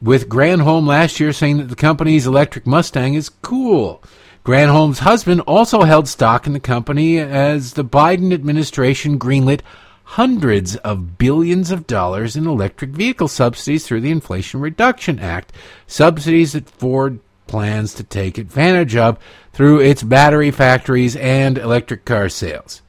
with 0.03 0.27
Granholm 0.27 0.85
last 0.85 1.19
year 1.21 1.31
saying 1.31 1.57
that 1.57 1.69
the 1.69 1.75
company's 1.75 2.27
electric 2.27 2.67
Mustang 2.67 3.13
is 3.13 3.29
cool. 3.29 4.03
Granholm's 4.43 4.99
husband 4.99 5.39
also 5.41 5.83
held 5.83 6.09
stock 6.09 6.45
in 6.45 6.51
the 6.51 6.59
company 6.59 7.17
as 7.19 7.73
the 7.73 7.85
Biden 7.85 8.33
administration 8.33 9.17
greenlit 9.17 9.61
hundreds 10.03 10.75
of 10.77 11.17
billions 11.17 11.71
of 11.71 11.87
dollars 11.87 12.35
in 12.35 12.45
electric 12.45 12.91
vehicle 12.91 13.29
subsidies 13.29 13.87
through 13.87 14.01
the 14.01 14.11
Inflation 14.11 14.59
Reduction 14.59 15.19
Act, 15.19 15.53
subsidies 15.87 16.51
that 16.51 16.69
Ford 16.69 17.21
plans 17.47 17.93
to 17.93 18.03
take 18.03 18.37
advantage 18.37 18.97
of 18.97 19.17
through 19.53 19.79
its 19.79 20.03
battery 20.03 20.51
factories 20.51 21.15
and 21.15 21.57
electric 21.57 22.03
car 22.03 22.27
sales. 22.27 22.81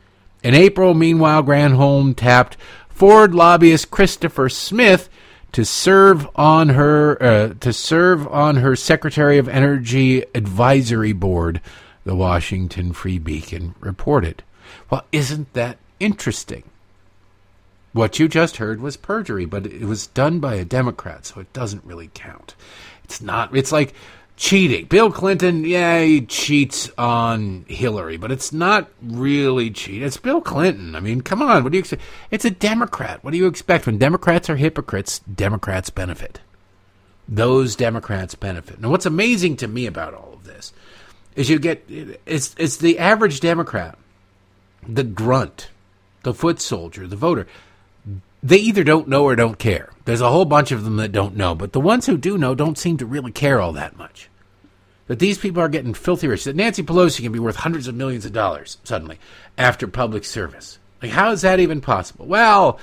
In 0.43 0.55
April, 0.55 0.95
meanwhile, 0.95 1.45
Granholm 1.45 2.17
tapped 2.17 2.57
Ford 2.89 3.35
lobbyist 3.35 3.93
Christopher 3.93 4.49
Smith 4.49 5.09
to 5.55 5.65
serve 5.65 6.29
on 6.35 6.71
her 6.71 7.23
uh, 7.23 7.55
to 7.61 7.73
serve 7.73 8.27
on 8.27 8.57
her 8.57 8.75
Secretary 8.75 9.39
of 9.39 9.49
Energy 9.49 10.25
advisory 10.35 11.13
board. 11.13 11.61
The 12.05 12.17
Washington 12.17 12.93
Free 12.93 13.19
Beacon 13.19 13.77
reported. 13.79 14.43
Well, 14.91 15.05
isn't 15.13 15.53
that 15.55 15.79
interesting? 16.01 16.65
What 17.93 18.19
you 18.19 18.27
just 18.27 18.57
heard 18.57 18.81
was 18.81 18.97
perjury, 18.97 19.45
but 19.45 19.65
it 19.67 19.85
was 19.85 20.09
done 20.09 20.41
by 20.41 20.57
a 20.57 20.65
Democrat, 20.65 21.25
so 21.25 21.41
it 21.41 21.53
doesn't 21.53 21.85
really 21.85 22.11
count. 22.13 22.57
It's 23.05 23.23
not, 23.23 23.57
it's 23.57 23.71
like 23.71 23.95
cheating. 24.37 24.87
Bill 24.87 25.11
Clinton, 25.11 25.65
yeah, 25.65 26.03
he 26.03 26.23
cheats 26.23 26.91
on 26.99 27.65
Hillary, 27.69 28.17
but 28.17 28.33
it's 28.33 28.53
not 28.53 28.89
really 29.03 29.71
cheating. 29.71 30.03
It's 30.03 30.17
Bill 30.17 30.41
Clinton. 30.41 30.97
I 30.97 31.01
mean, 31.01 31.21
come 31.21 31.43
on. 31.43 31.63
What 31.63 31.73
do 31.73 31.79
you 31.79 31.81
expect? 31.81 32.03
It's 32.31 32.45
a 32.45 32.51
Democrat. 32.51 33.23
What 33.23 33.31
do 33.31 33.37
you 33.37 33.47
expect? 33.47 33.87
When 33.87 33.99
Democrats 33.99 34.51
are 34.51 34.57
hypocrites, 34.57 35.21
Democrats 35.21 35.91
benefit. 35.91 36.41
Those 37.29 37.77
Democrats 37.77 38.35
benefit. 38.35 38.81
Now, 38.81 38.91
what's 38.91 39.07
amazing 39.07 39.57
to 39.59 39.69
me 39.69 39.87
about 39.87 40.15
all 40.15 40.35
of 40.35 40.45
this 40.45 40.73
is 41.37 41.49
you 41.49 41.59
get, 41.59 41.85
it's, 42.27 42.55
it's 42.59 42.77
the 42.77 42.99
average 42.99 43.41
Democrat, 43.41 43.99
the 44.87 45.05
grunt, 45.05 45.69
the 46.23 46.35
foot 46.35 46.61
soldier, 46.61 47.07
the 47.07 47.17
voter 47.17 47.47
they 48.45 48.59
either 48.59 48.85
don't 48.85 49.09
know 49.09 49.25
or 49.25 49.35
don't 49.35 49.59
care. 49.59 49.91
There's 50.05 50.21
a 50.21 50.29
whole 50.29 50.45
bunch 50.45 50.71
of 50.71 50.85
them 50.85 50.97
that 50.99 51.13
don't 51.13 51.35
know, 51.35 51.55
but 51.55 51.73
the 51.73 51.81
ones 51.81 52.05
who 52.05 52.19
do 52.19 52.37
know 52.37 52.55
don't 52.55 52.77
seem 52.77 52.99
to 52.99 53.07
really 53.07 53.33
care 53.33 53.59
all 53.59 53.73
that 53.73 53.97
much. 53.97 54.29
That 55.07 55.19
these 55.19 55.39
people 55.39 55.63
are 55.63 55.69
getting 55.71 55.95
filthy 55.95 56.29
rich. 56.29 56.45
That 56.45 56.55
Nancy 56.55 56.83
Pelosi 56.83 57.23
can 57.23 57.33
be 57.33 57.39
worth 57.39 57.57
hundreds 57.57 57.89
of 57.89 57.95
millions 57.95 58.27
of 58.27 58.35
dollars 58.35 58.77
suddenly 58.85 59.19
after 59.57 59.89
public 59.89 60.27
service. 60.27 60.79
Like, 61.03 61.13
how 61.13 61.31
is 61.31 61.41
that 61.41 61.59
even 61.59 61.81
possible? 61.81 62.27
Well, 62.27 62.79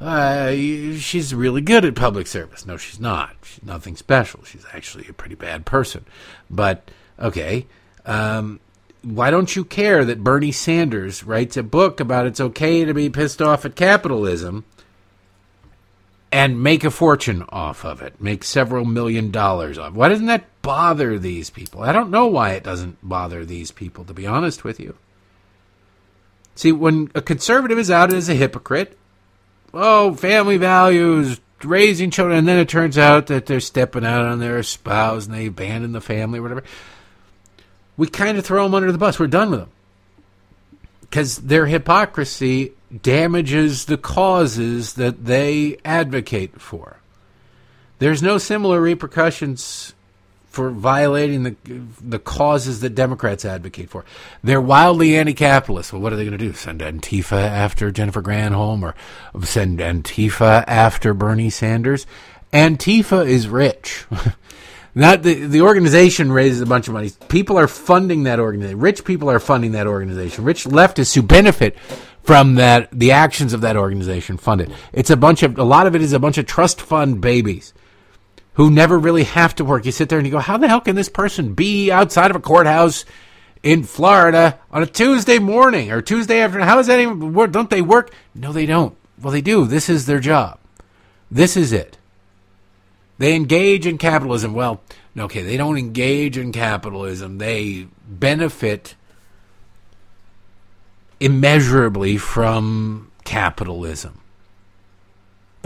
uh, 0.00 0.50
she's 0.52 1.34
really 1.34 1.62
good 1.62 1.86
at 1.86 1.94
public 1.94 2.26
service. 2.26 2.66
No, 2.66 2.76
she's 2.76 3.00
not. 3.00 3.36
She's 3.42 3.64
nothing 3.64 3.96
special. 3.96 4.44
She's 4.44 4.66
actually 4.74 5.08
a 5.08 5.14
pretty 5.14 5.34
bad 5.34 5.64
person. 5.64 6.04
But, 6.50 6.90
okay. 7.18 7.66
Um, 8.04 8.60
why 9.02 9.30
don't 9.30 9.56
you 9.56 9.64
care 9.64 10.04
that 10.04 10.22
Bernie 10.22 10.52
Sanders 10.52 11.24
writes 11.24 11.56
a 11.56 11.62
book 11.62 12.00
about 12.00 12.26
it's 12.26 12.40
okay 12.40 12.84
to 12.84 12.92
be 12.92 13.08
pissed 13.08 13.40
off 13.40 13.64
at 13.64 13.76
capitalism? 13.76 14.66
And 16.32 16.62
make 16.62 16.84
a 16.84 16.90
fortune 16.90 17.44
off 17.48 17.84
of 17.84 18.02
it, 18.02 18.20
make 18.20 18.44
several 18.44 18.84
million 18.84 19.30
dollars 19.30 19.78
off. 19.78 19.94
Why 19.94 20.08
doesn't 20.08 20.26
that 20.26 20.44
bother 20.62 21.18
these 21.18 21.50
people? 21.50 21.82
I 21.82 21.92
don't 21.92 22.10
know 22.10 22.26
why 22.26 22.52
it 22.52 22.64
doesn't 22.64 22.98
bother 23.02 23.44
these 23.44 23.70
people, 23.70 24.04
to 24.04 24.14
be 24.14 24.26
honest 24.26 24.64
with 24.64 24.80
you. 24.80 24.96
See, 26.54 26.72
when 26.72 27.10
a 27.14 27.22
conservative 27.22 27.78
is 27.78 27.90
out 27.90 28.12
as 28.12 28.28
a 28.28 28.34
hypocrite, 28.34 28.98
oh, 29.72 30.14
family 30.14 30.56
values, 30.56 31.40
raising 31.62 32.10
children, 32.10 32.38
and 32.38 32.48
then 32.48 32.58
it 32.58 32.68
turns 32.68 32.98
out 32.98 33.26
that 33.26 33.46
they're 33.46 33.60
stepping 33.60 34.04
out 34.04 34.24
on 34.24 34.40
their 34.40 34.62
spouse 34.62 35.26
and 35.26 35.34
they 35.34 35.46
abandon 35.46 35.92
the 35.92 36.00
family 36.00 36.40
whatever, 36.40 36.64
we 37.96 38.06
kind 38.08 38.36
of 38.36 38.44
throw 38.44 38.64
them 38.64 38.74
under 38.74 38.90
the 38.90 38.98
bus. 38.98 39.18
We're 39.18 39.26
done 39.26 39.50
with 39.50 39.60
them. 39.60 39.70
Because 41.08 41.38
their 41.38 41.66
hypocrisy 41.66 42.72
damages 43.02 43.86
the 43.86 43.96
causes 43.96 44.94
that 44.94 45.24
they 45.24 45.78
advocate 45.84 46.60
for. 46.60 46.98
There's 47.98 48.22
no 48.22 48.38
similar 48.38 48.80
repercussions 48.80 49.94
for 50.56 50.70
violating 50.70 51.42
the 51.42 51.54
the 52.00 52.18
causes 52.18 52.80
that 52.80 52.94
Democrats 52.94 53.44
advocate 53.44 53.90
for. 53.90 54.06
They're 54.42 54.60
wildly 54.60 55.14
anti-capitalist. 55.16 55.92
Well, 55.92 56.00
what 56.00 56.14
are 56.14 56.16
they 56.16 56.24
going 56.24 56.38
to 56.38 56.44
do? 56.44 56.54
Send 56.54 56.80
Antifa 56.80 57.32
after 57.32 57.90
Jennifer 57.90 58.22
Granholm, 58.22 58.82
or 58.82 58.94
send 59.44 59.80
Antifa 59.80 60.64
after 60.66 61.12
Bernie 61.12 61.50
Sanders? 61.50 62.06
Antifa 62.54 63.26
is 63.26 63.48
rich. 63.48 64.06
Not 64.96 65.22
the 65.22 65.34
the 65.34 65.60
organization 65.60 66.32
raises 66.32 66.62
a 66.62 66.66
bunch 66.66 66.88
of 66.88 66.94
money. 66.94 67.10
People 67.28 67.58
are 67.58 67.68
funding 67.68 68.22
that 68.22 68.40
organization. 68.40 68.80
Rich 68.80 69.04
people 69.04 69.30
are 69.30 69.38
funding 69.38 69.72
that 69.72 69.86
organization. 69.86 70.42
Rich 70.42 70.64
leftists 70.64 71.14
who 71.14 71.20
benefit 71.20 71.78
from 72.22 72.54
that 72.54 72.88
the 72.90 73.12
actions 73.12 73.52
of 73.52 73.60
that 73.60 73.76
organization 73.76 74.38
funded. 74.38 74.72
It's 74.94 75.10
a 75.10 75.16
bunch 75.16 75.42
of 75.42 75.58
a 75.58 75.64
lot 75.64 75.86
of 75.86 75.94
it 75.94 76.00
is 76.00 76.14
a 76.14 76.18
bunch 76.18 76.38
of 76.38 76.46
trust 76.46 76.80
fund 76.80 77.20
babies 77.20 77.74
who 78.54 78.70
never 78.70 78.98
really 78.98 79.24
have 79.24 79.54
to 79.56 79.66
work. 79.66 79.84
You 79.84 79.92
sit 79.92 80.08
there 80.08 80.18
and 80.18 80.26
you 80.26 80.32
go, 80.32 80.38
how 80.38 80.56
the 80.56 80.66
hell 80.66 80.80
can 80.80 80.96
this 80.96 81.10
person 81.10 81.52
be 81.52 81.90
outside 81.90 82.30
of 82.30 82.36
a 82.36 82.40
courthouse 82.40 83.04
in 83.62 83.82
Florida 83.82 84.58
on 84.70 84.82
a 84.82 84.86
Tuesday 84.86 85.38
morning 85.38 85.92
or 85.92 86.00
Tuesday 86.00 86.40
afternoon? 86.40 86.66
How 86.66 86.78
is 86.78 86.86
that 86.86 87.00
even 87.00 87.34
work? 87.34 87.52
Don't 87.52 87.68
they 87.68 87.82
work? 87.82 88.14
No, 88.34 88.50
they 88.50 88.64
don't. 88.64 88.96
Well, 89.20 89.30
they 89.30 89.42
do. 89.42 89.66
This 89.66 89.90
is 89.90 90.06
their 90.06 90.20
job. 90.20 90.58
This 91.30 91.54
is 91.54 91.70
it. 91.70 91.98
They 93.18 93.34
engage 93.34 93.86
in 93.86 93.98
capitalism. 93.98 94.52
Well, 94.52 94.80
okay, 95.18 95.42
they 95.42 95.56
don't 95.56 95.78
engage 95.78 96.36
in 96.36 96.52
capitalism. 96.52 97.38
They 97.38 97.88
benefit 98.06 98.94
immeasurably 101.18 102.18
from 102.18 103.10
capitalism. 103.24 104.20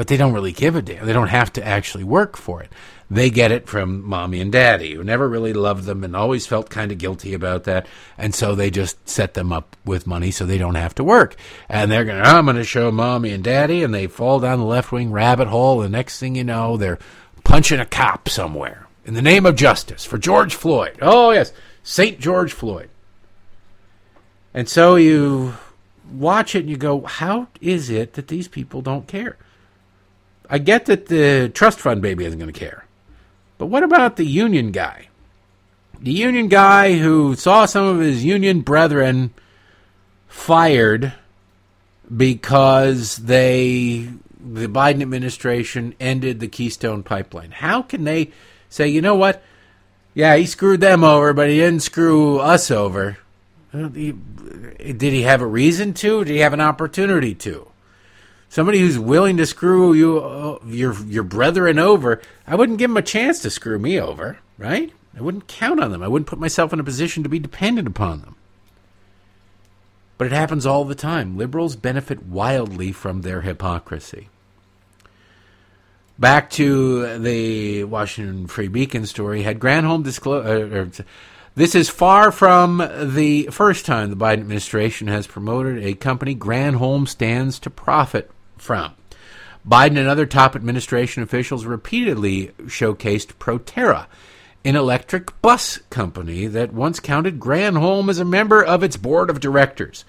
but 0.01 0.07
they 0.07 0.17
don't 0.17 0.33
really 0.33 0.53
give 0.53 0.77
a 0.77 0.81
damn. 0.81 1.05
They 1.05 1.13
don't 1.13 1.29
have 1.29 1.53
to 1.53 1.67
actually 1.67 2.05
work 2.05 2.35
for 2.39 2.63
it. 2.63 2.73
They 3.11 3.29
get 3.29 3.53
it 3.53 3.69
from 3.69 4.03
mommy 4.03 4.41
and 4.41 4.51
daddy, 4.51 4.95
who 4.95 5.05
never 5.05 5.29
really 5.29 5.53
loved 5.53 5.85
them 5.85 6.05
and 6.05 6.17
always 6.17 6.47
felt 6.47 6.71
kind 6.71 6.91
of 6.91 6.97
guilty 6.97 7.35
about 7.35 7.65
that. 7.65 7.87
And 8.17 8.35
so 8.35 8.55
they 8.55 8.71
just 8.71 9.07
set 9.07 9.35
them 9.35 9.53
up 9.53 9.77
with 9.85 10.07
money 10.07 10.31
so 10.31 10.47
they 10.47 10.57
don't 10.57 10.77
have 10.77 10.95
to 10.95 11.05
work. 11.05 11.37
And 11.69 11.93
they're 11.93 12.07
going, 12.07 12.23
I'm 12.23 12.47
going 12.47 12.57
to 12.57 12.65
show 12.65 12.91
mommy 12.91 13.31
and 13.33 13.45
daddy. 13.45 13.83
And 13.83 13.93
they 13.93 14.07
fall 14.07 14.41
down 14.41 14.61
the 14.61 14.65
left 14.65 14.91
wing 14.91 15.13
rabbit 15.13 15.49
hole. 15.49 15.81
The 15.81 15.89
next 15.91 16.19
thing 16.19 16.35
you 16.35 16.45
know, 16.45 16.79
they're 16.79 16.99
punching 17.45 17.81
a 17.81 17.87
cop 17.87 18.29
somewhere 18.29 18.87
in 19.05 19.15
the 19.15 19.23
name 19.23 19.47
of 19.47 19.57
justice 19.57 20.05
for 20.05 20.19
George 20.19 20.55
Floyd. 20.55 20.99
Oh, 21.01 21.31
yes, 21.31 21.53
St. 21.83 22.21
George 22.21 22.53
Floyd. 22.53 22.91
And 24.53 24.69
so 24.69 24.97
you 24.97 25.55
watch 26.13 26.55
it 26.55 26.61
and 26.61 26.71
you 26.71 26.77
go, 26.77 27.03
how 27.03 27.49
is 27.61 27.91
it 27.91 28.15
that 28.15 28.29
these 28.29 28.49
people 28.49 28.83
don't 28.83 29.07
care? 29.07 29.37
I 30.49 30.59
get 30.59 30.87
that 30.87 31.07
the 31.07 31.51
trust 31.55 31.79
fund 31.79 32.03
baby 32.03 32.25
isn't 32.25 32.39
going 32.39 32.53
to 32.53 32.59
care. 32.59 32.85
But 33.59 33.67
what 33.67 33.83
about 33.83 34.17
the 34.17 34.27
union 34.27 34.73
guy? 34.73 35.09
The 36.01 36.13
union 36.13 36.49
guy 36.49 36.97
who 36.97 37.37
saw 37.37 37.67
some 37.67 37.85
of 37.85 38.01
his 38.01 38.25
union 38.25 38.63
brethren 38.63 39.33
fired 40.27 41.13
because 42.15 43.17
they 43.17 44.09
the 44.43 44.67
Biden 44.67 45.03
administration 45.03 45.95
ended 46.01 46.41
the 46.41 46.49
Keystone 46.49 47.03
pipeline. 47.03 47.51
How 47.51 47.83
can 47.83 48.05
they 48.05 48.31
say, 48.69 48.89
you 48.89 49.01
know 49.01 49.15
what? 49.15 49.43
Yeah, 50.15 50.37
he 50.37 50.47
screwed 50.47 50.81
them 50.81 51.05
over, 51.05 51.33
but 51.33 51.49
he 51.49 51.57
didn't 51.57 51.83
screw 51.83 52.39
us 52.39 52.71
over. 52.71 53.19
Did 53.73 55.01
he 55.01 55.23
have 55.23 55.41
a 55.41 55.47
reason 55.47 55.95
to? 55.95 56.25
Did 56.25 56.33
he 56.33 56.41
have 56.41 56.53
an 56.53 56.61
opportunity 56.61 57.35
to? 57.37 57.69
Somebody 58.49 58.81
who's 58.81 58.99
willing 58.99 59.37
to 59.37 59.47
screw 59.47 59.93
you, 59.93 60.19
uh, 60.19 60.59
your 60.67 60.95
your 61.07 61.23
brethren 61.23 61.79
over, 61.79 62.21
I 62.49 62.57
wouldn't 62.57 62.81
give 62.81 62.91
them 62.91 62.97
a 62.97 63.03
chance 63.03 63.39
to 63.43 63.51
screw 63.51 63.79
me 63.79 64.01
over, 64.01 64.39
right? 64.59 64.93
I 65.17 65.23
wouldn't 65.23 65.47
count 65.47 65.79
on 65.79 65.93
them. 65.93 66.03
I 66.03 66.09
wouldn't 66.09 66.29
put 66.29 66.41
myself 66.41 66.73
in 66.73 66.81
a 66.81 66.85
position 66.85 67.23
to 67.23 67.29
be 67.29 67.39
dependent 67.39 67.87
upon 67.87 68.23
them. 68.23 68.35
But 70.21 70.27
it 70.27 70.33
happens 70.33 70.67
all 70.67 70.85
the 70.85 70.95
time. 70.95 71.39
Liberals 71.39 71.77
benefit 71.77 72.27
wildly 72.27 72.93
from 72.93 73.23
their 73.23 73.41
hypocrisy. 73.41 74.29
Back 76.19 76.51
to 76.51 77.17
the 77.19 77.85
Washington 77.85 78.47
Free 78.47 78.69
Beacon 78.69 79.07
story, 79.07 79.45
had 79.45 79.59
Granholm 79.59 80.05
disclosed. 80.05 81.01
Uh, 81.01 81.05
this 81.55 81.75
is 81.75 81.89
far 81.89 82.31
from 82.31 82.87
the 83.01 83.45
first 83.45 83.87
time 83.87 84.11
the 84.11 84.15
Biden 84.15 84.41
administration 84.41 85.09
has 85.09 85.27
promoted 85.27 85.83
a 85.83 85.95
company 85.95 86.35
Granholm 86.35 87.09
stands 87.09 87.59
to 87.61 87.71
profit 87.71 88.31
from. 88.59 88.93
Biden 89.67 89.97
and 89.97 90.07
other 90.07 90.27
top 90.27 90.55
administration 90.55 91.23
officials 91.23 91.65
repeatedly 91.65 92.49
showcased 92.65 93.39
Proterra, 93.39 94.05
an 94.65 94.77
electric 94.77 95.41
bus 95.41 95.79
company 95.89 96.47
that 96.47 96.73
once 96.73 97.01
counted 97.01 97.41
Granholm 97.41 98.11
as 98.11 98.19
a 98.19 98.25
member 98.25 98.63
of 98.63 98.83
its 98.83 98.97
board 98.97 99.31
of 99.31 99.41
directors, 99.41 100.05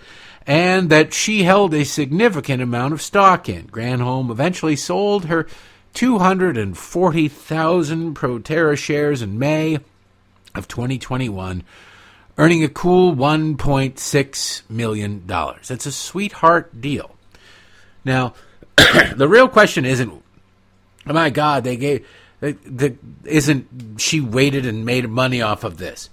and 0.46 0.90
that 0.90 1.14
she 1.14 1.44
held 1.44 1.74
a 1.74 1.86
significant 1.86 2.62
amount 2.62 2.94
of 2.94 3.02
stock 3.02 3.48
in. 3.48 3.68
Granholm 3.68 4.30
eventually 4.30 4.76
sold 4.76 5.26
her 5.26 5.48
240,000 5.94 8.16
Proterra 8.16 8.78
shares 8.78 9.22
in 9.22 9.40
May 9.40 9.78
of 10.56 10.68
2021, 10.68 11.64
earning 12.38 12.64
a 12.64 12.70
cool 12.70 13.16
$1.6 13.16 14.62
million. 14.70 15.24
That's 15.28 15.86
a 15.86 15.92
sweetheart 15.92 16.82
deal. 16.82 17.16
Now, 18.04 18.34
the 19.16 19.28
real 19.28 19.48
question 19.48 19.86
isn't, 19.86 20.24
oh 21.08 21.14
my 21.14 21.30
God, 21.30 21.64
they 21.64 21.78
gave, 21.78 22.06
the, 22.42 22.96
isn't 23.24 24.02
she 24.02 24.20
waited 24.20 24.66
and 24.66 24.86
made 24.86 25.08
money 25.10 25.42
off 25.42 25.64
of 25.64 25.78
this? 25.78 26.10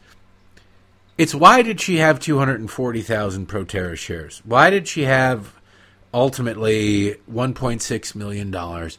It's 1.16 1.34
why 1.34 1.62
did 1.62 1.80
she 1.80 1.96
have 1.96 2.20
240,000 2.20 3.48
Proterra 3.48 3.96
shares? 3.96 4.40
Why 4.44 4.70
did 4.70 4.86
she 4.86 5.02
have 5.02 5.54
ultimately 6.14 7.16
$1.6 7.30 8.14
million 8.14 8.90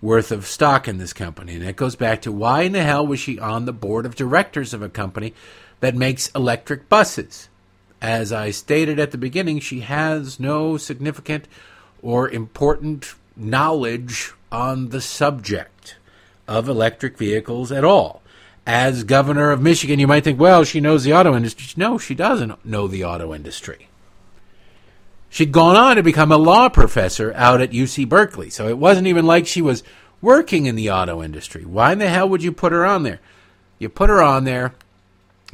worth 0.00 0.30
of 0.30 0.46
stock 0.46 0.86
in 0.86 0.98
this 0.98 1.12
company? 1.12 1.54
And 1.54 1.64
it 1.64 1.74
goes 1.74 1.96
back 1.96 2.22
to 2.22 2.32
why 2.32 2.62
in 2.62 2.72
the 2.72 2.82
hell 2.82 3.04
was 3.04 3.18
she 3.18 3.40
on 3.40 3.64
the 3.64 3.72
board 3.72 4.06
of 4.06 4.14
directors 4.14 4.72
of 4.72 4.82
a 4.82 4.88
company 4.88 5.34
that 5.80 5.96
makes 5.96 6.28
electric 6.28 6.88
buses? 6.88 7.48
As 8.00 8.30
I 8.30 8.50
stated 8.50 9.00
at 9.00 9.10
the 9.10 9.18
beginning, 9.18 9.58
she 9.58 9.80
has 9.80 10.38
no 10.38 10.76
significant 10.76 11.48
or 12.02 12.28
important 12.28 13.14
knowledge 13.34 14.32
on 14.52 14.90
the 14.90 15.00
subject 15.00 15.96
of 16.46 16.68
electric 16.68 17.16
vehicles 17.16 17.72
at 17.72 17.84
all. 17.84 18.22
As 18.66 19.04
governor 19.04 19.50
of 19.50 19.60
Michigan, 19.60 19.98
you 19.98 20.06
might 20.06 20.24
think, 20.24 20.40
well, 20.40 20.64
she 20.64 20.80
knows 20.80 21.04
the 21.04 21.12
auto 21.12 21.36
industry. 21.36 21.66
No, 21.76 21.98
she 21.98 22.14
doesn't 22.14 22.64
know 22.64 22.88
the 22.88 23.04
auto 23.04 23.34
industry. 23.34 23.88
She'd 25.28 25.52
gone 25.52 25.76
on 25.76 25.96
to 25.96 26.02
become 26.02 26.30
a 26.30 26.36
law 26.36 26.68
professor 26.68 27.32
out 27.34 27.60
at 27.60 27.72
UC 27.72 28.08
Berkeley, 28.08 28.50
so 28.50 28.68
it 28.68 28.78
wasn't 28.78 29.08
even 29.08 29.26
like 29.26 29.46
she 29.46 29.60
was 29.60 29.82
working 30.22 30.66
in 30.66 30.76
the 30.76 30.90
auto 30.90 31.22
industry. 31.22 31.64
Why 31.64 31.92
in 31.92 31.98
the 31.98 32.08
hell 32.08 32.28
would 32.28 32.42
you 32.42 32.52
put 32.52 32.72
her 32.72 32.86
on 32.86 33.02
there? 33.02 33.20
You 33.78 33.88
put 33.88 34.10
her 34.10 34.22
on 34.22 34.44
there 34.44 34.74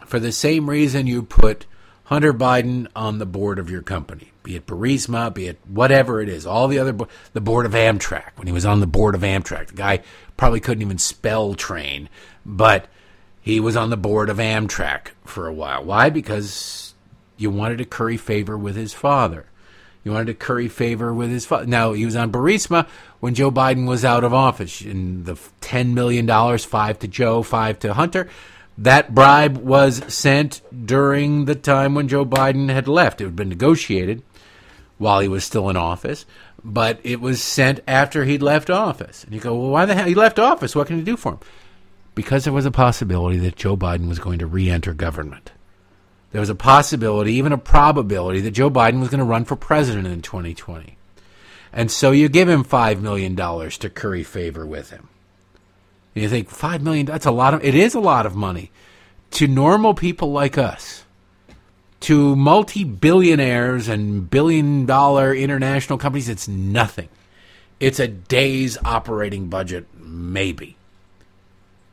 for 0.05 0.21
the 0.21 0.33
same 0.33 0.69
reason 0.69 1.07
you 1.07 1.23
put 1.23 1.67
Hunter 2.11 2.35
Biden 2.35 2.89
on 2.97 3.19
the 3.19 3.25
board 3.25 3.61
of 3.61 3.71
your 3.71 3.83
company, 3.83 4.33
be 4.43 4.57
it 4.57 4.67
Burisma, 4.67 5.33
be 5.33 5.47
it 5.47 5.61
whatever 5.69 6.21
it 6.21 6.29
is, 6.29 6.45
all 6.45 6.67
the 6.67 6.81
other, 6.81 6.93
bo- 6.93 7.07
the 7.35 7.41
board 7.41 7.67
of 7.67 7.73
Amtrak, 7.73 8.33
when 8.35 8.49
he 8.49 8.53
was 8.53 8.67
on 8.67 8.81
the 8.81 8.87
board 8.89 9.15
of 9.15 9.21
Amtrak. 9.21 9.69
The 9.69 9.75
guy 9.75 10.01
probably 10.37 10.59
couldn't 10.59 10.83
even 10.83 10.99
spell 10.99 11.55
train, 11.55 12.09
but 12.45 12.89
he 13.41 13.61
was 13.61 13.77
on 13.77 13.91
the 13.91 13.97
board 13.97 14.29
of 14.29 14.39
Amtrak 14.39 15.13
for 15.25 15.47
a 15.47 15.53
while. 15.53 15.85
Why? 15.85 16.11
Because 16.11 16.95
you 17.37 17.49
wanted 17.49 17.79
to 17.79 17.85
curry 17.85 18.17
favor 18.17 18.59
with 18.59 18.75
his 18.75 18.93
father. 18.93 19.47
You 20.03 20.11
wanted 20.11 20.27
to 20.27 20.35
curry 20.35 20.67
favor 20.67 21.15
with 21.15 21.31
his 21.31 21.47
father. 21.47 21.67
Now, 21.67 21.93
he 21.93 22.05
was 22.05 22.17
on 22.17 22.33
Burisma 22.33 22.89
when 23.21 23.37
Joe 23.37 23.53
Biden 23.53 23.87
was 23.87 24.05
out 24.05 24.25
of 24.25 24.35
office. 24.35 24.83
In 24.83 25.23
the 25.25 25.35
$10 25.61 25.93
million, 25.95 26.27
five 26.59 26.99
to 26.99 27.07
Joe, 27.07 27.45
five 27.45 27.79
to 27.81 27.95
Hunter, 27.95 28.29
that 28.79 29.15
bribe 29.15 29.59
was 29.59 30.03
sent 30.13 30.63
during 30.87 31.45
the 31.45 31.55
time 31.55 31.95
when 31.95 32.09
Joe 32.09 32.25
Biden 32.25 32.71
had 32.71 32.89
left. 32.89 33.21
It 33.21 33.25
had 33.25 33.37
been 33.37 33.49
negotiated 33.49 34.23
while 34.99 35.21
he 35.21 35.29
was 35.29 35.45
still 35.45 35.69
in 35.71 35.77
office, 35.77 36.27
but 36.63 37.01
it 37.03 37.21
was 37.21 37.43
sent 37.43 37.81
after 37.87 38.25
he'd 38.25 38.43
left 38.43 38.71
office. 38.71 39.25
And 39.25 39.35
you 39.35 39.41
go, 39.41 39.55
well, 39.55 39.71
why 39.71 39.87
the 39.87 39.95
hell? 39.95 40.07
He 40.07 40.15
left 40.15 40.39
office. 40.39 40.75
What 40.75 40.87
can 40.87 40.99
you 40.99 41.05
do 41.05 41.17
for 41.17 41.33
him? 41.33 41.41
Because 42.15 42.45
there 42.45 42.53
was 42.53 42.67
a 42.67 42.71
possibility 42.71 43.39
that 43.39 43.57
Joe 43.57 43.77
Biden 43.77 44.09
was 44.09 44.19
going 44.19 44.39
to 44.41 44.47
re 44.47 44.69
enter 44.69 44.93
government. 44.93 45.53
There 46.33 46.41
was 46.41 46.51
a 46.51 46.55
possibility, 46.55 47.35
even 47.35 47.53
a 47.53 47.59
probability, 47.59 48.41
that 48.43 48.53
Joe 48.53 48.71
Biden 48.71 49.01
was 49.01 49.09
going 49.09 49.19
to 49.19 49.25
run 49.25 49.45
for 49.45 49.57
president 49.57 50.07
in 50.07 50.23
2020. 50.23 50.97
And 51.73 51.91
so 51.91 52.11
you 52.11 52.29
give 52.29 52.49
him 52.49 52.65
$5 52.65 53.01
million 53.01 53.37
to 53.37 53.91
curry 53.91 54.23
favor 54.23 54.67
with 54.67 54.91
him. 54.91 55.09
You 56.15 56.29
think 56.29 56.51
five 56.51 56.83
million 56.83 57.07
that's 57.07 57.27
a 57.27 57.31
lot 57.31 57.55
of 57.55 57.65
it 57.65 57.75
is 57.75 57.95
a 57.95 58.01
lot 58.01 58.27
of 58.27 58.35
money 58.35 58.71
to 59.33 59.47
normal 59.47 59.95
people 59.95 60.33
like 60.33 60.59
us. 60.59 61.05
To 62.01 62.35
multi 62.35 62.83
billionaires 62.83 63.87
and 63.87 64.29
billion 64.29 64.87
dollar 64.87 65.35
international 65.35 65.99
companies, 65.99 66.29
it's 66.29 66.49
nothing. 66.49 67.11
It's 67.79 68.01
a 68.01 68.09
day's 68.09 68.79
operating 68.85 69.49
budget, 69.49 69.87
maybe. 69.99 70.77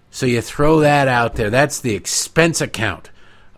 So 0.10 0.26
you 0.26 0.42
throw 0.42 0.80
that 0.80 1.08
out 1.08 1.36
there. 1.36 1.50
That's 1.50 1.80
the 1.80 1.94
expense 1.94 2.62
account 2.62 3.10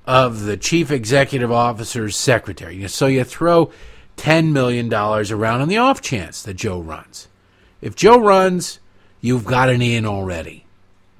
of 0.05 0.41
the 0.41 0.57
chief 0.57 0.91
executive 0.91 1.51
officer's 1.51 2.15
secretary. 2.15 2.87
So 2.87 3.05
you 3.05 3.23
throw 3.23 3.71
$10 4.17 4.51
million 4.51 4.93
around 4.93 5.61
on 5.61 5.69
the 5.69 5.77
off 5.77 6.01
chance 6.01 6.41
that 6.43 6.55
Joe 6.55 6.79
runs. 6.79 7.27
If 7.81 7.95
Joe 7.95 8.19
runs, 8.19 8.79
you've 9.21 9.45
got 9.45 9.69
an 9.69 9.81
in 9.81 10.05
already. 10.05 10.65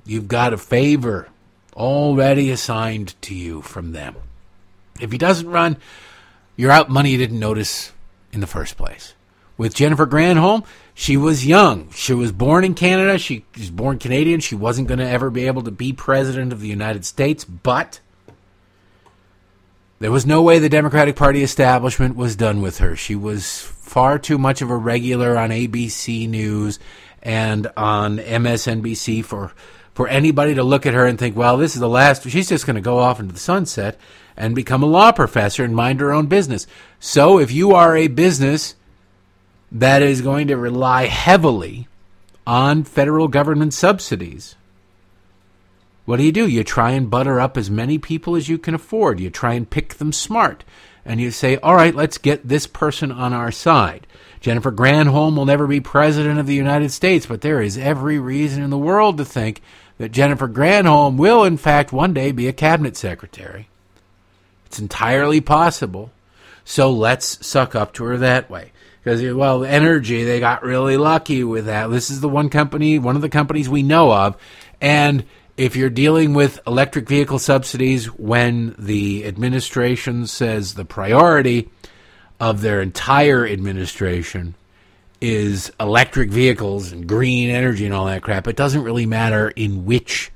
You've 0.06 0.28
got 0.28 0.54
a 0.54 0.58
favor 0.58 1.30
already 1.76 2.52
assigned 2.52 3.20
to 3.22 3.36
you 3.36 3.62
from 3.62 3.92
them. 3.92 4.16
If 5.00 5.12
he 5.12 5.18
doesn't 5.18 5.50
run, 5.50 5.78
you're 6.56 6.72
out 6.72 6.90
money 6.90 7.12
you 7.12 7.18
didn't 7.18 7.40
notice 7.40 7.94
in 8.32 8.42
the 8.42 8.48
first 8.48 8.78
place. 8.78 9.14
With 9.58 9.76
Jennifer 9.76 10.08
Granholm, 10.08 10.66
she 10.94 11.18
was 11.18 11.46
young. 11.46 11.92
She 11.92 12.14
was 12.14 12.32
born 12.32 12.64
in 12.64 12.76
Canada. 12.76 13.18
She 13.18 13.46
was 13.58 13.70
born 13.70 14.00
Canadian. 14.00 14.40
She 14.40 14.56
wasn't 14.56 14.88
going 14.88 15.00
to 15.00 15.10
ever 15.10 15.30
be 15.30 15.48
able 15.48 15.64
to 15.64 15.72
be 15.72 15.94
president 15.94 16.54
of 16.54 16.62
the 16.62 16.68
United 16.68 17.06
States, 17.06 17.44
but 17.44 18.00
there 20.00 20.12
was 20.12 20.26
no 20.26 20.42
way 20.42 20.60
the 20.60 20.70
Democratic 20.70 21.18
Party 21.18 21.44
establishment 21.44 22.16
was 22.16 22.38
done 22.38 22.62
with 22.62 22.78
her. 22.78 22.96
She 22.96 23.16
was 23.16 23.60
far 23.62 24.18
too 24.18 24.38
much 24.38 24.62
of 24.62 24.70
a 24.70 24.78
regular 24.78 25.38
on 25.38 25.50
ABC 25.50 26.30
News 26.30 26.80
and 27.22 27.68
on 27.76 28.18
MSNBC 28.18 29.24
for 29.26 29.54
for 30.00 30.08
anybody 30.08 30.56
to 30.56 30.64
look 30.64 30.86
at 30.86 30.94
her 30.94 31.06
and 31.06 31.20
think, 31.20 31.36
well, 31.36 31.58
this 31.58 31.74
is 31.74 31.82
the 31.82 31.90
last. 31.90 32.24
She's 32.24 32.48
just 32.48 32.66
going 32.66 32.76
to 32.78 32.82
go 32.82 33.00
off 33.00 33.20
into 33.20 33.34
the 33.34 33.40
sunset 33.40 34.00
and 34.38 34.56
become 34.56 34.82
a 34.82 34.86
law 34.86 35.12
professor 35.12 35.66
and 35.66 35.76
mind 35.76 36.00
her 36.00 36.14
own 36.14 36.28
business. 36.28 36.68
So 37.02 37.38
if 37.38 37.52
you 37.52 37.74
are 37.74 37.98
a 37.98 38.08
business 38.08 38.76
that 39.70 40.02
is 40.02 40.22
going 40.22 40.48
to 40.48 40.56
rely 40.56 41.08
heavily 41.08 41.90
on 42.48 42.86
federal 42.86 43.28
government 43.28 43.74
subsidies, 43.74 44.56
what 46.06 46.16
do 46.16 46.24
you 46.24 46.32
do? 46.32 46.48
You 46.48 46.64
try 46.64 46.92
and 46.92 47.10
butter 47.10 47.42
up 47.42 47.58
as 47.58 47.70
many 47.70 47.98
people 47.98 48.38
as 48.38 48.48
you 48.48 48.58
can 48.58 48.74
afford. 48.74 49.20
You 49.20 49.30
try 49.30 49.54
and 49.54 49.70
pick 49.70 49.96
them 49.96 50.14
smart. 50.14 50.64
And 51.04 51.20
you 51.20 51.30
say, 51.30 51.58
all 51.58 51.76
right, 51.76 51.94
let's 51.94 52.18
get 52.18 52.48
this 52.48 52.68
person 52.68 53.12
on 53.12 53.34
our 53.34 53.52
side. 53.52 54.08
Jennifer 54.42 54.72
Granholm 54.72 55.36
will 55.36 55.46
never 55.46 55.68
be 55.68 55.82
president 55.82 56.40
of 56.40 56.48
the 56.48 56.56
United 56.56 56.92
States, 56.92 57.26
but 57.26 57.42
there 57.42 57.62
is 57.62 57.78
every 57.78 58.20
reason 58.20 58.64
in 58.64 58.70
the 58.70 58.78
world 58.78 59.18
to 59.18 59.26
think 59.26 59.62
that 59.98 60.12
Jennifer 60.12 60.48
Granholm 60.48 61.18
will, 61.18 61.44
in 61.44 61.58
fact, 61.58 61.92
one 61.92 62.14
day 62.14 62.32
be 62.32 62.48
a 62.48 62.54
cabinet 62.54 62.96
secretary. 62.96 63.68
It's 64.66 64.80
entirely 64.80 65.42
possible. 65.42 66.12
So 66.64 66.92
let's 66.92 67.46
suck 67.46 67.76
up 67.76 67.94
to 67.94 68.06
her 68.06 68.18
that 68.18 68.50
way. 68.50 68.72
Because, 69.04 69.22
well, 69.34 69.64
energy, 69.64 70.24
they 70.24 70.40
got 70.40 70.64
really 70.64 70.96
lucky 70.96 71.44
with 71.44 71.66
that. 71.66 71.90
This 71.90 72.10
is 72.10 72.22
the 72.22 72.30
one 72.30 72.50
company, 72.50 73.00
one 73.00 73.16
of 73.16 73.22
the 73.22 73.30
companies 73.30 73.68
we 73.68 73.82
know 73.82 74.14
of. 74.14 74.38
And 74.80 75.26
if 75.58 75.76
you're 75.76 75.90
dealing 75.90 76.34
with 76.34 76.60
electric 76.68 77.10
vehicle 77.10 77.40
subsidies 77.40 78.06
when 78.06 78.76
the 78.78 79.26
administration 79.26 80.28
says 80.28 80.76
the 80.76 80.86
priority 80.86 81.70
of 82.40 82.62
their 82.62 82.82
entire 82.82 83.46
administration 83.46 84.56
is 85.22 85.72
electric 85.80 86.30
vehicles 86.30 86.92
and 86.92 87.08
green 87.08 87.50
energy 87.50 87.86
and 87.86 87.94
all 87.94 88.06
that 88.06 88.22
crap. 88.22 88.48
It 88.48 88.56
doesn't 88.56 88.84
really 88.84 89.06
matter 89.06 89.50
in 89.50 89.86
which 89.86 90.32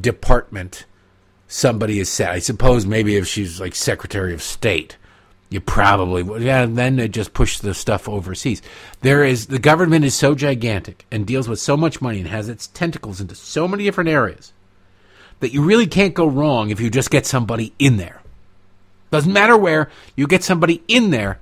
department 0.00 0.86
somebody 1.46 2.00
is 2.00 2.08
set. 2.08 2.30
I 2.30 2.40
suppose 2.40 2.86
maybe 2.86 3.16
if 3.16 3.26
she's 3.26 3.60
like 3.60 3.74
Secretary 3.74 4.34
of 4.34 4.42
State, 4.42 4.96
you 5.50 5.60
probably 5.60 6.24
would. 6.24 6.42
Yeah, 6.42 6.66
then 6.66 6.96
they 6.96 7.06
just 7.06 7.32
push 7.32 7.60
the 7.60 7.74
stuff 7.74 8.08
overseas. 8.08 8.60
There 9.02 9.22
is 9.22 9.46
the 9.46 9.60
government 9.60 10.04
is 10.04 10.14
so 10.14 10.34
gigantic 10.34 11.06
and 11.12 11.26
deals 11.26 11.48
with 11.48 11.60
so 11.60 11.76
much 11.76 12.02
money 12.02 12.18
and 12.18 12.28
has 12.28 12.48
its 12.48 12.66
tentacles 12.66 13.20
into 13.20 13.36
so 13.36 13.68
many 13.68 13.84
different 13.84 14.10
areas 14.10 14.52
that 15.38 15.52
you 15.52 15.62
really 15.62 15.86
can't 15.86 16.14
go 16.14 16.26
wrong 16.26 16.70
if 16.70 16.80
you 16.80 16.90
just 16.90 17.10
get 17.10 17.26
somebody 17.26 17.72
in 17.78 17.98
there. 17.98 18.20
Doesn't 19.14 19.32
matter 19.32 19.56
where, 19.56 19.90
you 20.16 20.26
get 20.26 20.42
somebody 20.42 20.82
in 20.88 21.10
there 21.12 21.38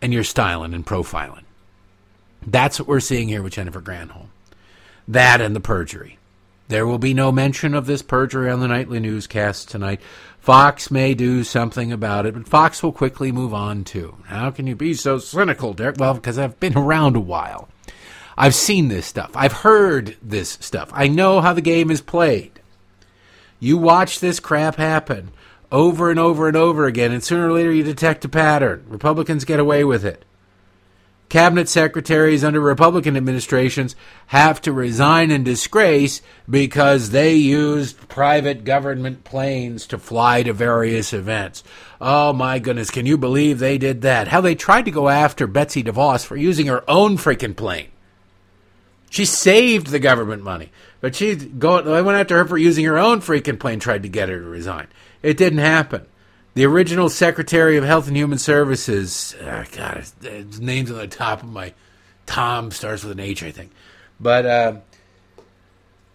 and 0.00 0.12
you're 0.12 0.22
styling 0.22 0.72
and 0.72 0.86
profiling. 0.86 1.42
That's 2.46 2.78
what 2.78 2.86
we're 2.86 3.00
seeing 3.00 3.26
here 3.26 3.42
with 3.42 3.54
Jennifer 3.54 3.80
Granholm. 3.80 4.28
That 5.08 5.40
and 5.40 5.56
the 5.56 5.58
perjury. 5.58 6.16
There 6.68 6.86
will 6.86 7.00
be 7.00 7.14
no 7.14 7.32
mention 7.32 7.74
of 7.74 7.86
this 7.86 8.02
perjury 8.02 8.48
on 8.48 8.60
the 8.60 8.68
nightly 8.68 9.00
newscast 9.00 9.68
tonight. 9.68 10.00
Fox 10.38 10.92
may 10.92 11.12
do 11.12 11.42
something 11.42 11.90
about 11.90 12.24
it, 12.24 12.34
but 12.34 12.46
Fox 12.46 12.84
will 12.84 12.92
quickly 12.92 13.32
move 13.32 13.52
on 13.52 13.82
too. 13.82 14.14
How 14.26 14.52
can 14.52 14.68
you 14.68 14.76
be 14.76 14.94
so 14.94 15.18
cynical, 15.18 15.74
Derek? 15.74 15.96
Well, 15.98 16.14
because 16.14 16.38
I've 16.38 16.60
been 16.60 16.78
around 16.78 17.16
a 17.16 17.20
while. 17.20 17.68
I've 18.36 18.54
seen 18.54 18.86
this 18.86 19.06
stuff. 19.06 19.32
I've 19.34 19.52
heard 19.52 20.16
this 20.22 20.50
stuff. 20.60 20.90
I 20.92 21.08
know 21.08 21.40
how 21.40 21.52
the 21.52 21.62
game 21.62 21.90
is 21.90 22.00
played. 22.00 22.52
You 23.58 23.76
watch 23.76 24.20
this 24.20 24.38
crap 24.38 24.76
happen 24.76 25.32
over 25.70 26.10
and 26.10 26.18
over 26.18 26.48
and 26.48 26.56
over 26.56 26.86
again, 26.86 27.12
and 27.12 27.22
sooner 27.22 27.48
or 27.48 27.52
later 27.52 27.72
you 27.72 27.82
detect 27.82 28.24
a 28.24 28.28
pattern. 28.28 28.84
Republicans 28.88 29.44
get 29.44 29.60
away 29.60 29.84
with 29.84 30.04
it. 30.04 30.24
Cabinet 31.28 31.68
secretaries 31.68 32.42
under 32.42 32.58
Republican 32.58 33.14
administrations 33.14 33.94
have 34.28 34.62
to 34.62 34.72
resign 34.72 35.30
in 35.30 35.44
disgrace 35.44 36.22
because 36.48 37.10
they 37.10 37.34
used 37.34 38.08
private 38.08 38.64
government 38.64 39.24
planes 39.24 39.86
to 39.88 39.98
fly 39.98 40.42
to 40.42 40.54
various 40.54 41.12
events. 41.12 41.62
Oh 42.00 42.32
my 42.32 42.58
goodness, 42.58 42.90
can 42.90 43.04
you 43.04 43.18
believe 43.18 43.58
they 43.58 43.76
did 43.76 44.00
that? 44.02 44.28
How 44.28 44.40
they 44.40 44.54
tried 44.54 44.86
to 44.86 44.90
go 44.90 45.10
after 45.10 45.46
Betsy 45.46 45.82
DeVos 45.82 46.24
for 46.24 46.36
using 46.36 46.66
her 46.66 46.82
own 46.88 47.18
freaking 47.18 47.54
plane. 47.54 47.88
She 49.10 49.26
saved 49.26 49.88
the 49.88 49.98
government 49.98 50.42
money, 50.42 50.70
but 51.00 51.14
she. 51.14 51.32
I 51.32 52.02
went 52.02 52.18
after 52.18 52.36
her 52.36 52.44
for 52.46 52.58
using 52.58 52.84
her 52.84 52.98
own 52.98 53.20
freaking 53.20 53.58
plane. 53.58 53.80
Tried 53.80 54.02
to 54.02 54.08
get 54.08 54.28
her 54.28 54.38
to 54.38 54.46
resign. 54.46 54.86
It 55.22 55.36
didn't 55.36 55.58
happen. 55.58 56.06
The 56.54 56.66
original 56.66 57.08
Secretary 57.08 57.76
of 57.76 57.84
Health 57.84 58.08
and 58.08 58.16
Human 58.16 58.38
Services, 58.38 59.36
oh 59.40 59.64
God, 59.76 59.98
his, 59.98 60.14
his, 60.22 60.60
name's 60.60 60.90
on 60.90 60.98
the 60.98 61.06
top 61.06 61.42
of 61.42 61.48
my. 61.48 61.72
Tom 62.26 62.70
starts 62.70 63.04
with 63.04 63.12
an 63.12 63.20
H, 63.20 63.42
I 63.42 63.50
think, 63.50 63.70
but 64.20 64.44
uh, 64.44 64.76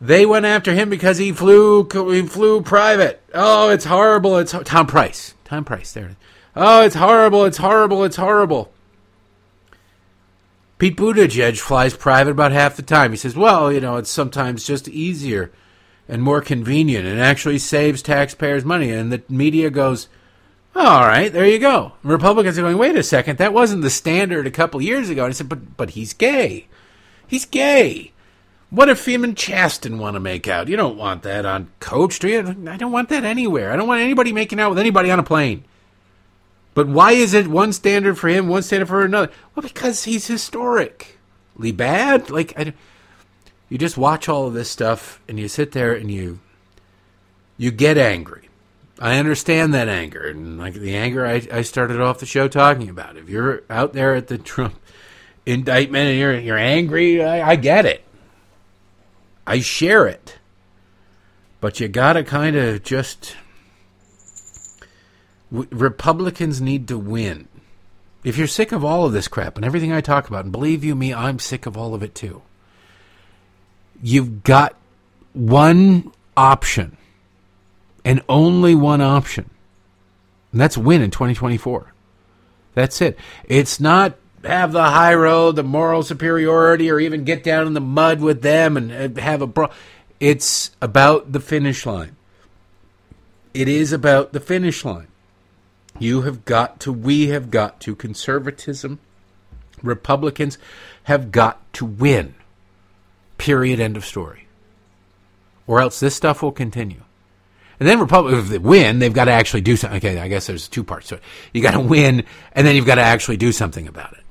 they 0.01 0.25
went 0.25 0.45
after 0.45 0.73
him 0.73 0.89
because 0.89 1.17
he 1.17 1.31
flew 1.31 1.87
he 2.11 2.21
flew 2.23 2.61
private. 2.61 3.21
Oh, 3.33 3.69
it's 3.69 3.85
horrible! 3.85 4.37
It's 4.37 4.53
Tom 4.65 4.85
Price. 4.85 5.33
Tom 5.45 5.63
Price. 5.63 5.93
There. 5.93 6.17
Oh, 6.55 6.81
it's 6.81 6.95
horrible! 6.95 7.45
It's 7.45 7.57
horrible! 7.57 8.03
It's 8.03 8.17
horrible! 8.17 8.71
Pete 10.77 10.97
Buttigieg 10.97 11.57
flies 11.57 11.95
private 11.95 12.31
about 12.31 12.51
half 12.51 12.75
the 12.75 12.81
time. 12.81 13.11
He 13.11 13.17
says, 13.17 13.37
"Well, 13.37 13.71
you 13.71 13.79
know, 13.79 13.95
it's 13.95 14.09
sometimes 14.09 14.65
just 14.65 14.89
easier." 14.89 15.51
And 16.07 16.21
more 16.21 16.41
convenient 16.41 17.05
and 17.05 17.19
actually 17.19 17.59
saves 17.59 18.01
taxpayers 18.01 18.65
money. 18.65 18.91
And 18.91 19.11
the 19.11 19.23
media 19.29 19.69
goes, 19.69 20.07
oh, 20.75 20.85
all 20.85 21.07
right, 21.07 21.31
there 21.31 21.47
you 21.47 21.59
go. 21.59 21.93
Republicans 22.03 22.57
are 22.57 22.63
going, 22.63 22.77
wait 22.77 22.95
a 22.95 23.03
second, 23.03 23.37
that 23.37 23.53
wasn't 23.53 23.81
the 23.81 23.89
standard 23.89 24.47
a 24.47 24.51
couple 24.51 24.81
years 24.81 25.09
ago. 25.09 25.23
And 25.23 25.31
I 25.31 25.33
said, 25.33 25.49
but 25.49 25.77
but 25.77 25.91
he's 25.91 26.13
gay. 26.13 26.67
He's 27.27 27.45
gay. 27.45 28.11
What 28.69 28.89
if 28.89 29.07
and 29.07 29.37
Chasten 29.37 29.99
want 29.99 30.15
to 30.15 30.19
make 30.19 30.47
out? 30.47 30.67
You 30.67 30.75
don't 30.75 30.97
want 30.97 31.21
that 31.23 31.45
on 31.45 31.69
Coach, 31.79 32.17
do 32.17 32.27
you? 32.27 32.39
I 32.67 32.75
don't 32.75 32.91
want 32.91 33.09
that 33.09 33.23
anywhere. 33.23 33.71
I 33.71 33.75
don't 33.75 33.87
want 33.87 34.01
anybody 34.01 34.33
making 34.33 34.59
out 34.59 34.69
with 34.69 34.79
anybody 34.79 35.11
on 35.11 35.19
a 35.19 35.23
plane. 35.23 35.63
But 36.73 36.87
why 36.87 37.11
is 37.11 37.35
it 37.35 37.47
one 37.47 37.71
standard 37.71 38.17
for 38.17 38.29
him, 38.29 38.47
one 38.47 38.63
standard 38.63 38.87
for 38.87 39.05
another? 39.05 39.31
Well, 39.53 39.61
because 39.61 40.05
he's 40.05 40.25
historically 40.25 41.71
bad. 41.71 42.31
Like, 42.31 42.57
I, 42.57 42.73
you 43.73 43.79
just 43.79 43.97
watch 43.97 44.29
all 44.29 44.45
of 44.45 44.53
this 44.53 44.69
stuff 44.69 45.19
and 45.27 45.39
you 45.39 45.47
sit 45.47 45.71
there 45.71 45.95
and 45.95 46.11
you 46.11 46.39
you 47.57 47.71
get 47.71 47.97
angry. 47.97 48.47
I 48.99 49.17
understand 49.17 49.73
that 49.73 49.89
anger 49.89 50.27
and 50.27 50.59
like 50.59 50.75
the 50.75 50.95
anger 50.95 51.25
I, 51.25 51.41
I 51.51 51.63
started 51.63 51.99
off 51.99 52.19
the 52.19 52.27
show 52.27 52.47
talking 52.47 52.87
about. 52.87 53.17
If 53.17 53.29
you're 53.29 53.63
out 53.71 53.93
there 53.93 54.13
at 54.13 54.27
the 54.27 54.37
Trump 54.37 54.79
indictment 55.47 56.07
and 56.07 56.19
you're 56.19 56.39
you're 56.39 56.55
angry, 56.55 57.23
I, 57.23 57.49
I 57.49 57.55
get 57.55 57.87
it. 57.87 58.03
I 59.47 59.59
share 59.59 60.05
it. 60.05 60.37
But 61.59 61.79
you 61.79 61.87
gotta 61.87 62.23
kind 62.23 62.55
of 62.55 62.83
just 62.83 63.35
Republicans 65.49 66.61
need 66.61 66.87
to 66.89 66.99
win. 66.99 67.47
If 68.23 68.37
you're 68.37 68.45
sick 68.45 68.71
of 68.71 68.85
all 68.85 69.05
of 69.05 69.13
this 69.13 69.27
crap 69.27 69.55
and 69.55 69.65
everything 69.65 69.91
I 69.91 70.01
talk 70.01 70.27
about, 70.27 70.43
and 70.43 70.51
believe 70.51 70.83
you 70.83 70.93
me, 70.93 71.11
I'm 71.11 71.39
sick 71.39 71.65
of 71.65 71.75
all 71.75 71.95
of 71.95 72.03
it 72.03 72.13
too 72.13 72.43
you've 74.03 74.43
got 74.43 74.75
one 75.31 76.11
option 76.37 76.97
and 78.05 78.21
only 78.29 78.75
one 78.75 79.01
option. 79.01 79.49
And 80.51 80.61
that's 80.61 80.77
win 80.77 81.01
in 81.01 81.09
2024. 81.09 81.93
That's 82.75 83.01
it. 83.01 83.17
It's 83.45 83.79
not 83.79 84.17
have 84.43 84.73
the 84.73 84.83
high 84.83 85.15
road, 85.15 85.55
the 85.55 85.63
moral 85.63 86.03
superiority, 86.03 86.91
or 86.91 86.99
even 86.99 87.23
get 87.23 87.43
down 87.43 87.65
in 87.65 87.73
the 87.73 87.81
mud 87.81 88.19
with 88.19 88.41
them 88.41 88.75
and 88.75 89.17
uh, 89.17 89.21
have 89.21 89.41
a 89.41 89.47
bro. 89.47 89.69
It's 90.19 90.71
about 90.81 91.31
the 91.31 91.39
finish 91.39 91.85
line. 91.85 92.17
It 93.53 93.67
is 93.67 93.93
about 93.93 94.33
the 94.33 94.39
finish 94.39 94.83
line. 94.83 95.07
You 95.97 96.23
have 96.23 96.43
got 96.43 96.79
to, 96.81 96.91
we 96.91 97.27
have 97.27 97.51
got 97.51 97.79
to, 97.81 97.95
conservatism, 97.95 98.99
Republicans 99.81 100.57
have 101.03 101.31
got 101.31 101.61
to 101.73 101.85
win. 101.85 102.35
Period. 103.43 103.81
End 103.81 103.97
of 103.97 104.05
story. 104.05 104.47
Or 105.67 105.81
else 105.81 105.99
this 105.99 106.15
stuff 106.15 106.41
will 106.41 106.53
continue. 106.53 107.01
And 107.77 107.89
then 107.89 107.99
Republicans, 107.99 108.45
if 108.45 108.49
they 108.49 108.57
win, 108.57 108.99
they've 108.99 109.13
got 109.13 109.25
to 109.25 109.31
actually 109.31 109.59
do 109.59 109.75
something. 109.75 109.97
Okay, 109.97 110.17
I 110.17 110.29
guess 110.29 110.47
there's 110.47 110.69
two 110.69 110.85
parts 110.85 111.09
to 111.09 111.15
it. 111.15 111.23
You 111.51 111.61
got 111.61 111.71
to 111.71 111.81
win, 111.81 112.23
and 112.53 112.65
then 112.65 112.77
you've 112.77 112.85
got 112.85 112.95
to 112.95 113.01
actually 113.01 113.35
do 113.35 113.51
something 113.51 113.85
about 113.85 114.13
it. 114.13 114.23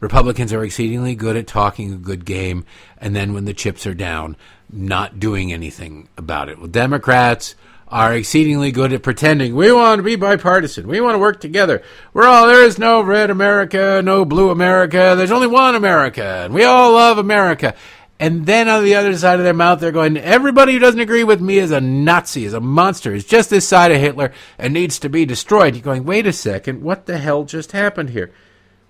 Republicans 0.00 0.52
are 0.52 0.62
exceedingly 0.62 1.14
good 1.14 1.36
at 1.36 1.46
talking 1.46 1.94
a 1.94 1.96
good 1.96 2.26
game, 2.26 2.66
and 2.98 3.16
then 3.16 3.32
when 3.32 3.46
the 3.46 3.54
chips 3.54 3.86
are 3.86 3.94
down, 3.94 4.36
not 4.70 5.18
doing 5.18 5.50
anything 5.50 6.10
about 6.18 6.50
it. 6.50 6.58
Well, 6.58 6.68
Democrats 6.68 7.54
are 7.90 8.14
exceedingly 8.14 8.70
good 8.70 8.92
at 8.92 9.02
pretending 9.02 9.54
we 9.54 9.72
want 9.72 9.98
to 9.98 10.02
be 10.02 10.14
bipartisan. 10.14 10.86
We 10.86 11.00
want 11.00 11.14
to 11.14 11.18
work 11.18 11.40
together. 11.40 11.82
We're 12.12 12.26
all 12.26 12.46
there 12.46 12.64
is 12.64 12.78
no 12.78 13.00
red 13.00 13.30
America, 13.30 14.02
no 14.04 14.26
blue 14.26 14.50
America. 14.50 15.14
There's 15.16 15.30
only 15.30 15.46
one 15.46 15.74
America, 15.74 16.22
and 16.44 16.52
we 16.52 16.64
all 16.64 16.92
love 16.92 17.16
America. 17.16 17.74
And 18.20 18.46
then 18.46 18.68
on 18.68 18.82
the 18.82 18.96
other 18.96 19.16
side 19.16 19.38
of 19.38 19.44
their 19.44 19.54
mouth, 19.54 19.78
they're 19.78 19.92
going, 19.92 20.16
everybody 20.16 20.72
who 20.72 20.80
doesn't 20.80 21.00
agree 21.00 21.22
with 21.22 21.40
me 21.40 21.58
is 21.58 21.70
a 21.70 21.80
Nazi, 21.80 22.44
is 22.44 22.52
a 22.52 22.60
monster, 22.60 23.14
is 23.14 23.24
just 23.24 23.48
this 23.48 23.68
side 23.68 23.92
of 23.92 24.00
Hitler 24.00 24.32
and 24.58 24.74
needs 24.74 24.98
to 25.00 25.08
be 25.08 25.24
destroyed. 25.24 25.76
You're 25.76 25.84
going, 25.84 26.04
wait 26.04 26.26
a 26.26 26.32
second, 26.32 26.82
what 26.82 27.06
the 27.06 27.18
hell 27.18 27.44
just 27.44 27.72
happened 27.72 28.10
here? 28.10 28.32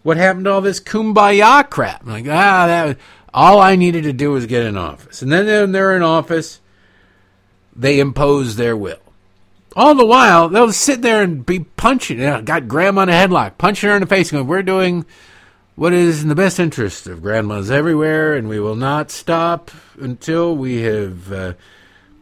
What 0.03 0.17
happened 0.17 0.47
to 0.47 0.53
all 0.53 0.61
this 0.63 0.81
kumbaya 0.81 1.69
crap? 1.69 2.03
I'm 2.03 2.09
like, 2.09 2.25
ah, 2.25 2.67
that 2.67 2.87
was, 2.87 2.97
all 3.35 3.61
I 3.61 3.77
needed 3.77 4.05
to 4.05 4.15
do 4.15 4.31
was 4.31 4.47
get 4.47 4.65
in 4.65 4.79
office. 4.79 5.21
And 5.21 5.31
then 5.31 5.47
when 5.47 5.73
they're 5.73 5.95
in 5.95 6.03
office, 6.03 6.61
they 7.77 8.01
impose 8.01 8.57
their 8.57 8.77
will. 8.77 9.01
All 9.77 9.95
the 9.95 10.07
while, 10.07 10.49
they'll 10.49 10.73
sit 10.73 11.03
there 11.03 11.23
and 11.23 11.45
be 11.45 11.61
punching, 11.61 12.19
you 12.19 12.25
know, 12.25 12.41
got 12.41 12.67
grandma 12.67 13.03
in 13.03 13.11
a 13.11 13.13
headlock, 13.13 13.59
punching 13.59 13.91
her 13.91 13.97
in 13.97 14.01
the 14.01 14.07
face, 14.07 14.31
going, 14.31 14.47
we're 14.47 14.63
doing 14.63 15.05
what 15.79 15.93
is 15.93 16.25
in 16.25 16.29
the 16.29 16.35
best 16.35 16.59
interest 16.59 17.07
of 17.07 17.23
grandmas 17.23 17.71
everywhere, 17.71 18.35
and 18.35 18.49
we 18.49 18.59
will 18.59 18.75
not 18.75 19.13
stop 19.13 19.71
until 20.01 20.57
we 20.57 20.83
have 20.83 21.33
uh, 21.33 21.53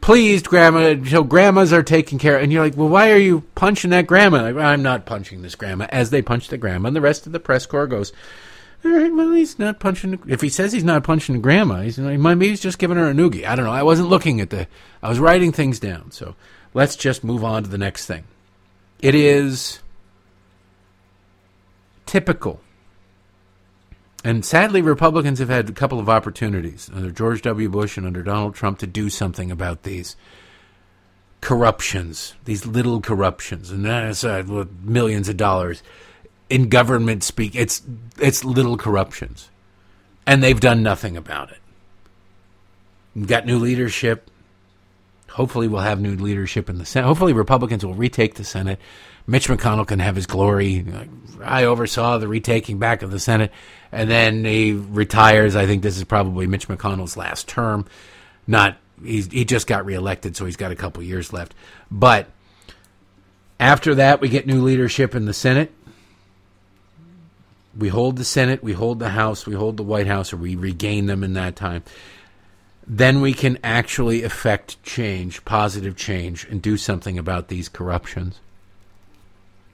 pleased 0.02 0.46
grandma, 0.46 0.88
until 0.88 1.24
grandmas 1.24 1.72
are 1.72 1.82
taken 1.82 2.18
care 2.18 2.36
of. 2.36 2.42
And 2.42 2.52
you're 2.52 2.62
like, 2.62 2.76
well, 2.76 2.90
why 2.90 3.10
are 3.12 3.16
you 3.16 3.44
punching 3.54 3.92
that 3.92 4.06
grandma? 4.06 4.48
I'm 4.58 4.82
not 4.82 5.06
punching 5.06 5.40
this 5.40 5.54
grandma. 5.54 5.86
As 5.88 6.10
they 6.10 6.20
punch 6.20 6.48
the 6.48 6.58
grandma, 6.58 6.88
and 6.88 6.96
the 6.96 7.00
rest 7.00 7.24
of 7.24 7.32
the 7.32 7.40
press 7.40 7.64
corps 7.64 7.86
goes, 7.86 8.12
all 8.84 8.90
right, 8.90 9.10
well, 9.10 9.32
he's 9.32 9.58
not 9.58 9.80
punching. 9.80 10.20
If 10.28 10.42
he 10.42 10.50
says 10.50 10.74
he's 10.74 10.84
not 10.84 11.02
punching 11.02 11.40
grandma, 11.40 11.80
he's 11.80 11.96
maybe 11.96 12.48
he's 12.48 12.60
just 12.60 12.78
giving 12.78 12.98
her 12.98 13.08
a 13.08 13.14
noogie. 13.14 13.46
I 13.46 13.56
don't 13.56 13.64
know. 13.64 13.72
I 13.72 13.84
wasn't 13.84 14.10
looking 14.10 14.42
at 14.42 14.50
the. 14.50 14.68
I 15.02 15.08
was 15.08 15.18
writing 15.18 15.50
things 15.50 15.80
down. 15.80 16.10
So 16.10 16.36
let's 16.74 16.94
just 16.94 17.24
move 17.24 17.42
on 17.42 17.62
to 17.62 17.70
the 17.70 17.78
next 17.78 18.04
thing. 18.04 18.24
It 19.00 19.14
is 19.14 19.78
typical 22.04 22.60
and 24.26 24.44
sadly, 24.44 24.82
Republicans 24.82 25.38
have 25.38 25.50
had 25.50 25.68
a 25.68 25.72
couple 25.72 26.00
of 26.00 26.08
opportunities 26.08 26.90
under 26.92 27.12
George 27.12 27.42
W. 27.42 27.68
Bush 27.68 27.96
and 27.96 28.04
under 28.04 28.24
Donald 28.24 28.56
Trump 28.56 28.80
to 28.80 28.86
do 28.88 29.08
something 29.08 29.52
about 29.52 29.84
these 29.84 30.16
corruptions, 31.40 32.34
these 32.44 32.66
little 32.66 33.00
corruptions, 33.00 33.70
and 33.70 33.84
that's 33.84 34.24
uh, 34.24 34.64
millions 34.82 35.28
of 35.28 35.36
dollars 35.36 35.80
in 36.50 36.68
government 36.68 37.22
speak. 37.22 37.54
It's 37.54 37.82
it's 38.18 38.44
little 38.44 38.76
corruptions, 38.76 39.48
and 40.26 40.42
they've 40.42 40.58
done 40.58 40.82
nothing 40.82 41.16
about 41.16 41.52
it. 41.52 41.60
We've 43.14 43.28
got 43.28 43.46
new 43.46 43.60
leadership. 43.60 44.28
Hopefully, 45.30 45.68
we'll 45.68 45.82
have 45.82 46.00
new 46.00 46.16
leadership 46.16 46.68
in 46.68 46.78
the 46.78 46.84
Senate. 46.84 47.06
Hopefully, 47.06 47.32
Republicans 47.32 47.86
will 47.86 47.94
retake 47.94 48.34
the 48.34 48.44
Senate. 48.44 48.80
Mitch 49.26 49.48
McConnell 49.48 49.86
can 49.86 49.98
have 49.98 50.16
his 50.16 50.26
glory. 50.26 50.84
I 51.42 51.64
oversaw 51.64 52.18
the 52.18 52.28
retaking 52.28 52.78
back 52.78 53.02
of 53.02 53.10
the 53.10 53.18
Senate 53.18 53.52
and 53.92 54.10
then 54.10 54.44
he 54.44 54.72
retires. 54.72 55.56
I 55.56 55.66
think 55.66 55.82
this 55.82 55.96
is 55.96 56.04
probably 56.04 56.46
Mitch 56.46 56.68
McConnell's 56.68 57.16
last 57.16 57.48
term. 57.48 57.86
Not 58.46 58.76
he's, 59.02 59.26
he 59.30 59.44
just 59.44 59.66
got 59.66 59.84
reelected, 59.84 60.36
so 60.36 60.44
he's 60.44 60.56
got 60.56 60.72
a 60.72 60.76
couple 60.76 61.02
years 61.02 61.32
left. 61.32 61.54
But 61.90 62.28
after 63.58 63.94
that, 63.96 64.20
we 64.20 64.28
get 64.28 64.46
new 64.46 64.62
leadership 64.62 65.14
in 65.14 65.24
the 65.26 65.32
Senate. 65.32 65.72
We 67.76 67.88
hold 67.88 68.16
the 68.16 68.24
Senate, 68.24 68.62
we 68.62 68.72
hold 68.72 69.00
the 69.00 69.10
House, 69.10 69.46
we 69.46 69.54
hold 69.54 69.76
the 69.76 69.82
White 69.82 70.06
House, 70.06 70.32
or 70.32 70.38
we 70.38 70.56
regain 70.56 71.06
them 71.06 71.22
in 71.22 71.34
that 71.34 71.56
time. 71.56 71.82
Then 72.86 73.20
we 73.20 73.34
can 73.34 73.58
actually 73.62 74.22
effect 74.22 74.82
change, 74.82 75.44
positive 75.44 75.96
change, 75.96 76.46
and 76.48 76.62
do 76.62 76.76
something 76.78 77.18
about 77.18 77.48
these 77.48 77.68
corruptions. 77.68 78.40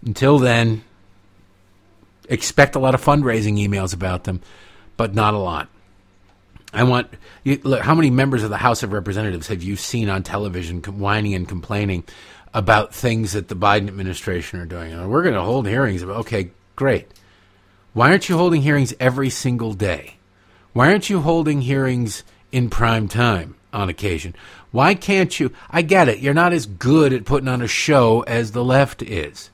Until 0.05 0.39
then, 0.39 0.85
expect 2.29 2.75
a 2.77 2.79
lot 2.79 2.95
of 2.95 3.05
fundraising 3.05 3.59
emails 3.59 3.95
about 3.95 4.25
them, 4.25 4.41
but 4.97 5.15
not 5.15 5.35
a 5.35 5.39
lot. 5.39 5.69
I 6.73 6.85
want 6.85 7.09
you, 7.45 7.61
look, 7.63 7.83
how 7.83 7.95
many 7.95 8.11
members 8.11 8.43
of 8.43 8.51
the 8.51 8.57
House 8.57 8.83
of 8.83 8.93
Representatives 8.93 9.49
have 9.49 9.63
you 9.63 9.77
seen 9.77 10.09
on 10.09 10.23
television 10.23 10.83
whining 10.83 11.35
and 11.35 11.47
complaining 11.47 12.05
about 12.55 12.95
things 12.95 13.33
that 13.33 13.49
the 13.49 13.57
Biden 13.57 13.89
administration 13.89 14.59
are 14.59 14.67
doing? 14.67 15.09
We're 15.09 15.23
going 15.23 15.35
to 15.35 15.43
hold 15.43 15.67
hearings. 15.67 16.03
Okay, 16.03 16.51
great. 16.75 17.09
Why 17.93 18.11
aren't 18.11 18.29
you 18.31 18.39
holding 18.39 18.63
hearings 18.63 18.95
every 18.99 19.29
single 19.29 19.75
day? 19.75 20.15
Why 20.73 20.91
aren't 20.91 21.11
you 21.11 21.21
holding 21.21 21.61
hearings 21.61 22.25
in 22.51 22.71
prime 22.71 23.07
time 23.07 23.55
on 23.71 23.91
occasion? 23.91 24.35
Why 24.71 24.95
can't 24.95 25.39
you? 25.39 25.53
I 25.71 25.83
get 25.83 26.09
it. 26.09 26.21
You're 26.21 26.33
not 26.33 26.55
as 26.55 26.65
good 26.65 27.13
at 27.13 27.27
putting 27.27 27.49
on 27.49 27.61
a 27.61 27.69
show 27.69 28.23
as 28.23 28.53
the 28.53 28.65
left 28.65 29.03
is. 29.03 29.51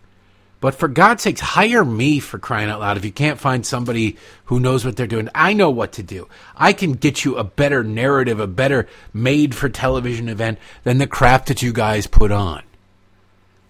But 0.61 0.75
for 0.75 0.89
God's 0.89 1.23
sakes, 1.23 1.41
hire 1.41 1.85
me 1.85 2.19
for 2.19 2.39
crying 2.39 2.69
out 2.69 2.81
loud. 2.81 2.97
If 2.97 3.05
you 3.05 3.13
can't 3.13 3.39
find 3.39 3.65
somebody 3.65 4.17
who 4.47 4.59
knows 4.59 4.85
what 4.85 4.97
they're 4.97 5.07
doing, 5.07 5.29
I 5.35 5.53
know 5.53 5.71
what 5.71 5.93
to 5.93 6.03
do. 6.03 6.29
I 6.57 6.73
can 6.73 6.93
get 6.93 7.25
you 7.25 7.37
a 7.37 7.45
better 7.45 7.85
narrative, 7.85 8.41
a 8.41 8.49
better 8.49 8.89
made 9.13 9.55
for 9.55 9.69
television 9.69 10.29
event 10.29 10.59
than 10.83 10.99
the 10.99 11.07
crap 11.07 11.47
that 11.47 11.63
you 11.63 11.73
guys 11.73 12.09
put 12.09 12.33
on. 12.33 12.63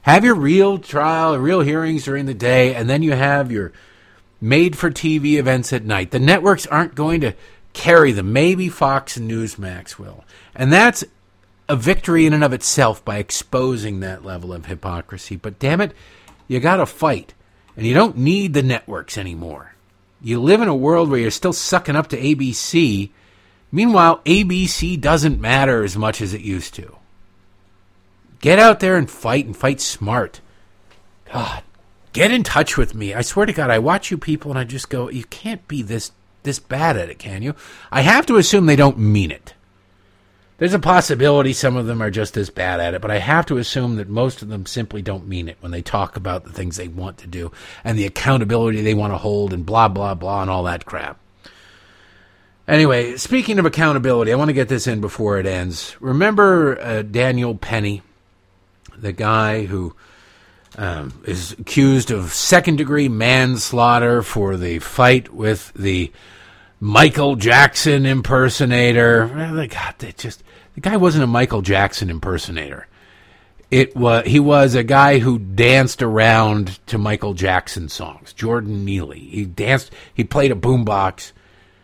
Have 0.02 0.24
your 0.24 0.34
real 0.34 0.78
trial, 0.78 1.36
real 1.36 1.60
hearings 1.60 2.04
during 2.04 2.24
the 2.24 2.32
day, 2.32 2.74
and 2.74 2.88
then 2.88 3.02
you 3.02 3.12
have 3.12 3.52
your 3.52 3.72
made 4.40 4.78
for 4.78 4.90
TV 4.90 5.34
events 5.34 5.72
at 5.72 5.84
night. 5.84 6.10
The 6.10 6.18
networks 6.18 6.66
aren't 6.66 6.94
going 6.94 7.20
to 7.20 7.34
carry 7.74 8.12
them. 8.12 8.32
Maybe 8.32 8.70
Fox 8.70 9.18
and 9.18 9.30
Newsmax 9.30 9.98
will. 9.98 10.24
And 10.54 10.72
that's 10.72 11.04
a 11.68 11.76
victory 11.76 12.24
in 12.24 12.32
and 12.32 12.42
of 12.42 12.54
itself 12.54 13.04
by 13.04 13.18
exposing 13.18 14.00
that 14.00 14.24
level 14.24 14.52
of 14.54 14.66
hypocrisy. 14.66 15.36
But 15.36 15.58
damn 15.58 15.82
it, 15.82 15.92
you 16.48 16.58
got 16.58 16.76
to 16.76 16.86
fight. 16.86 17.34
And 17.76 17.86
you 17.86 17.94
don't 17.94 18.16
need 18.16 18.54
the 18.54 18.62
networks 18.62 19.16
anymore. 19.16 19.74
You 20.20 20.42
live 20.42 20.60
in 20.60 20.66
a 20.66 20.74
world 20.74 21.08
where 21.08 21.20
you're 21.20 21.30
still 21.30 21.52
sucking 21.52 21.94
up 21.94 22.08
to 22.08 22.20
ABC. 22.20 23.10
Meanwhile, 23.70 24.20
ABC 24.24 25.00
doesn't 25.00 25.40
matter 25.40 25.84
as 25.84 25.96
much 25.96 26.20
as 26.20 26.34
it 26.34 26.40
used 26.40 26.74
to. 26.74 26.96
Get 28.40 28.58
out 28.58 28.80
there 28.80 28.96
and 28.96 29.08
fight 29.08 29.46
and 29.46 29.56
fight 29.56 29.80
smart. 29.80 30.40
God, 31.32 31.62
get 32.12 32.32
in 32.32 32.42
touch 32.42 32.76
with 32.76 32.94
me. 32.94 33.14
I 33.14 33.20
swear 33.20 33.46
to 33.46 33.52
God, 33.52 33.70
I 33.70 33.78
watch 33.78 34.10
you 34.10 34.18
people 34.18 34.50
and 34.50 34.58
I 34.58 34.64
just 34.64 34.90
go, 34.90 35.08
you 35.08 35.24
can't 35.24 35.66
be 35.68 35.82
this 35.82 36.10
this 36.44 36.58
bad 36.58 36.96
at 36.96 37.10
it, 37.10 37.18
can 37.18 37.42
you? 37.42 37.54
I 37.92 38.00
have 38.00 38.24
to 38.26 38.36
assume 38.36 38.66
they 38.66 38.76
don't 38.76 38.98
mean 38.98 39.30
it. 39.30 39.54
There's 40.58 40.74
a 40.74 40.80
possibility 40.80 41.52
some 41.52 41.76
of 41.76 41.86
them 41.86 42.02
are 42.02 42.10
just 42.10 42.36
as 42.36 42.50
bad 42.50 42.80
at 42.80 42.92
it, 42.92 43.00
but 43.00 43.12
I 43.12 43.18
have 43.18 43.46
to 43.46 43.58
assume 43.58 43.94
that 43.96 44.08
most 44.08 44.42
of 44.42 44.48
them 44.48 44.66
simply 44.66 45.02
don't 45.02 45.28
mean 45.28 45.48
it 45.48 45.56
when 45.60 45.70
they 45.70 45.82
talk 45.82 46.16
about 46.16 46.42
the 46.44 46.52
things 46.52 46.76
they 46.76 46.88
want 46.88 47.18
to 47.18 47.28
do 47.28 47.52
and 47.84 47.96
the 47.96 48.06
accountability 48.06 48.82
they 48.82 48.94
want 48.94 49.12
to 49.12 49.18
hold 49.18 49.52
and 49.52 49.64
blah, 49.64 49.86
blah, 49.86 50.14
blah, 50.14 50.42
and 50.42 50.50
all 50.50 50.64
that 50.64 50.84
crap. 50.84 51.20
Anyway, 52.66 53.16
speaking 53.16 53.60
of 53.60 53.66
accountability, 53.66 54.32
I 54.32 54.36
want 54.36 54.48
to 54.48 54.54
get 54.54 54.68
this 54.68 54.88
in 54.88 55.00
before 55.00 55.38
it 55.38 55.46
ends. 55.46 55.96
Remember 56.00 56.78
uh, 56.80 57.02
Daniel 57.02 57.54
Penny, 57.54 58.02
the 58.96 59.12
guy 59.12 59.64
who 59.64 59.94
um, 60.76 61.22
is 61.24 61.52
accused 61.52 62.10
of 62.10 62.34
second 62.34 62.76
degree 62.76 63.08
manslaughter 63.08 64.22
for 64.22 64.56
the 64.56 64.80
fight 64.80 65.32
with 65.32 65.72
the 65.74 66.12
Michael 66.80 67.36
Jackson 67.36 68.06
impersonator. 68.06 69.26
God, 69.68 69.94
they 69.98 70.12
just 70.12 70.42
the 70.74 70.80
guy 70.80 70.96
wasn't 70.96 71.24
a 71.24 71.28
Michael 71.28 71.62
Jackson 71.62 72.10
impersonator. 72.10 72.86
It 73.70 73.94
was 73.96 74.26
he 74.26 74.40
was 74.40 74.74
a 74.74 74.84
guy 74.84 75.18
who 75.18 75.38
danced 75.38 76.02
around 76.02 76.78
to 76.86 76.96
Michael 76.98 77.34
Jackson 77.34 77.88
songs. 77.88 78.32
Jordan 78.32 78.84
Neely. 78.84 79.18
He 79.18 79.44
danced. 79.44 79.92
He 80.14 80.24
played 80.24 80.52
a 80.52 80.56
boombox 80.56 81.32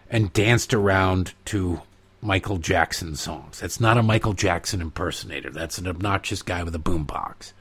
and 0.08 0.32
danced 0.32 0.72
around 0.72 1.34
to 1.46 1.82
Michael 2.22 2.58
Jackson 2.58 3.16
songs. 3.16 3.60
That's 3.60 3.80
not 3.80 3.98
a 3.98 4.02
Michael 4.02 4.32
Jackson 4.32 4.80
impersonator. 4.80 5.50
That's 5.50 5.76
an 5.76 5.86
obnoxious 5.86 6.40
guy 6.40 6.62
with 6.62 6.74
a 6.74 6.78
boombox. 6.78 7.52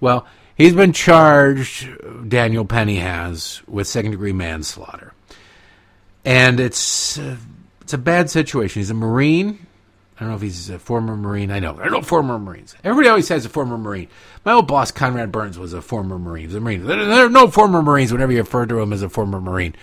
Well, 0.00 0.26
he's 0.54 0.74
been 0.74 0.92
charged. 0.92 1.88
Daniel 2.28 2.64
Penny 2.64 2.96
has 2.96 3.62
with 3.66 3.88
second 3.88 4.12
degree 4.12 4.32
manslaughter, 4.32 5.12
and 6.24 6.60
it's 6.60 7.18
uh, 7.18 7.36
it's 7.80 7.92
a 7.92 7.98
bad 7.98 8.30
situation. 8.30 8.80
He's 8.80 8.90
a 8.90 8.94
Marine. 8.94 9.66
I 10.16 10.20
don't 10.20 10.28
know 10.30 10.36
if 10.36 10.42
he's 10.42 10.70
a 10.70 10.78
former 10.78 11.16
Marine. 11.16 11.50
I 11.50 11.58
know. 11.58 11.78
I 11.80 11.88
know 11.88 12.00
former 12.00 12.38
Marines. 12.38 12.76
Everybody 12.84 13.08
always 13.08 13.26
says 13.26 13.44
a 13.44 13.48
former 13.48 13.76
Marine. 13.76 14.08
My 14.44 14.52
old 14.52 14.68
boss, 14.68 14.92
Conrad 14.92 15.32
Burns, 15.32 15.58
was 15.58 15.72
a 15.72 15.82
former 15.82 16.18
Marine. 16.18 16.48
He 16.48 16.56
a 16.56 16.60
Marine. 16.60 16.86
There, 16.86 17.04
there 17.04 17.26
are 17.26 17.30
no 17.30 17.48
former 17.48 17.82
Marines 17.82 18.12
whenever 18.12 18.30
you 18.30 18.38
refer 18.38 18.64
to 18.66 18.78
him 18.80 18.92
as 18.92 19.02
a 19.02 19.08
former 19.08 19.40
Marine. 19.40 19.74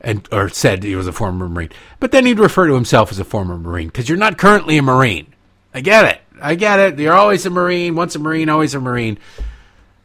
And, 0.00 0.28
or 0.30 0.48
said 0.48 0.84
he 0.84 0.94
was 0.94 1.08
a 1.08 1.12
former 1.12 1.48
Marine. 1.48 1.70
But 1.98 2.12
then 2.12 2.24
he'd 2.26 2.38
refer 2.38 2.68
to 2.68 2.74
himself 2.74 3.10
as 3.10 3.18
a 3.18 3.24
former 3.24 3.58
Marine 3.58 3.88
because 3.88 4.08
you're 4.08 4.18
not 4.18 4.38
currently 4.38 4.76
a 4.76 4.82
Marine. 4.82 5.34
I 5.74 5.80
get 5.80 6.04
it. 6.04 6.20
I 6.40 6.54
get 6.54 6.78
it. 6.78 6.98
You're 6.98 7.14
always 7.14 7.44
a 7.46 7.50
Marine. 7.50 7.96
Once 7.96 8.14
a 8.14 8.20
Marine, 8.20 8.48
always 8.48 8.74
a 8.74 8.80
Marine. 8.80 9.18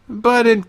But 0.10 0.48
in 0.48 0.66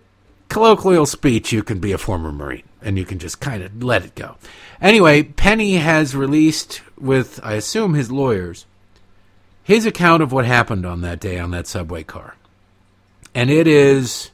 colloquial 0.55 1.05
speech, 1.05 1.51
you 1.51 1.65
can 1.65 1.81
be 1.81 1.91
a 1.91 1.99
former 1.99 2.31
Marine 2.31 2.63
and 2.81 2.97
you 2.97 3.05
can 3.05 3.19
just 3.19 3.41
kind 3.41 3.61
of 3.61 3.83
let 3.83 4.05
it 4.05 4.15
go. 4.15 4.37
Anyway, 4.81 5.25
Penny 5.25 5.75
has 5.79 6.15
released, 6.15 6.81
with, 6.97 7.41
I 7.43 7.55
assume, 7.55 7.95
his 7.95 8.13
lawyers, 8.13 8.65
his 9.65 9.85
account 9.85 10.23
of 10.23 10.31
what 10.31 10.45
happened 10.45 10.87
on 10.87 11.01
that 11.01 11.19
day 11.19 11.41
on 11.41 11.51
that 11.51 11.67
subway 11.67 12.05
car. 12.05 12.37
And 13.35 13.51
it 13.51 13.67
is 13.67 14.31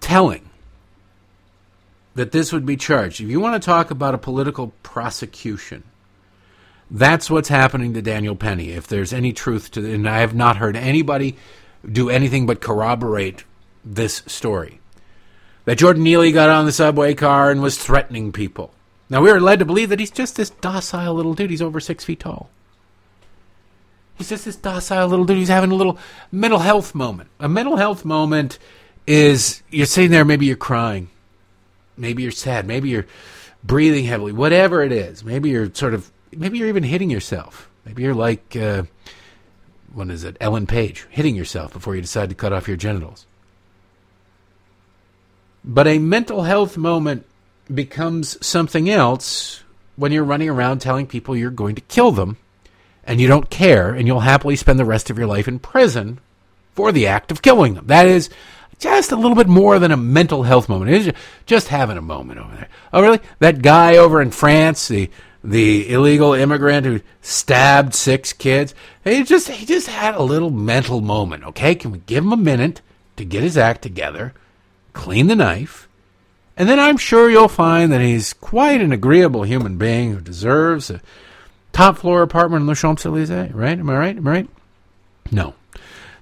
telling 0.00 0.50
that 2.16 2.32
this 2.32 2.52
would 2.52 2.66
be 2.66 2.76
charged. 2.76 3.20
If 3.20 3.28
you 3.28 3.38
want 3.38 3.62
to 3.62 3.64
talk 3.64 3.92
about 3.92 4.14
a 4.14 4.18
political 4.18 4.72
prosecution, 4.82 5.84
that's 6.90 7.30
what's 7.30 7.48
happening 7.48 7.94
to 7.94 8.02
Daniel 8.02 8.34
Penny. 8.34 8.70
If 8.70 8.88
there's 8.88 9.12
any 9.12 9.32
truth 9.32 9.70
to 9.72 9.84
it, 9.84 9.94
and 9.94 10.08
I 10.08 10.18
have 10.18 10.34
not 10.34 10.56
heard 10.56 10.74
anybody 10.74 11.36
do 11.88 12.10
anything 12.10 12.46
but 12.46 12.60
corroborate 12.60 13.44
this 13.84 14.22
story. 14.26 14.80
That 15.64 15.78
Jordan 15.78 16.02
Neely 16.02 16.32
got 16.32 16.50
on 16.50 16.66
the 16.66 16.72
subway 16.72 17.14
car 17.14 17.50
and 17.50 17.62
was 17.62 17.78
threatening 17.78 18.32
people. 18.32 18.72
Now, 19.08 19.22
we 19.22 19.30
are 19.30 19.40
led 19.40 19.58
to 19.60 19.64
believe 19.64 19.88
that 19.90 20.00
he's 20.00 20.10
just 20.10 20.36
this 20.36 20.50
docile 20.50 21.14
little 21.14 21.34
dude. 21.34 21.50
He's 21.50 21.62
over 21.62 21.80
six 21.80 22.04
feet 22.04 22.20
tall. 22.20 22.50
He's 24.16 24.28
just 24.28 24.44
this 24.44 24.56
docile 24.56 25.08
little 25.08 25.24
dude. 25.24 25.38
He's 25.38 25.48
having 25.48 25.70
a 25.70 25.74
little 25.74 25.98
mental 26.30 26.60
health 26.60 26.94
moment. 26.94 27.30
A 27.40 27.48
mental 27.48 27.76
health 27.76 28.04
moment 28.04 28.58
is 29.06 29.62
you're 29.70 29.86
sitting 29.86 30.10
there, 30.10 30.24
maybe 30.24 30.46
you're 30.46 30.56
crying. 30.56 31.08
maybe 31.96 32.22
you're 32.22 32.32
sad, 32.32 32.66
maybe 32.66 32.88
you're 32.88 33.06
breathing 33.62 34.04
heavily, 34.04 34.32
whatever 34.32 34.82
it 34.82 34.92
is. 34.92 35.24
Maybe 35.24 35.50
you're 35.50 35.72
sort 35.74 35.94
of, 35.94 36.10
maybe 36.36 36.58
you're 36.58 36.68
even 36.68 36.82
hitting 36.82 37.10
yourself. 37.10 37.70
Maybe 37.84 38.02
you're 38.02 38.14
like, 38.14 38.56
uh, 38.56 38.84
what 39.92 40.10
is 40.10 40.24
it, 40.24 40.36
Ellen 40.40 40.66
Page, 40.66 41.06
hitting 41.10 41.36
yourself 41.36 41.72
before 41.72 41.94
you 41.94 42.00
decide 42.00 42.28
to 42.30 42.34
cut 42.34 42.52
off 42.52 42.68
your 42.68 42.76
genitals. 42.76 43.26
But 45.64 45.86
a 45.86 45.98
mental 45.98 46.42
health 46.42 46.76
moment 46.76 47.24
becomes 47.72 48.44
something 48.46 48.90
else 48.90 49.62
when 49.96 50.12
you're 50.12 50.24
running 50.24 50.50
around 50.50 50.80
telling 50.80 51.06
people 51.06 51.36
you're 51.36 51.50
going 51.50 51.74
to 51.76 51.80
kill 51.82 52.12
them 52.12 52.36
and 53.04 53.20
you 53.20 53.28
don't 53.28 53.50
care 53.50 53.94
and 53.94 54.06
you'll 54.06 54.20
happily 54.20 54.56
spend 54.56 54.78
the 54.78 54.84
rest 54.84 55.08
of 55.08 55.18
your 55.18 55.26
life 55.26 55.48
in 55.48 55.58
prison 55.58 56.18
for 56.74 56.92
the 56.92 57.06
act 57.06 57.30
of 57.30 57.42
killing 57.42 57.74
them. 57.74 57.86
That 57.86 58.06
is 58.06 58.28
just 58.78 59.12
a 59.12 59.16
little 59.16 59.36
bit 59.36 59.48
more 59.48 59.78
than 59.78 59.92
a 59.92 59.96
mental 59.96 60.42
health 60.42 60.68
moment. 60.68 60.90
It 60.90 61.06
is 61.06 61.12
just 61.46 61.68
having 61.68 61.96
a 61.96 62.02
moment 62.02 62.40
over 62.40 62.54
there. 62.54 62.68
Oh, 62.92 63.00
really? 63.00 63.20
That 63.38 63.62
guy 63.62 63.96
over 63.96 64.20
in 64.20 64.30
France, 64.30 64.88
the 64.88 65.10
the 65.42 65.92
illegal 65.92 66.32
immigrant 66.32 66.86
who 66.86 67.00
stabbed 67.20 67.94
six 67.94 68.32
kids, 68.32 68.74
he 69.04 69.22
just 69.22 69.48
he 69.48 69.66
just 69.66 69.88
had 69.88 70.14
a 70.14 70.22
little 70.22 70.50
mental 70.50 71.00
moment. 71.00 71.44
Okay, 71.44 71.74
can 71.74 71.92
we 71.92 71.98
give 71.98 72.24
him 72.24 72.32
a 72.32 72.36
minute 72.36 72.80
to 73.16 73.24
get 73.24 73.42
his 73.42 73.56
act 73.58 73.82
together, 73.82 74.32
clean 74.94 75.26
the 75.26 75.36
knife, 75.36 75.86
and 76.56 76.66
then 76.68 76.80
I'm 76.80 76.96
sure 76.96 77.28
you'll 77.28 77.48
find 77.48 77.92
that 77.92 78.00
he's 78.00 78.32
quite 78.32 78.80
an 78.80 78.92
agreeable 78.92 79.42
human 79.42 79.76
being 79.76 80.14
who 80.14 80.20
deserves 80.20 80.88
a 80.88 81.02
top 81.72 81.98
floor 81.98 82.22
apartment 82.22 82.62
in 82.62 82.66
the 82.66 82.74
Champs 82.74 83.04
Elysees. 83.04 83.52
Right? 83.52 83.78
Am 83.78 83.90
I 83.90 83.96
right? 83.98 84.16
Am 84.16 84.26
I 84.26 84.30
right? 84.30 84.48
No. 85.30 85.54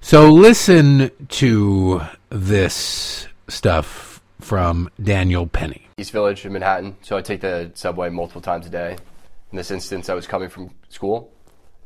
So 0.00 0.32
listen 0.32 1.10
to 1.28 2.02
this 2.30 3.28
stuff 3.46 4.20
from 4.40 4.90
Daniel 5.00 5.46
Penny. 5.46 5.86
East 5.98 6.10
Village 6.10 6.44
in 6.44 6.52
Manhattan. 6.52 6.96
So 7.02 7.16
I 7.16 7.20
take 7.20 7.40
the 7.40 7.70
subway 7.74 8.10
multiple 8.10 8.40
times 8.40 8.66
a 8.66 8.70
day. 8.70 8.96
In 9.52 9.56
this 9.56 9.70
instance, 9.70 10.08
I 10.08 10.14
was 10.14 10.26
coming 10.26 10.48
from 10.48 10.70
school. 10.88 11.30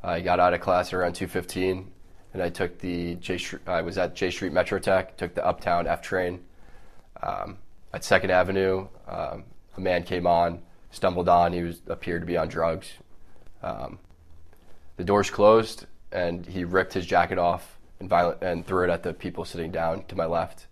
I 0.03 0.21
got 0.21 0.41
out 0.41 0.55
of 0.55 0.61
class 0.61 0.93
around 0.93 1.15
2:15, 1.15 1.89
and 2.33 2.43
I 2.43 2.49
took 2.49 2.79
the 2.79 3.17
J. 3.17 3.41
I 3.67 3.83
was 3.83 3.99
at 3.99 4.15
Jay 4.15 4.31
Street 4.31 4.53
Metro 4.53 4.79
Tech. 4.79 5.17
Took 5.17 5.35
the 5.35 5.45
Uptown 5.45 5.89
F 5.89 6.01
train. 6.01 6.41
Um, 7.23 7.59
at 7.93 8.05
Second 8.05 8.31
Avenue, 8.31 8.89
um, 9.09 9.45
a 9.77 9.81
man 9.81 10.03
came 10.03 10.27
on, 10.27 10.61
stumbled 10.91 11.29
on. 11.29 11.53
He 11.53 11.63
was 11.63 11.81
appeared 11.87 12.23
to 12.23 12.27
be 12.27 12.37
on 12.37 12.49
drugs. 12.49 12.93
Um, 13.63 13.99
the 14.97 15.05
doors 15.05 15.31
closed, 15.31 15.87
and 16.13 16.47
he 16.47 16.65
ripped 16.65 16.93
his 16.93 17.07
jacket 17.07 17.39
off 17.39 17.79
and 18.01 18.09
violent 18.09 18.43
and 18.43 18.67
threw 18.67 18.85
it 18.85 18.91
at 18.91 19.03
the 19.03 19.13
people 19.13 19.45
sitting 19.45 19.71
down 19.71 20.05
to 20.05 20.17
my 20.17 20.27
left. 20.27 20.67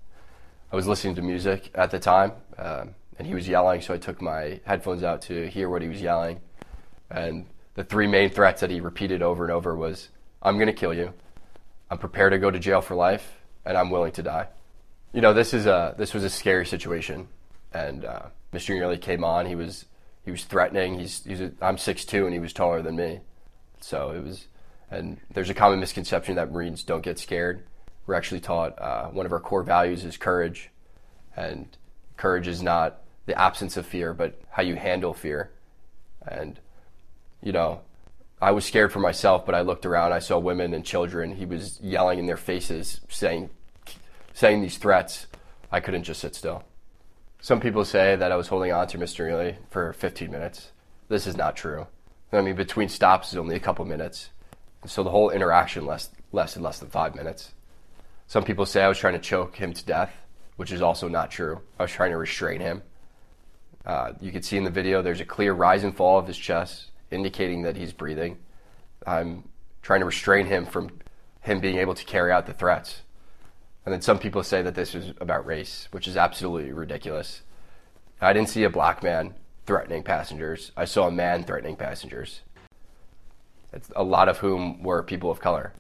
I 0.73 0.77
was 0.77 0.87
listening 0.87 1.15
to 1.17 1.23
music 1.23 1.71
at 1.75 1.91
the 1.91 1.99
time, 1.99 2.33
um, 2.59 2.95
and 3.19 3.27
he 3.27 3.35
was 3.35 3.47
yelling, 3.49 3.81
so 3.81 3.95
I 3.95 3.99
took 3.99 4.21
my 4.21 4.61
headphones 4.65 5.03
out 5.03 5.23
to 5.23 5.49
hear 5.49 5.69
what 5.69 5.83
he 5.83 5.89
was 5.89 6.01
yelling. 6.01 6.41
And 7.11 7.47
the 7.75 7.85
three 7.85 8.07
main 8.07 8.31
threats 8.31 8.61
that 8.61 8.71
he 8.71 8.81
repeated 8.81 9.23
over 9.23 9.45
and 9.45 9.53
over 9.53 9.77
was, 9.77 10.09
"I'm 10.43 10.57
going 10.57 10.67
to 10.67 10.73
kill 10.73 10.95
you. 10.95 11.13
I'm 11.91 11.99
prepared 11.99 12.33
to 12.33 12.39
go 12.39 12.51
to 12.51 12.59
jail 12.59 12.81
for 12.81 12.95
life, 12.95 13.41
and 13.65 13.77
I'm 13.77 13.91
willing 13.91 14.13
to 14.13 14.23
die." 14.23 14.49
You 15.15 15.21
know, 15.21 15.33
this 15.33 15.55
is 15.55 15.67
a 15.67 15.95
this 15.97 16.13
was 16.13 16.25
a 16.25 16.29
scary 16.29 16.67
situation, 16.67 17.29
and 17.73 18.05
uh, 18.05 18.23
Mr. 18.53 18.77
Neely 18.77 18.99
came 18.99 19.23
on. 19.23 19.47
He 19.47 19.55
was 19.55 19.85
he 20.25 20.33
was 20.33 20.43
threatening. 20.43 20.99
He's, 20.99 21.23
he's 21.25 21.41
a, 21.41 21.53
I'm 21.63 21.77
6'2", 21.77 22.25
and 22.25 22.33
he 22.33 22.41
was 22.41 22.53
taller 22.53 22.83
than 22.83 22.97
me, 22.97 23.21
so 23.81 24.11
it 24.11 24.25
was. 24.25 24.49
And 24.91 25.21
there's 25.33 25.51
a 25.51 25.55
common 25.55 25.79
misconception 25.79 26.35
that 26.35 26.51
Marines 26.51 26.83
don't 26.83 27.03
get 27.03 27.21
scared. 27.21 27.65
We're 28.07 28.17
actually 28.17 28.41
taught 28.41 28.77
uh, 28.81 29.07
one 29.11 29.25
of 29.25 29.33
our 29.33 29.39
core 29.39 29.63
values 29.63 30.05
is 30.05 30.17
courage, 30.17 30.71
and 31.37 31.69
courage 32.17 32.49
is 32.49 32.61
not 32.61 33.01
the 33.27 33.39
absence 33.41 33.77
of 33.77 33.87
fear, 33.87 34.15
but 34.15 34.41
how 34.51 34.65
you 34.65 34.75
handle 34.75 35.15
fear. 35.15 35.53
And 36.27 36.59
you 37.41 37.53
know, 37.53 37.83
I 38.43 38.51
was 38.51 38.65
scared 38.65 38.93
for 38.93 38.99
myself, 38.99 39.47
but 39.47 39.55
I 39.55 39.61
looked 39.61 39.87
around. 39.87 40.13
I 40.13 40.19
saw 40.19 40.41
women 40.41 40.75
and 40.75 40.85
children. 40.85 41.37
He 41.37 41.47
was 41.47 41.79
yelling 41.81 42.19
in 42.19 42.27
their 42.27 42.37
faces, 42.37 43.01
saying, 43.09 43.51
saying 44.35 44.61
these 44.61 44.77
threats. 44.77 45.27
I 45.73 45.81
couldn't 45.81 46.05
just 46.05 46.21
sit 46.21 46.35
still. 46.35 46.65
Some 47.41 47.61
people 47.61 47.85
say 47.85 48.17
that 48.17 48.33
I 48.33 48.37
was 48.37 48.49
holding 48.49 48.73
on 48.73 48.87
to 48.89 48.99
Mr. 48.99 49.29
Neely 49.29 49.57
for 49.71 49.93
15 49.95 50.31
minutes. 50.31 50.73
This 51.09 51.27
is 51.27 51.37
not 51.37 51.57
true. 51.57 51.87
I 52.33 52.41
mean, 52.41 52.57
between 52.57 52.89
stops 52.89 53.33
is 53.33 53.39
only 53.39 53.57
a 53.57 53.61
couple 53.61 53.85
minutes. 53.85 54.31
So 54.87 55.03
the 55.03 55.11
whole 55.11 55.31
interaction 55.31 55.87
less, 55.87 56.11
lasted 56.33 56.63
less 56.63 56.79
than 56.79 56.91
five 56.91 57.15
minutes. 57.15 57.53
Some 58.27 58.45
people 58.45 58.67
say 58.67 58.83
I 58.83 58.89
was 58.89 58.99
trying 58.99 59.15
to 59.15 59.21
choke 59.21 59.57
him 59.57 59.73
to 59.73 59.85
death, 59.85 60.13
which 60.57 60.73
is 60.73 60.83
also 60.83 61.09
not 61.09 61.31
true. 61.31 61.61
I 61.79 61.85
was 61.85 61.93
trying 61.93 62.11
to 62.11 62.17
restrain 62.17 62.61
him. 62.61 62.83
Uh, 63.87 64.13
you 64.21 64.33
can 64.33 64.43
see 64.43 64.57
in 64.57 64.65
the 64.65 64.71
video 64.71 65.03
there's 65.03 65.21
a 65.21 65.27
clear 65.27 65.53
rise 65.53 65.85
and 65.85 65.97
fall 65.97 66.19
of 66.19 66.27
his 66.27 66.39
chest, 66.39 66.87
indicating 67.11 67.63
that 67.63 67.77
he's 67.77 67.93
breathing. 67.93 68.39
I'm 69.07 69.49
trying 69.83 70.01
to 70.01 70.07
restrain 70.07 70.47
him 70.47 70.65
from 70.65 70.91
him 71.41 71.61
being 71.61 71.79
able 71.79 71.95
to 71.95 72.05
carry 72.05 72.33
out 72.33 72.47
the 72.47 72.55
threats. 72.55 73.03
And 73.85 73.93
then 73.93 74.01
some 74.01 74.19
people 74.19 74.43
say 74.43 74.63
that 74.63 74.75
this 74.75 74.95
is 74.95 75.13
about 75.21 75.47
race, 75.47 75.89
which 75.91 76.09
is 76.09 76.17
absolutely 76.17 76.73
ridiculous. 76.73 77.43
I 78.21 78.33
didn't 78.33 78.49
see 78.49 78.65
a 78.65 78.71
black 78.71 79.03
man 79.03 79.35
threatening 79.67 80.03
passengers. 80.03 80.73
I 80.77 80.85
saw 80.85 81.09
a 81.09 81.13
man 81.13 81.45
threatening 81.45 81.77
passengers. 81.77 82.41
a 83.95 84.05
lot 84.05 84.29
of 84.29 84.39
whom 84.39 84.83
were 84.83 85.03
people 85.03 85.31
of 85.31 85.41
color. 85.41 85.73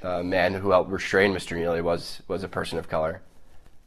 The 0.00 0.22
man 0.22 0.54
who 0.54 0.70
helped 0.70 0.90
restrain 0.90 1.32
Mr. 1.32 1.56
Neely 1.56 1.82
was, 1.82 2.22
was 2.28 2.42
a 2.42 2.48
person 2.48 2.78
of 2.78 2.88
color. 2.88 3.22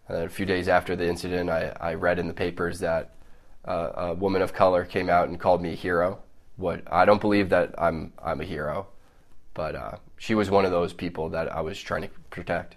And 0.08 0.24
a 0.24 0.30
few 0.30 0.46
days 0.46 0.68
after 0.68 0.96
the 0.96 1.08
incident, 1.08 1.50
I, 1.50 1.76
I 1.80 1.94
read 1.96 2.20
in 2.20 2.28
the 2.28 2.34
papers 2.34 2.80
that 2.80 3.16
uh, 3.66 3.92
a 3.96 4.14
woman 4.14 4.42
of 4.42 4.54
color 4.54 4.86
came 4.86 5.10
out 5.10 5.28
and 5.28 5.40
called 5.40 5.62
me 5.62 5.74
a 5.74 5.76
hero. 5.76 6.20
What 6.56 6.82
I 6.92 7.06
don't 7.06 7.22
believe 7.22 7.50
that 7.50 7.76
I'm 7.78 8.14
I'm 8.24 8.42
a 8.42 8.46
hero, 8.46 8.88
but 9.54 9.76
uh, 9.76 9.98
she 10.18 10.34
was 10.34 10.50
one 10.50 10.66
of 10.66 10.72
those 10.72 10.94
people 10.94 11.30
that 11.30 11.54
I 11.54 11.62
was 11.62 11.80
trying 11.80 12.04
to 12.04 12.10
protect. 12.32 12.77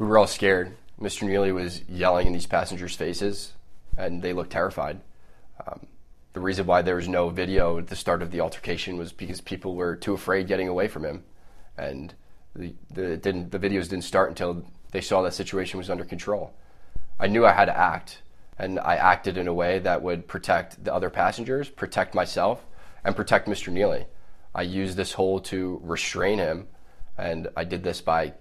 We 0.00 0.06
were 0.06 0.16
all 0.16 0.26
scared. 0.26 0.74
Mr. 0.98 1.24
Neely 1.24 1.52
was 1.52 1.86
yelling 1.86 2.26
in 2.26 2.32
these 2.32 2.46
passengers' 2.46 2.96
faces, 2.96 3.52
and 3.98 4.22
they 4.22 4.32
looked 4.32 4.50
terrified. 4.50 4.98
Um, 5.66 5.86
the 6.32 6.40
reason 6.40 6.64
why 6.64 6.80
there 6.80 6.96
was 6.96 7.06
no 7.06 7.28
video 7.28 7.76
at 7.76 7.88
the 7.88 7.96
start 7.96 8.22
of 8.22 8.30
the 8.30 8.40
altercation 8.40 8.96
was 8.96 9.12
because 9.12 9.42
people 9.42 9.74
were 9.74 9.96
too 9.96 10.14
afraid 10.14 10.46
getting 10.46 10.68
away 10.68 10.88
from 10.88 11.04
him, 11.04 11.24
and 11.76 12.14
the 12.56 12.72
the 12.90 13.18
didn't 13.18 13.52
the 13.52 13.58
videos 13.58 13.90
didn't 13.90 14.04
start 14.04 14.30
until 14.30 14.64
they 14.90 15.02
saw 15.02 15.20
that 15.20 15.34
situation 15.34 15.76
was 15.76 15.90
under 15.90 16.06
control. 16.06 16.54
I 17.18 17.26
knew 17.26 17.44
I 17.44 17.52
had 17.52 17.66
to 17.66 17.76
act, 17.76 18.22
and 18.58 18.80
I 18.80 18.96
acted 18.96 19.36
in 19.36 19.48
a 19.48 19.54
way 19.54 19.80
that 19.80 20.00
would 20.00 20.26
protect 20.26 20.82
the 20.82 20.94
other 20.94 21.10
passengers, 21.10 21.68
protect 21.68 22.14
myself, 22.14 22.64
and 23.04 23.14
protect 23.14 23.48
Mr. 23.48 23.70
Neely. 23.70 24.06
I 24.54 24.62
used 24.62 24.96
this 24.96 25.12
hole 25.12 25.40
to 25.40 25.78
restrain 25.84 26.38
him, 26.38 26.68
and 27.18 27.48
I 27.54 27.64
did 27.64 27.82
this 27.82 28.00
by 28.00 28.32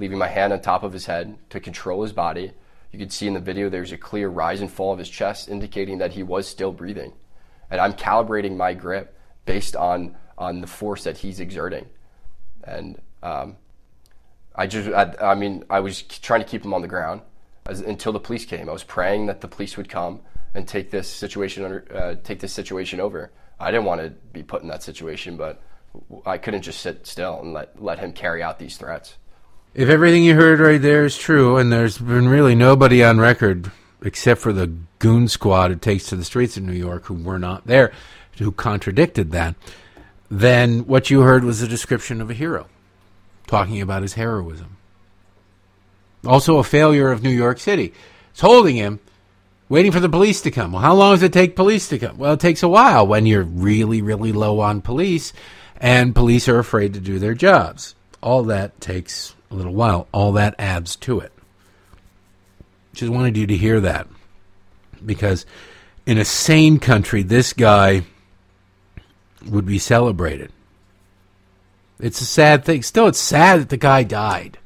leaving 0.00 0.18
my 0.18 0.28
hand 0.28 0.52
on 0.52 0.60
top 0.60 0.82
of 0.82 0.92
his 0.92 1.06
head 1.06 1.38
to 1.50 1.60
control 1.60 2.02
his 2.02 2.12
body. 2.12 2.52
You 2.90 2.98
can 2.98 3.10
see 3.10 3.28
in 3.28 3.34
the 3.34 3.40
video 3.40 3.68
there's 3.68 3.92
a 3.92 3.98
clear 3.98 4.28
rise 4.28 4.60
and 4.60 4.70
fall 4.70 4.92
of 4.92 4.98
his 4.98 5.08
chest, 5.08 5.48
indicating 5.48 5.98
that 5.98 6.12
he 6.12 6.22
was 6.22 6.48
still 6.48 6.72
breathing. 6.72 7.12
And 7.70 7.80
I'm 7.80 7.92
calibrating 7.92 8.56
my 8.56 8.74
grip 8.74 9.16
based 9.44 9.76
on 9.76 10.16
on 10.36 10.62
the 10.62 10.66
force 10.66 11.04
that 11.04 11.18
he's 11.18 11.38
exerting. 11.38 11.86
And 12.64 13.00
um, 13.22 13.56
I 14.54 14.66
just, 14.66 14.88
I, 14.88 15.14
I, 15.20 15.34
mean, 15.34 15.64
I 15.68 15.80
was 15.80 16.00
trying 16.00 16.40
to 16.40 16.46
keep 16.46 16.64
him 16.64 16.72
on 16.72 16.80
the 16.80 16.88
ground 16.88 17.20
as, 17.66 17.80
until 17.80 18.12
the 18.12 18.20
police 18.20 18.46
came. 18.46 18.68
I 18.68 18.72
was 18.72 18.82
praying 18.82 19.26
that 19.26 19.42
the 19.42 19.48
police 19.48 19.76
would 19.76 19.90
come 19.90 20.20
and 20.54 20.66
take 20.66 20.90
this 20.90 21.08
situation 21.08 21.64
under, 21.64 21.86
uh, 21.94 22.14
take 22.24 22.40
this 22.40 22.54
situation 22.54 23.00
over. 23.00 23.30
I 23.60 23.70
didn't 23.70 23.84
want 23.84 24.00
to 24.00 24.10
be 24.32 24.42
put 24.42 24.62
in 24.62 24.68
that 24.68 24.82
situation, 24.82 25.36
but 25.36 25.62
I 26.24 26.38
couldn't 26.38 26.62
just 26.62 26.80
sit 26.80 27.06
still 27.06 27.38
and 27.40 27.52
let 27.52 27.80
let 27.82 27.98
him 27.98 28.12
carry 28.12 28.42
out 28.42 28.58
these 28.58 28.76
threats. 28.76 29.16
If 29.72 29.88
everything 29.88 30.24
you 30.24 30.34
heard 30.34 30.58
right 30.58 30.82
there 30.82 31.04
is 31.04 31.16
true, 31.16 31.56
and 31.56 31.72
there's 31.72 31.96
been 31.96 32.28
really 32.28 32.56
nobody 32.56 33.04
on 33.04 33.20
record 33.20 33.70
except 34.02 34.40
for 34.40 34.52
the 34.52 34.72
goon 34.98 35.28
squad 35.28 35.70
it 35.70 35.80
takes 35.80 36.06
to 36.06 36.16
the 36.16 36.24
streets 36.24 36.56
of 36.56 36.64
New 36.64 36.72
York 36.72 37.04
who 37.06 37.14
were 37.14 37.38
not 37.38 37.68
there, 37.68 37.92
who 38.38 38.50
contradicted 38.50 39.30
that, 39.30 39.54
then 40.28 40.86
what 40.86 41.08
you 41.08 41.20
heard 41.20 41.44
was 41.44 41.62
a 41.62 41.68
description 41.68 42.20
of 42.20 42.30
a 42.30 42.34
hero 42.34 42.66
talking 43.46 43.80
about 43.80 44.02
his 44.02 44.14
heroism. 44.14 44.76
Also, 46.26 46.58
a 46.58 46.64
failure 46.64 47.12
of 47.12 47.22
New 47.22 47.30
York 47.30 47.60
City. 47.60 47.94
It's 48.32 48.40
holding 48.40 48.74
him, 48.74 48.98
waiting 49.68 49.92
for 49.92 50.00
the 50.00 50.08
police 50.08 50.40
to 50.42 50.50
come. 50.50 50.72
Well, 50.72 50.82
how 50.82 50.94
long 50.94 51.14
does 51.14 51.22
it 51.22 51.32
take 51.32 51.54
police 51.54 51.88
to 51.90 51.98
come? 51.98 52.18
Well, 52.18 52.32
it 52.32 52.40
takes 52.40 52.64
a 52.64 52.68
while 52.68 53.06
when 53.06 53.24
you're 53.24 53.44
really, 53.44 54.02
really 54.02 54.32
low 54.32 54.58
on 54.58 54.80
police, 54.82 55.32
and 55.76 56.12
police 56.12 56.48
are 56.48 56.58
afraid 56.58 56.94
to 56.94 57.00
do 57.00 57.20
their 57.20 57.34
jobs. 57.34 57.94
All 58.20 58.42
that 58.44 58.80
takes 58.80 59.34
a 59.50 59.54
little 59.54 59.74
while. 59.74 60.08
All 60.12 60.32
that 60.32 60.54
adds 60.58 60.96
to 60.96 61.20
it. 61.20 61.32
Just 62.92 63.12
wanted 63.12 63.36
you 63.36 63.46
to 63.46 63.56
hear 63.56 63.80
that. 63.80 64.06
Because 65.04 65.46
in 66.06 66.18
a 66.18 66.24
sane 66.24 66.78
country, 66.78 67.22
this 67.22 67.52
guy 67.52 68.02
would 69.46 69.66
be 69.66 69.78
celebrated. 69.78 70.52
It's 71.98 72.20
a 72.20 72.26
sad 72.26 72.64
thing. 72.64 72.82
Still, 72.82 73.06
it's 73.06 73.18
sad 73.18 73.60
that 73.60 73.68
the 73.68 73.76
guy 73.76 74.02
died. 74.02 74.58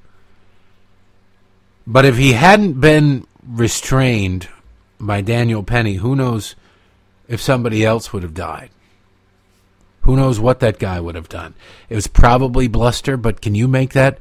But 1.86 2.04
if 2.04 2.16
he 2.16 2.32
hadn't 2.32 2.80
been 2.80 3.26
restrained 3.46 4.48
by 4.98 5.20
Daniel 5.20 5.62
Penny, 5.62 5.94
who 5.94 6.16
knows 6.16 6.54
if 7.28 7.40
somebody 7.40 7.84
else 7.84 8.12
would 8.12 8.22
have 8.22 8.34
died? 8.34 8.70
Who 10.02 10.16
knows 10.16 10.38
what 10.38 10.60
that 10.60 10.78
guy 10.78 11.00
would 11.00 11.14
have 11.14 11.28
done? 11.28 11.54
It 11.88 11.94
was 11.94 12.06
probably 12.06 12.68
bluster, 12.68 13.16
but 13.16 13.40
can 13.40 13.54
you 13.54 13.66
make 13.66 13.92
that 13.92 14.18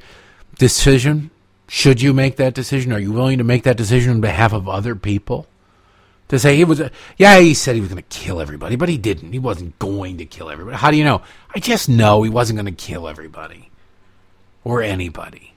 decision? 0.57 1.31
Should 1.67 2.01
you 2.01 2.13
make 2.13 2.35
that 2.37 2.53
decision? 2.53 2.91
Are 2.91 2.99
you 2.99 3.11
willing 3.11 3.37
to 3.37 3.43
make 3.43 3.63
that 3.63 3.77
decision 3.77 4.11
on 4.11 4.21
behalf 4.21 4.53
of 4.53 4.67
other 4.67 4.95
people? 4.95 5.47
To 6.29 6.39
say 6.39 6.55
he 6.55 6.63
was, 6.63 6.79
a, 6.79 6.91
yeah, 7.17 7.39
he 7.39 7.53
said 7.53 7.75
he 7.75 7.81
was 7.81 7.89
going 7.89 8.01
to 8.01 8.17
kill 8.17 8.39
everybody, 8.39 8.75
but 8.75 8.89
he 8.89 8.97
didn't. 8.97 9.33
He 9.33 9.39
wasn't 9.39 9.77
going 9.79 10.17
to 10.17 10.25
kill 10.25 10.49
everybody. 10.49 10.77
How 10.77 10.89
do 10.89 10.97
you 10.97 11.03
know? 11.03 11.21
I 11.53 11.59
just 11.59 11.89
know 11.89 12.23
he 12.23 12.29
wasn't 12.29 12.57
going 12.57 12.73
to 12.73 12.85
kill 12.85 13.07
everybody 13.07 13.69
or 14.63 14.81
anybody. 14.81 15.53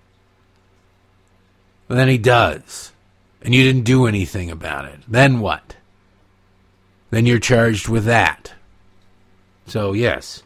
But 1.88 1.94
then 1.94 2.08
he 2.08 2.18
does, 2.18 2.92
and 3.42 3.54
you 3.54 3.62
didn't 3.62 3.84
do 3.84 4.06
anything 4.06 4.50
about 4.50 4.86
it. 4.86 5.00
Then 5.06 5.40
what? 5.40 5.76
Then 7.10 7.26
you're 7.26 7.38
charged 7.38 7.88
with 7.88 8.04
that. 8.06 8.52
So, 9.66 9.92
yes, 9.92 10.42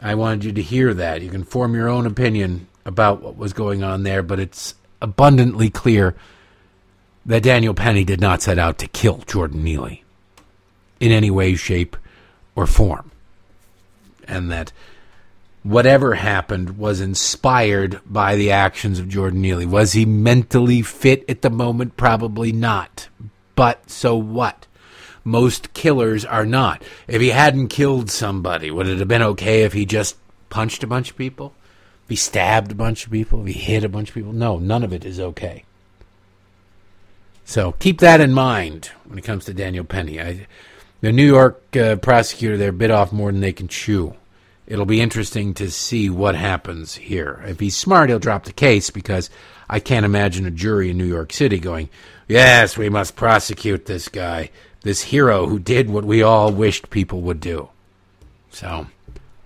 I 0.00 0.14
wanted 0.14 0.44
you 0.44 0.52
to 0.52 0.62
hear 0.62 0.94
that. 0.94 1.22
You 1.22 1.30
can 1.30 1.44
form 1.44 1.74
your 1.74 1.88
own 1.88 2.06
opinion 2.06 2.68
about 2.86 3.20
what 3.20 3.36
was 3.36 3.52
going 3.52 3.82
on 3.82 4.02
there, 4.02 4.22
but 4.22 4.40
it's 4.40 4.74
abundantly 5.02 5.68
clear 5.68 6.16
that 7.26 7.42
Daniel 7.42 7.74
Penny 7.74 8.04
did 8.04 8.20
not 8.20 8.40
set 8.40 8.58
out 8.58 8.78
to 8.78 8.86
kill 8.86 9.18
Jordan 9.26 9.62
Neely 9.62 10.04
in 11.00 11.12
any 11.12 11.30
way, 11.30 11.54
shape, 11.54 11.96
or 12.54 12.66
form. 12.66 13.10
And 14.26 14.50
that 14.50 14.72
whatever 15.62 16.14
happened 16.14 16.78
was 16.78 17.00
inspired 17.00 18.00
by 18.06 18.36
the 18.36 18.52
actions 18.52 18.98
of 18.98 19.08
Jordan 19.08 19.42
Neely. 19.42 19.66
Was 19.66 19.92
he 19.92 20.06
mentally 20.06 20.80
fit 20.80 21.24
at 21.28 21.42
the 21.42 21.50
moment? 21.50 21.96
Probably 21.96 22.52
not. 22.52 23.08
But 23.54 23.90
so 23.90 24.16
what? 24.16 24.66
most 25.26 25.74
killers 25.74 26.24
are 26.24 26.46
not. 26.46 26.82
If 27.08 27.20
he 27.20 27.30
hadn't 27.30 27.68
killed 27.68 28.10
somebody, 28.10 28.70
would 28.70 28.86
it 28.86 29.00
have 29.00 29.08
been 29.08 29.22
okay 29.22 29.64
if 29.64 29.72
he 29.72 29.84
just 29.84 30.16
punched 30.48 30.84
a 30.84 30.86
bunch 30.86 31.10
of 31.10 31.18
people? 31.18 31.52
He 32.08 32.16
stabbed 32.16 32.72
a 32.72 32.76
bunch 32.76 33.04
of 33.04 33.12
people? 33.12 33.44
He 33.44 33.52
hit 33.52 33.84
a 33.84 33.88
bunch 33.88 34.10
of 34.10 34.14
people? 34.14 34.32
No, 34.32 34.58
none 34.58 34.84
of 34.84 34.92
it 34.92 35.04
is 35.04 35.18
okay. 35.18 35.64
So 37.44 37.72
keep 37.72 37.98
that 38.00 38.20
in 38.20 38.32
mind 38.32 38.90
when 39.04 39.18
it 39.18 39.24
comes 39.24 39.44
to 39.44 39.54
Daniel 39.54 39.84
Penny. 39.84 40.20
I, 40.20 40.46
the 41.00 41.12
New 41.12 41.26
York 41.26 41.76
uh, 41.76 41.96
prosecutor 41.96 42.56
there 42.56 42.72
bit 42.72 42.90
off 42.90 43.12
more 43.12 43.30
than 43.30 43.40
they 43.40 43.52
can 43.52 43.68
chew. 43.68 44.14
It'll 44.66 44.86
be 44.86 45.00
interesting 45.00 45.54
to 45.54 45.70
see 45.70 46.10
what 46.10 46.34
happens 46.34 46.96
here. 46.96 47.42
If 47.46 47.60
he's 47.60 47.76
smart, 47.76 48.08
he'll 48.08 48.18
drop 48.18 48.44
the 48.44 48.52
case 48.52 48.90
because 48.90 49.30
I 49.70 49.78
can't 49.78 50.06
imagine 50.06 50.44
a 50.46 50.50
jury 50.50 50.90
in 50.90 50.98
New 50.98 51.04
York 51.04 51.32
City 51.32 51.58
going, 51.58 51.88
Yes, 52.28 52.76
we 52.76 52.88
must 52.88 53.14
prosecute 53.14 53.86
this 53.86 54.08
guy 54.08 54.50
this 54.86 55.02
hero 55.02 55.46
who 55.46 55.58
did 55.58 55.90
what 55.90 56.04
we 56.04 56.22
all 56.22 56.52
wished 56.52 56.90
people 56.90 57.20
would 57.20 57.40
do. 57.40 57.68
So, 58.50 58.86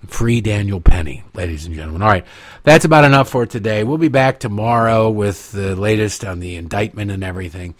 free 0.07 0.41
Daniel 0.41 0.81
Penny, 0.81 1.25
ladies 1.35 1.67
and 1.67 1.75
gentlemen. 1.75 2.03
All 2.03 2.09
right, 2.09 2.27
that's 2.63 2.85
about 2.85 3.05
enough 3.05 3.29
for 3.29 3.47
today. 3.47 3.85
We'll 3.85 3.99
be 3.99 4.09
back 4.09 4.41
tomorrow 4.41 5.11
with 5.11 5.53
the 5.53 5.77
latest 5.77 6.25
on 6.25 6.41
the 6.41 6.57
indictment 6.57 7.11
and 7.11 7.23
everything. 7.23 7.75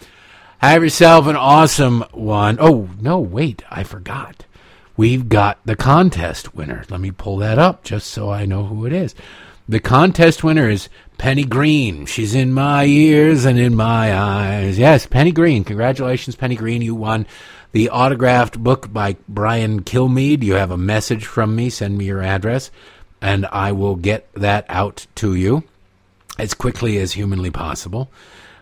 Have 0.59 0.83
yourself 0.83 1.27
an 1.27 1.35
awesome 1.35 2.03
one. 2.11 2.57
Oh, 2.59 2.89
no, 2.99 3.19
wait, 3.19 3.63
I 3.71 3.83
forgot. 3.83 4.45
We've 4.95 5.27
got 5.27 5.59
the 5.65 5.75
contest 5.75 6.53
winner. 6.53 6.83
Let 6.89 6.99
me 6.99 7.11
pull 7.11 7.37
that 7.37 7.57
up 7.57 7.83
just 7.83 8.11
so 8.11 8.29
I 8.29 8.45
know 8.45 8.65
who 8.65 8.85
it 8.85 8.93
is. 8.93 9.15
The 9.67 9.79
contest 9.79 10.43
winner 10.43 10.69
is 10.69 10.89
Penny 11.17 11.45
Green. 11.45 12.05
She's 12.05 12.35
in 12.35 12.51
my 12.51 12.85
ears 12.85 13.45
and 13.45 13.57
in 13.57 13.73
my 13.73 14.15
eyes. 14.15 14.77
Yes, 14.77 15.05
Penny 15.05 15.31
Green. 15.31 15.63
Congratulations, 15.63 16.35
Penny 16.35 16.55
Green. 16.55 16.81
You 16.81 16.93
won 16.93 17.25
the 17.71 17.89
autographed 17.89 18.59
book 18.59 18.91
by 18.91 19.15
Brian 19.27 19.83
Kilmeade. 19.83 20.43
You 20.43 20.55
have 20.55 20.71
a 20.71 20.77
message 20.77 21.25
from 21.25 21.55
me. 21.55 21.69
Send 21.69 21.97
me 21.97 22.05
your 22.05 22.21
address, 22.21 22.71
and 23.21 23.45
I 23.47 23.71
will 23.71 23.95
get 23.95 24.31
that 24.33 24.65
out 24.69 25.07
to 25.15 25.35
you 25.35 25.63
as 26.37 26.53
quickly 26.53 26.97
as 26.97 27.13
humanly 27.13 27.51
possible. 27.51 28.11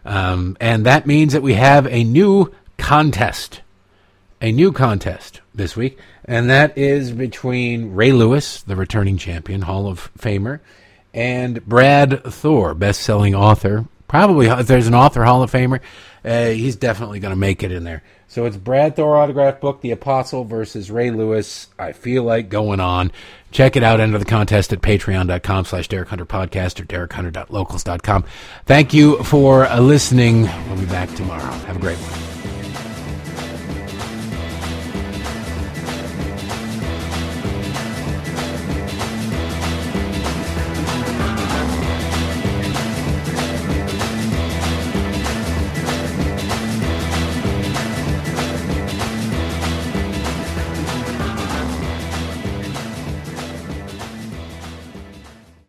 Um, 0.05 0.57
and 0.59 0.85
that 0.85 1.07
means 1.07 1.33
that 1.33 1.41
we 1.41 1.53
have 1.53 1.87
a 1.87 2.03
new 2.03 2.53
contest. 2.77 3.61
A 4.41 4.53
new 4.53 4.71
contest 4.71 5.41
this 5.53 5.75
week, 5.75 5.99
and 6.23 6.49
that 6.49 6.77
is 6.77 7.11
between 7.11 7.93
Ray 7.93 8.13
Lewis, 8.13 8.61
the 8.61 8.77
returning 8.77 9.17
champion, 9.17 9.63
Hall 9.63 9.85
of 9.85 10.09
Famer, 10.17 10.61
and 11.13 11.65
Brad 11.65 12.23
Thor, 12.23 12.73
best-selling 12.73 13.35
author. 13.35 13.85
Probably, 14.09 14.47
if 14.47 14.67
there's 14.67 14.87
an 14.87 14.95
author 14.95 15.23
Hall 15.23 15.41
of 15.41 15.51
Famer, 15.51 15.79
uh, 16.25 16.47
he's 16.47 16.75
definitely 16.75 17.19
going 17.19 17.31
to 17.31 17.39
make 17.39 17.63
it 17.63 17.71
in 17.71 17.85
there. 17.85 18.03
So 18.27 18.45
it's 18.45 18.57
Brad 18.57 18.95
Thor 18.95 19.17
autograph 19.17 19.59
book, 19.59 19.81
The 19.81 19.91
Apostle 19.91 20.43
versus 20.43 20.91
Ray 20.91 21.09
Lewis. 21.09 21.67
I 21.79 21.93
feel 21.93 22.23
like 22.23 22.49
going 22.49 22.79
on. 22.79 23.11
Check 23.51 23.75
it 23.75 23.81
out. 23.81 23.99
Enter 23.99 24.19
the 24.19 24.25
contest 24.25 24.71
at 24.71 24.81
patreon.com 24.81 25.65
slash 25.65 25.87
Derek 25.87 26.09
Hunter 26.09 26.25
Podcast 26.25 26.79
or 26.79 26.85
derekhunter.locals.com. 26.85 28.25
Thank 28.65 28.93
you 28.93 29.23
for 29.23 29.65
uh, 29.65 29.79
listening. 29.79 30.43
We'll 30.67 30.77
be 30.77 30.85
back 30.85 31.09
tomorrow. 31.15 31.39
Have 31.41 31.77
a 31.77 31.79
great 31.79 31.97
one. 31.97 32.58